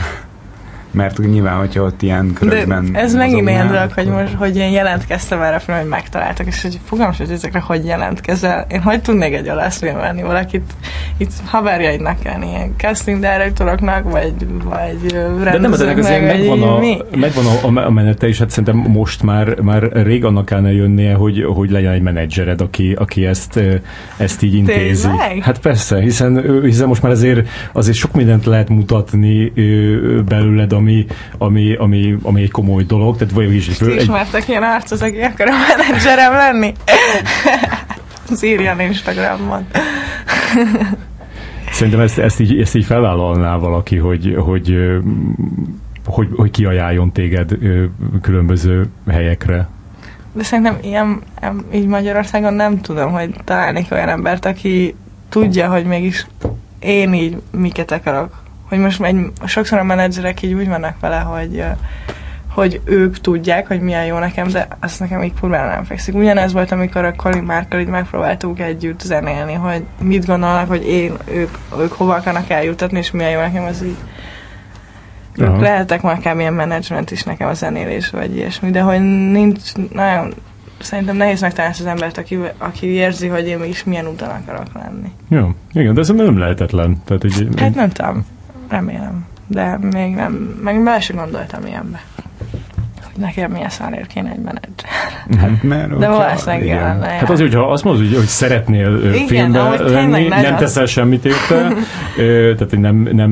[0.92, 2.92] mert nyilván, hogyha ott ilyen körökben...
[2.92, 6.62] De ez megint ilyen dolog, hogy most, hogy én jelentkeztem erre a hogy megtaláltak, és
[6.62, 8.66] hogy fogalmas, hogy ezekre hogy jelentkezel.
[8.70, 10.74] Én hogy tudnék egy olasz filmelni valakit,
[11.18, 15.14] itt haverjaidnak kell ilyen casting directoroknak, vagy, vagy
[15.44, 16.80] De nem, az ennek azért megvan, a,
[17.16, 21.44] megvan a, a, menete, és hát szerintem most már, már rég annak kellene jönnie, hogy,
[21.56, 23.60] hogy legyen egy menedzsered, aki, aki ezt,
[24.18, 25.08] ezt így intézi.
[25.08, 25.40] Tényleg?
[25.42, 29.54] Hát persze, hiszen, hiszen most már azért, azért sok mindent lehet mutatni
[30.28, 31.06] belőled, ami,
[31.38, 33.18] ami, ami, ami egy komoly dolog.
[33.18, 34.02] Tehát vagy is föl, egy...
[34.02, 36.74] ismertek ilyen arcot, aki akar a menedzserem lenni?
[38.30, 39.68] Az írjan Instagramon.
[41.72, 44.76] Szerintem ezt, ezt, így, ezt így felvállalná valaki, hogy, hogy,
[46.06, 47.58] hogy, hogy kiajánljon téged
[48.22, 49.68] különböző helyekre.
[50.34, 51.22] De szerintem ilyen,
[51.74, 54.96] így Magyarországon nem tudom, hogy találnék olyan embert, aki
[55.30, 56.26] tudja, hogy mégis
[56.80, 58.41] én így miket akarok
[58.72, 61.64] hogy most egy, sokszor a menedzserek így úgy vannak vele, hogy
[62.54, 66.16] hogy ők tudják, hogy milyen jó nekem, de azt nekem így kurvára nem fekszik.
[66.16, 71.14] Ugyanez volt, amikor a Colin Márkkal így megpróbáltuk együtt zenélni, hogy mit gondolnak, hogy én,
[71.32, 71.50] ők,
[71.80, 73.98] ők hova akarnak eljutatni, és milyen jó nekem, az így
[75.38, 75.62] Aha.
[75.62, 76.40] lehetek már kb.
[76.40, 79.60] ilyen menedzsment is nekem a zenélés, vagy ilyesmi, de hogy nincs,
[79.94, 80.34] nagyon
[80.80, 85.12] szerintem nehéz megtalálni az embert, aki, aki érzi, hogy én is milyen úton akarok lenni.
[85.28, 87.02] Jó, igen, de ez nem lehetetlen.
[87.06, 88.26] Tehát, hogy, hát nem tudom
[88.72, 89.26] remélem.
[89.48, 90.32] De még nem,
[90.64, 92.02] meg bele sem gondoltam ilyenbe.
[93.04, 94.90] Hogy nekem milyen szálér kéne egy menedzser.
[95.40, 97.08] Hát, mert De valószínűleg lenne.
[97.08, 101.74] Hát az, hogyha azt mondod, hogy, hogy szeretnél igen, filmben lenni, nem teszel semmit érte,
[102.58, 103.30] tehát nem, nem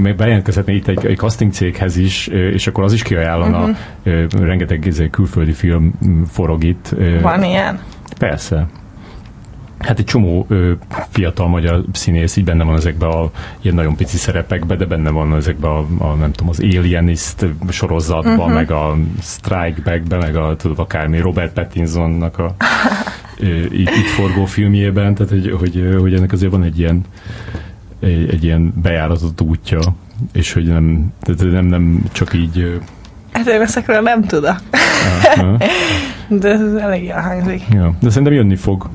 [0.00, 4.46] még bejelentkezhetnél itt egy, egy casting céghez is, és akkor az is kiajánlana uh-huh.
[4.46, 5.94] rengeteg izé, külföldi film
[6.30, 6.94] forog itt.
[7.22, 7.80] Van ilyen?
[8.18, 8.66] Persze.
[9.80, 10.72] Hát egy csomó ö,
[11.08, 13.30] fiatal magyar színész így benne van ezekbe a
[13.60, 18.38] ilyen nagyon pici szerepekbe, de benne van ezekbe a, a nem tudom, az Alienist sorozatban,
[18.38, 18.54] uh-huh.
[18.54, 22.54] meg a Strike Back-be, meg a tudod, akármi Robert Pattinsonnak a
[23.38, 27.04] ö, itt, itt forgó filmjében, tehát hogy, hogy, hogy ennek azért van egy ilyen
[28.00, 29.80] egy, egy ilyen bejáratott útja,
[30.32, 32.80] és hogy nem, tehát nem, nem csak így
[33.32, 34.54] Hát én ezekről nem tudom.
[36.28, 37.62] de ez elég elhangzik.
[37.70, 38.88] Ja, de szerintem jönni fog.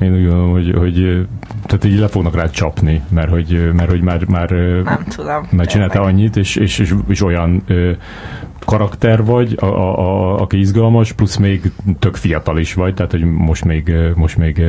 [0.00, 1.26] Én úgy gondolom, hogy, hogy
[1.66, 4.50] tehát így le fognak rá csapni, mert hogy, mert hogy már, már,
[4.84, 7.90] nem tudom, már csinálta annyit, és, és, és, és olyan ö,
[8.58, 13.24] karakter vagy, a, a, a, aki izgalmas, plusz még tök fiatal is vagy, tehát hogy
[13.24, 14.62] most még, most még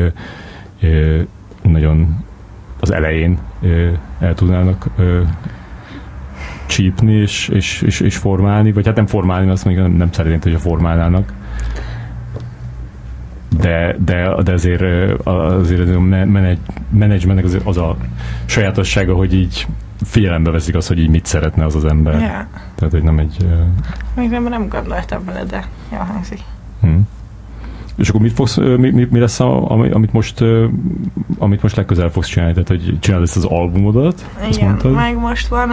[0.81, 1.21] ö,
[1.61, 2.25] nagyon
[2.79, 3.89] az elején ö,
[4.19, 5.21] el tudnának ö,
[6.65, 10.39] csípni és, és, és, és formálni, vagy hát nem formálni, azt még nem, nem szeretném,
[10.41, 11.33] hogy a formálnának
[13.57, 14.81] de, de, de azért,
[15.25, 15.99] azért a
[16.89, 17.97] menedzsmentnek az, az a
[18.45, 19.67] sajátossága, hogy így
[20.03, 22.13] figyelembe veszik azt, hogy így mit szeretne az az ember.
[22.13, 22.45] Yeah.
[22.75, 23.47] Tehát, hogy nem egy...
[24.15, 26.39] Még nem, nem gondoltam bele, de jó hangzik.
[26.81, 27.07] Hmm.
[27.97, 30.43] És akkor mit fogsz, mi, mi, mi lesz, a, amit, most,
[31.37, 32.53] amit most legközelebb fogsz csinálni?
[32.53, 34.29] Tehát, hogy csinálod ezt az albumodat?
[34.51, 35.71] Igen, meg most van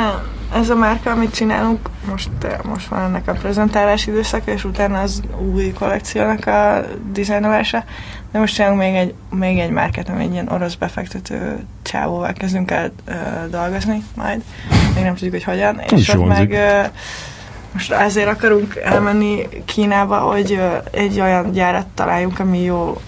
[0.54, 1.78] ez a márka, amit csinálunk,
[2.10, 2.30] most,
[2.68, 5.22] most van ennek a prezentálási időszaka, és utána az
[5.52, 7.84] új kollekciónak a dizájnolása.
[8.32, 12.70] De most csinálunk még egy, még egy márkát, ami egy ilyen orosz befektető csávóval kezdünk
[12.70, 13.14] el uh,
[13.50, 14.42] dolgozni majd.
[14.94, 15.80] Még nem tudjuk, hogy hogyan.
[15.90, 16.90] És ott meg uh,
[17.78, 20.60] most ezért akarunk elmenni Kínába, hogy
[20.90, 23.00] egy olyan gyárat találjunk, ami jó,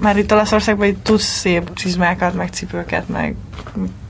[0.00, 3.34] mert itt Olaszországban itt tudsz szép csizmákat, meg cipőket, meg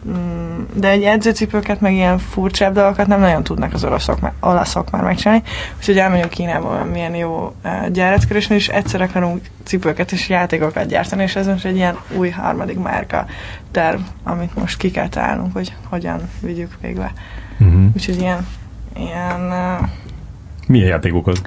[0.08, 4.90] mm, de egy edzőcipőket, meg ilyen furcsább dolgokat nem nagyon tudnak az olaszok, már, olaszok
[4.90, 5.42] már megcsinálni.
[5.78, 7.54] Úgyhogy elmegyünk Kínába, milyen jó
[7.92, 12.30] gyárat keresni, és egyszer akarunk cipőket és játékokat gyártani, és ez most egy ilyen új
[12.30, 13.26] harmadik márka
[13.70, 17.12] terv, amit most ki kell találnunk, hogy hogyan vigyük végbe.
[17.60, 17.84] Uh-huh.
[17.94, 18.46] Úgyhogy ilyen
[18.96, 19.40] ilyen...
[19.40, 19.88] Uh,
[20.66, 21.40] Milyen játékokat?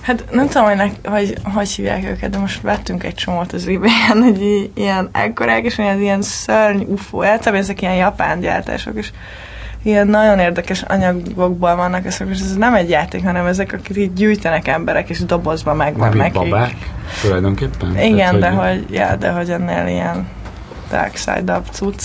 [0.00, 3.66] Hát nem tudom, hogy, ne, hogy, hogy hívják őket, de most vettünk egy csomót az
[3.66, 9.10] ebay-en, hogy ilyen ekkorák, és olyan ilyen szörny UFO, általában ezek ilyen japán gyártások, és
[9.82, 14.12] ilyen nagyon érdekes anyagokból vannak ezek, és ez nem egy játék, hanem ezek, akik így
[14.12, 16.32] gyűjtenek emberek, és dobozba megvan nekik.
[16.32, 16.76] babák,
[17.20, 17.98] tulajdonképpen?
[17.98, 18.68] Igen, Tehát, de hogy...
[18.68, 20.28] hogy, ja, de hogy ennél ilyen
[20.90, 22.02] dark side up cucc.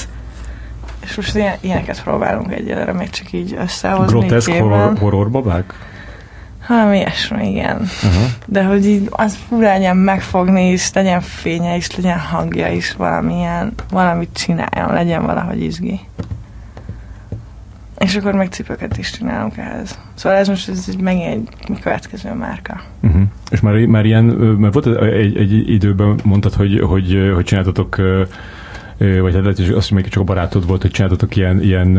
[1.06, 4.20] És most ilyen, ilyeneket próbálunk egyelőre még csak így összehozni.
[4.20, 5.74] Groteszk horror, horror babák?
[6.68, 7.78] Valami ilyesmi, igen.
[7.78, 8.24] Uh-huh.
[8.46, 13.74] De hogy így az fura legyen megfogni is, legyen fénye is, legyen hangja is, valamilyen,
[13.90, 16.00] valamit csináljon, legyen valahogy izgi.
[17.98, 20.00] És akkor meg cipőket is csinálunk ehhez.
[20.14, 22.82] Szóval ez most ez megint egy következő márka.
[23.02, 23.22] Uh-huh.
[23.50, 28.02] És már, már ilyen, mert volt egy, egy időben mondtad, hogy, hogy, hogy csináltatok
[28.98, 31.98] vagy hát lehet, hogy azt még csak a barátod volt, hogy csináltatok ilyen, ilyen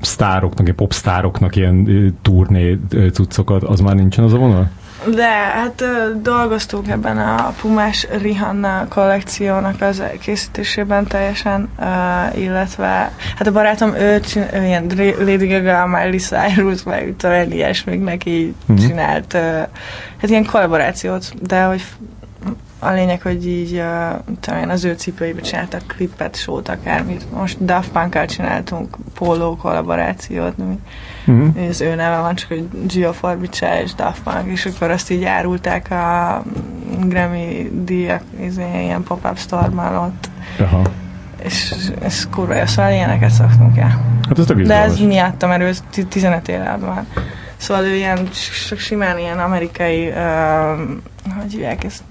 [0.00, 2.78] sztároknak, ilyen popsztároknak ilyen turné
[3.12, 4.70] cuccokat, az már nincsen az a vonal?
[5.14, 5.84] De hát
[6.22, 14.20] dolgoztunk ebben a Pumás Rihanna kollekciónak az készítésében teljesen, uh, illetve hát a barátom ő,
[14.20, 14.86] csin, ő ilyen
[15.18, 18.86] Lady Gaga, Miley Cyrus, meg talán ilyesmik neki mm-hmm.
[18.86, 19.40] csinált uh,
[20.20, 21.82] hát ilyen kollaborációt, de hogy
[22.82, 27.32] a lényeg, hogy így uh, talán az ő cipőibe csináltak klippet, sót, akármit.
[27.32, 30.78] Most Daft punk csináltunk póló kollaborációt, ami
[31.26, 31.68] uh-huh.
[31.68, 35.24] az ő neve van, csak hogy Gio Forbice és Daft Punk, és akkor azt így
[35.24, 36.42] árulták a
[37.04, 40.30] Grammy díjak izé, ilyen pop-up store ott.
[40.58, 40.82] Aha.
[41.44, 44.04] És ez kurva jó, szóval ilyeneket szoktunk el.
[44.28, 45.62] Hát ez De ez miattam, mert
[45.96, 47.06] ő 15 éve van.
[47.56, 48.28] Szóval ő ilyen,
[48.68, 50.14] csak simán ilyen amerikai, uh,
[51.40, 52.02] hogy hívják ezt,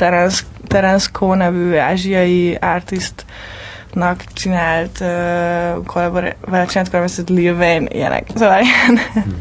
[0.00, 8.26] Terence, Terence Ko nevű ázsiai artistnak csinált uh, kollabor- vele csinált kollaborációt Lil Wayne, ilyenek.
[8.34, 9.36] Szóval ilyen, hmm.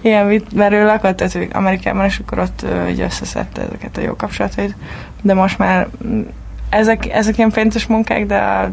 [0.10, 4.16] ilyen mert ő lakott tehát Amerikában, és akkor ott uh, így összeszedte ezeket a jó
[4.16, 4.76] kapcsolatait.
[5.22, 6.20] De most már mm,
[6.68, 8.68] ezek, ezek ilyen fényes munkák, de a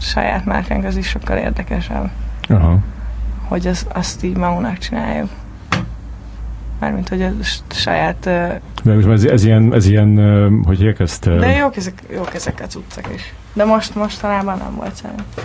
[0.00, 2.10] saját márkánk az is sokkal érdekesebb.
[2.48, 2.78] Aha.
[3.48, 5.28] Hogy az, azt így magunknak csináljuk.
[6.78, 7.30] Mármint, hogy a
[7.70, 8.20] saját...
[8.82, 11.28] De ez, ez, ilyen, ez ilyen, hogy hívják ezt?
[11.38, 13.34] De jók ezek, jók ezek a cuccak is.
[13.52, 15.44] De most mostanában nem volt szerintem.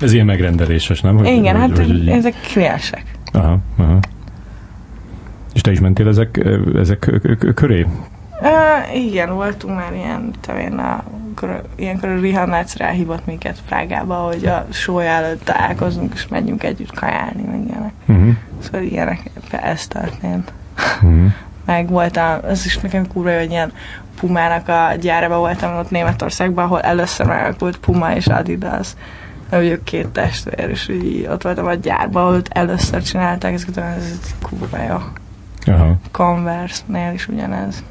[0.00, 1.16] Ez ilyen megrendeléses, nem?
[1.16, 3.04] Hogy, Igen, hogy, hát hogy, hogy, ezek kliensek.
[3.32, 3.98] Aha, aha.
[5.52, 7.10] És te is mentél ezek, ezek
[7.54, 7.86] köré?
[8.40, 11.04] Uh, igen, voltunk már ilyen, talán a,
[11.76, 16.94] ilyenkor a Rihanna egyszer elhívott minket Prágába, hogy a show előtt találkozunk, és megyünk együtt
[16.94, 17.92] kajálni, meg ilyenek.
[18.06, 18.34] Uh-huh.
[18.58, 20.52] Szóval ilyenek, ez történt.
[20.76, 21.32] Uh-huh.
[21.64, 23.72] meg voltam, ez is nekem kurva, hogy ilyen
[24.20, 28.88] Pumának a gyárában voltam ott Németországban, ahol először megalakult Puma és Adidas.
[29.50, 34.18] Hogy ők két testvér, és így ott voltam a gyárban, ahol először csinálták ezeket, ez
[34.42, 34.96] kurva jó.
[35.74, 35.94] Aha.
[36.10, 37.84] Converse-nél is ugyanez.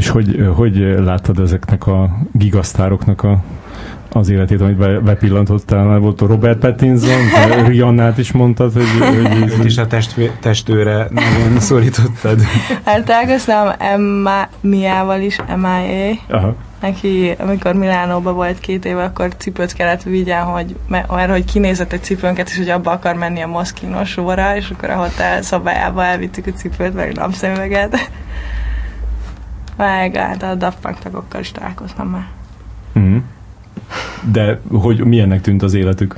[0.00, 0.74] És hogy, hogy
[1.04, 3.42] láttad ezeknek a gigasztároknak a,
[4.12, 5.98] az életét, amit be, bepillantottál?
[5.98, 7.20] Volt a Robert Pattinson,
[7.68, 8.84] Riannát is mondtad, hogy...
[8.98, 12.40] hogy Őt is a test, testőre nagyon szorítottad.
[12.84, 16.14] Hát találkoztam Emma Miával is, MIA.
[16.28, 16.54] Aha.
[16.80, 22.02] Neki, amikor Milánóban volt két éve, akkor cipőt kellett vigyen, hogy, mert hogy kinézett egy
[22.02, 26.46] cipőnket, és hogy abba akar menni a Moschino sorra, és akkor a hotel szobájába elvittük
[26.46, 28.10] a cipőt, meg napszemüveget.
[29.80, 32.26] Meg hát a Daft Punk tagokkal is találkoztam már.
[32.98, 33.16] Mm.
[34.32, 36.16] De hogy milyennek tűnt az életük?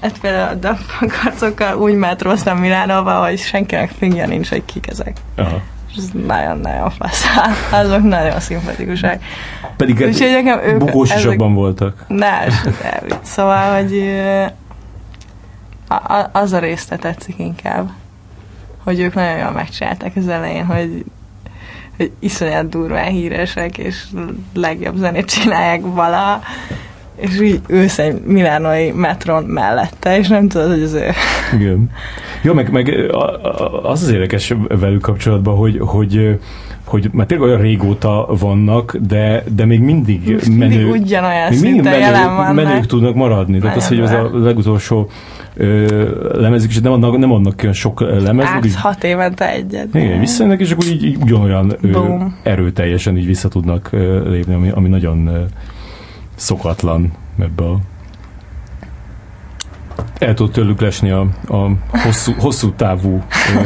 [0.00, 4.88] Hát például a Daft Punk arcokkal úgy metróztam Milánóba, hogy senkinek fingja nincs, hogy kik
[4.88, 5.16] ezek.
[5.36, 5.60] Aha.
[5.96, 7.24] Ez nagyon-nagyon fasz.
[7.82, 9.22] Azok nagyon szimpatikusak.
[9.76, 11.38] Pedig Úgyhogy nekem ők, bukós is ezek...
[11.38, 12.04] voltak.
[12.08, 12.38] Ne,
[13.22, 14.02] Szóval, hogy
[16.32, 17.90] az a részt tetszik inkább.
[18.84, 21.04] Hogy ők nagyon jól megcsinálták az elején, hogy
[21.96, 24.04] hogy iszonyat durván híresek, és
[24.54, 26.40] legjobb zenét csinálják vala,
[27.16, 31.10] és így ősz egy milánoi metron mellette, és nem tudod, hogy az ő.
[31.58, 31.90] Igen.
[32.42, 33.10] Jó, meg, meg
[33.82, 36.38] az az érdekes velük kapcsolatban, hogy, hogy
[36.84, 41.60] hogy már tényleg olyan régóta vannak, de, de még mindig Most menő, mindig ugyanolyan még
[41.60, 42.54] mindig menő, jelen vannak.
[42.54, 43.58] menők tudnak maradni.
[43.58, 45.08] Tehát az, hogy az a legutolsó
[45.56, 48.64] ö, lemezük, és nem adnak, nem adnak olyan sok lemez.
[48.64, 49.94] Így, hat évente egyet.
[49.94, 54.70] Igen, visszajönnek, és akkor így, így ugyanolyan ö, erőteljesen így vissza tudnak ö, lépni, ami,
[54.70, 55.42] ami nagyon ö,
[56.34, 57.78] szokatlan ebbe a
[60.18, 63.22] el tud tőlük lesni a, a hosszú, hosszú távú
[63.54, 63.60] ö,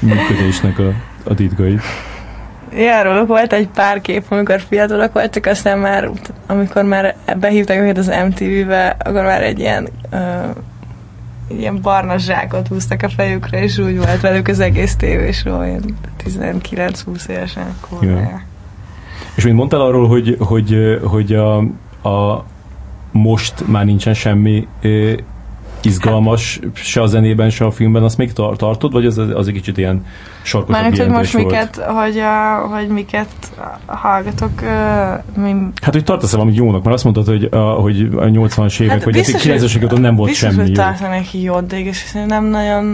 [0.06, 0.92] működésnek a,
[1.24, 1.80] a titkait.
[2.76, 6.10] Ja, róluk volt egy pár kép, amikor fiatalok voltak, aztán már,
[6.46, 10.20] amikor már behívták őket az MTV-be, akkor már egy ilyen uh,
[11.48, 17.28] ilyen barna zsákot húztak a fejükre, és úgy volt velük az egész tévésről, ilyen 19-20
[17.28, 17.74] évesen.
[19.34, 21.56] És mint mondtál arról, hogy, hogy, hogy a,
[22.08, 22.44] a
[23.12, 24.66] most már nincsen semmi
[25.82, 29.78] izgalmas se a zenében, se a filmben, azt még tartod, vagy az, az egy kicsit
[29.78, 30.04] ilyen
[30.42, 31.44] sarkosabb Mármint, hogy most volt?
[31.44, 33.28] miket, hogy, a, hogy miket
[33.86, 34.50] hallgatok.
[34.62, 35.54] Uh, mi...
[35.82, 36.82] Hát, hogy tartasz-e valamit jónak?
[36.82, 40.16] Mert azt mondtad, hogy a, hogy a 80-as évek, hát vagy a 90-es évek nem
[40.16, 42.84] volt biztos, semmi hogy tartanak jót, de és nem nagyon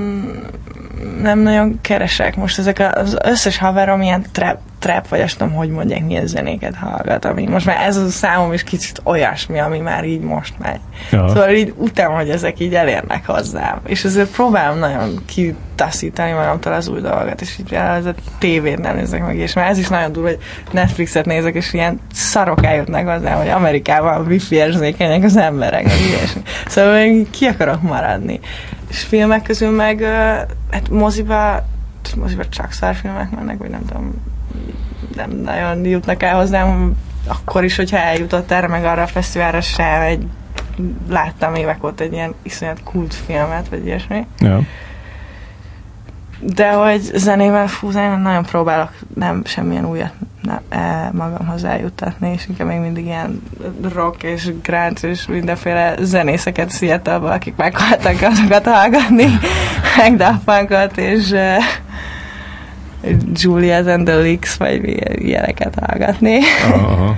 [1.23, 2.37] nem nagyon keresek.
[2.37, 6.75] Most ezek az összes haverom ilyen trap, trap vagy azt tudom, hogy mondják, milyen zenéket
[6.75, 7.25] hallgat.
[7.25, 10.81] Ami most már ez a számom is kicsit olyasmi, ami már így most megy.
[11.11, 11.29] Ja.
[11.29, 13.81] Szóval így utána, hogy ezek így elérnek hozzám.
[13.87, 17.01] És ezért próbálom nagyon kitaszítani magamtól az új
[17.39, 20.29] dolgokat, és így ez a tévét nem nézek meg, és már ez is nagyon durva,
[20.29, 20.39] hogy
[20.71, 26.43] Netflixet nézek, és ilyen szarok eljutnak hozzám, hogy Amerikában wifi érzékenyek az emberek, ilyesmi.
[26.67, 28.41] Szóval ki akarok maradni.
[28.89, 30.03] És filmek közül meg,
[30.71, 31.67] hát moziba,
[32.17, 34.23] moziba csak szarfilmek mennek, vagy nem tudom,
[35.17, 36.97] nem nagyon jutnak el hozzám,
[37.27, 40.27] akkor is, hogyha eljutott erre, meg arra a fesztiválra sem egy
[41.09, 44.27] láttam évek óta egy ilyen iszonyat kultfilmet, vagy ilyesmi.
[44.39, 44.61] Ja.
[46.41, 50.13] De hogy zenével, fú, zenével nagyon próbálok nem semmilyen újat
[50.43, 53.43] nem, e, magamhoz eljuttatni, és inkább még mindig ilyen
[53.95, 59.39] rock és grunge és mindenféle zenészeket seattle akik meghaltak azokat hallgatni,
[59.97, 61.59] meg Daft és e,
[63.33, 64.85] Julia and the Leaks, vagy
[65.21, 66.39] ilyeneket hallgatni.
[66.73, 67.17] Aha.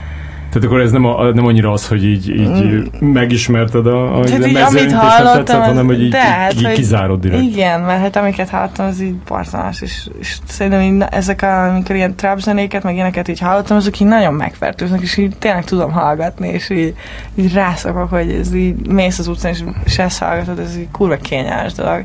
[0.51, 3.09] Tehát akkor ez nem, a, nem annyira az, hogy így, így mm.
[3.09, 6.73] megismerted a, a Tehát így, amit hallottam, tetszett, hanem hogy így, de, hát, így, így
[6.73, 7.43] kizárod direkt.
[7.43, 11.97] Igen, mert hát amiket hallottam, az így borzalmas, és, és szerintem így, ezek a, amikor
[11.97, 15.93] ilyen trap zenéket, meg ilyeneket így hallottam, azok így nagyon megfertőznek, és így tényleg tudom
[15.93, 16.95] hallgatni, és így,
[17.35, 21.17] így rászokok, hogy ez így mész az utcán, és, és ezt hallgatod, ez így kurva
[21.17, 22.05] kényelmes dolog.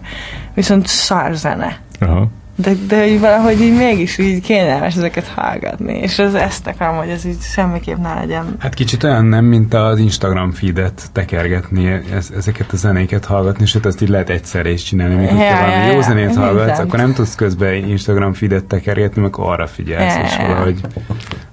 [0.53, 1.77] Viszont szar zene.
[1.99, 6.95] Aha de, de így valahogy így mégis így kényelmes ezeket hallgatni, és az ezt akarom,
[6.97, 8.55] hogy ez így semmiképp ne legyen.
[8.59, 13.85] Hát kicsit olyan nem, mint az Instagram feedet tekergetni, ez, ezeket a zenéket hallgatni, sőt
[13.85, 16.79] azt így lehet egyszerre is csinálni, mikor ja, valami ja, jó zenét ja, hallgatsz, mindent.
[16.79, 20.79] akkor nem tudsz közben Instagram feedet tekergetni, akkor arra figyelsz, ja, és valahogy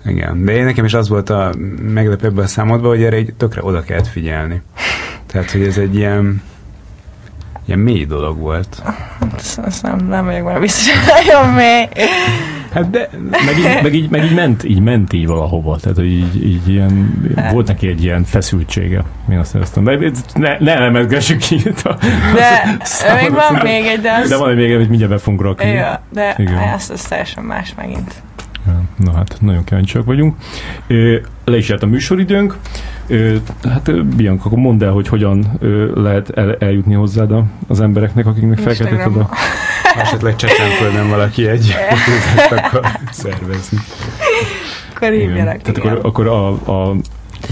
[0.05, 0.45] igen.
[0.45, 1.53] De én nekem is az volt a
[1.93, 4.63] meglepőbb a számodban, hogy erre egy tökre oda kellett figyelni.
[5.27, 6.43] Tehát, hogy ez egy ilyen
[7.67, 8.83] ilyen mély dolog volt.
[9.37, 11.89] Ezt, ezt nem, nem vagyok már biztos, nagyon mély.
[12.73, 13.09] Hát de,
[13.47, 16.69] meg így, meg, így, meg így, ment, így ment így valahova, tehát hogy így, így
[16.69, 17.53] ilyen, hát.
[17.53, 19.85] volt neki egy ilyen feszültsége, én azt éreztem.
[19.85, 21.97] De ne, ne elemezgessük ki itt a,
[22.35, 24.29] De a még van még egy, de az...
[24.29, 25.71] De van még egy, mindjárt be fogunk rakni.
[25.71, 26.59] Ja, de Igen.
[26.59, 28.23] ezt, ezt teljesen más megint.
[28.97, 30.37] Na hát, nagyon kíváncsiak vagyunk.
[31.45, 32.57] Le is járt a műsoridőnk.
[33.63, 35.59] Hát Bianca, akkor mondd el, hogy hogyan
[35.95, 37.33] lehet el, eljutni hozzád
[37.69, 39.29] az embereknek, akiknek felkeltetted a...
[39.97, 41.75] Esetleg Csecsenföldön valaki egy
[42.51, 43.79] akar szervezni.
[44.95, 46.97] Akkor hívjanak, Tehát akkor, akkor a, a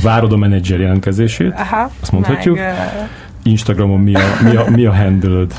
[0.02, 2.56] várod a menedzser jelentkezését, Aha, azt mondhatjuk.
[2.56, 3.08] Meg.
[3.42, 5.54] Instagramon mi a, mi a, mi a handled?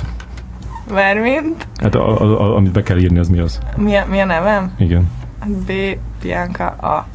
[0.94, 1.68] Mármint?
[1.82, 3.60] Hát a, a, a, amit be kell írni, az mi az?
[3.76, 4.72] Mi a, mi a nevem?
[4.78, 5.10] Igen.
[5.48, 5.72] B.
[6.22, 7.08] Bianca A.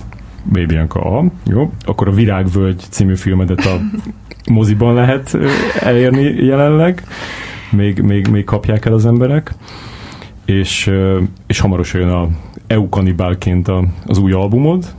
[0.42, 0.66] B.
[0.66, 1.24] Bianca A.
[1.44, 1.72] Jó.
[1.84, 3.80] Akkor a Virágvölgy című filmedet a
[4.50, 5.36] moziban lehet
[5.80, 7.02] elérni jelenleg.
[7.70, 9.54] Még, még, még kapják el az emberek.
[10.44, 10.90] És,
[11.46, 12.28] és hamarosan jön a
[12.66, 14.94] EU kanibálként a, az új albumod.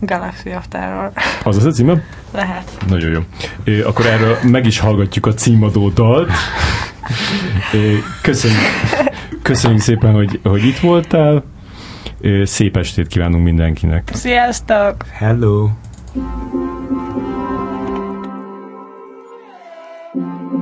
[0.00, 1.12] Galaxy of Terror.
[1.44, 2.02] Az az a címe?
[2.32, 2.84] Lehet.
[2.88, 3.20] Nagyon jó.
[3.64, 6.30] É, akkor erről meg is hallgatjuk a címadó dalt.
[7.72, 8.60] É, köszönjük,
[9.42, 11.44] köszönjük szépen, hogy, hogy itt voltál.
[12.44, 14.10] Szép estét kívánunk mindenkinek.
[14.12, 15.06] Sziasztok!
[15.12, 15.68] Hello!
[20.12, 20.61] shredded humans.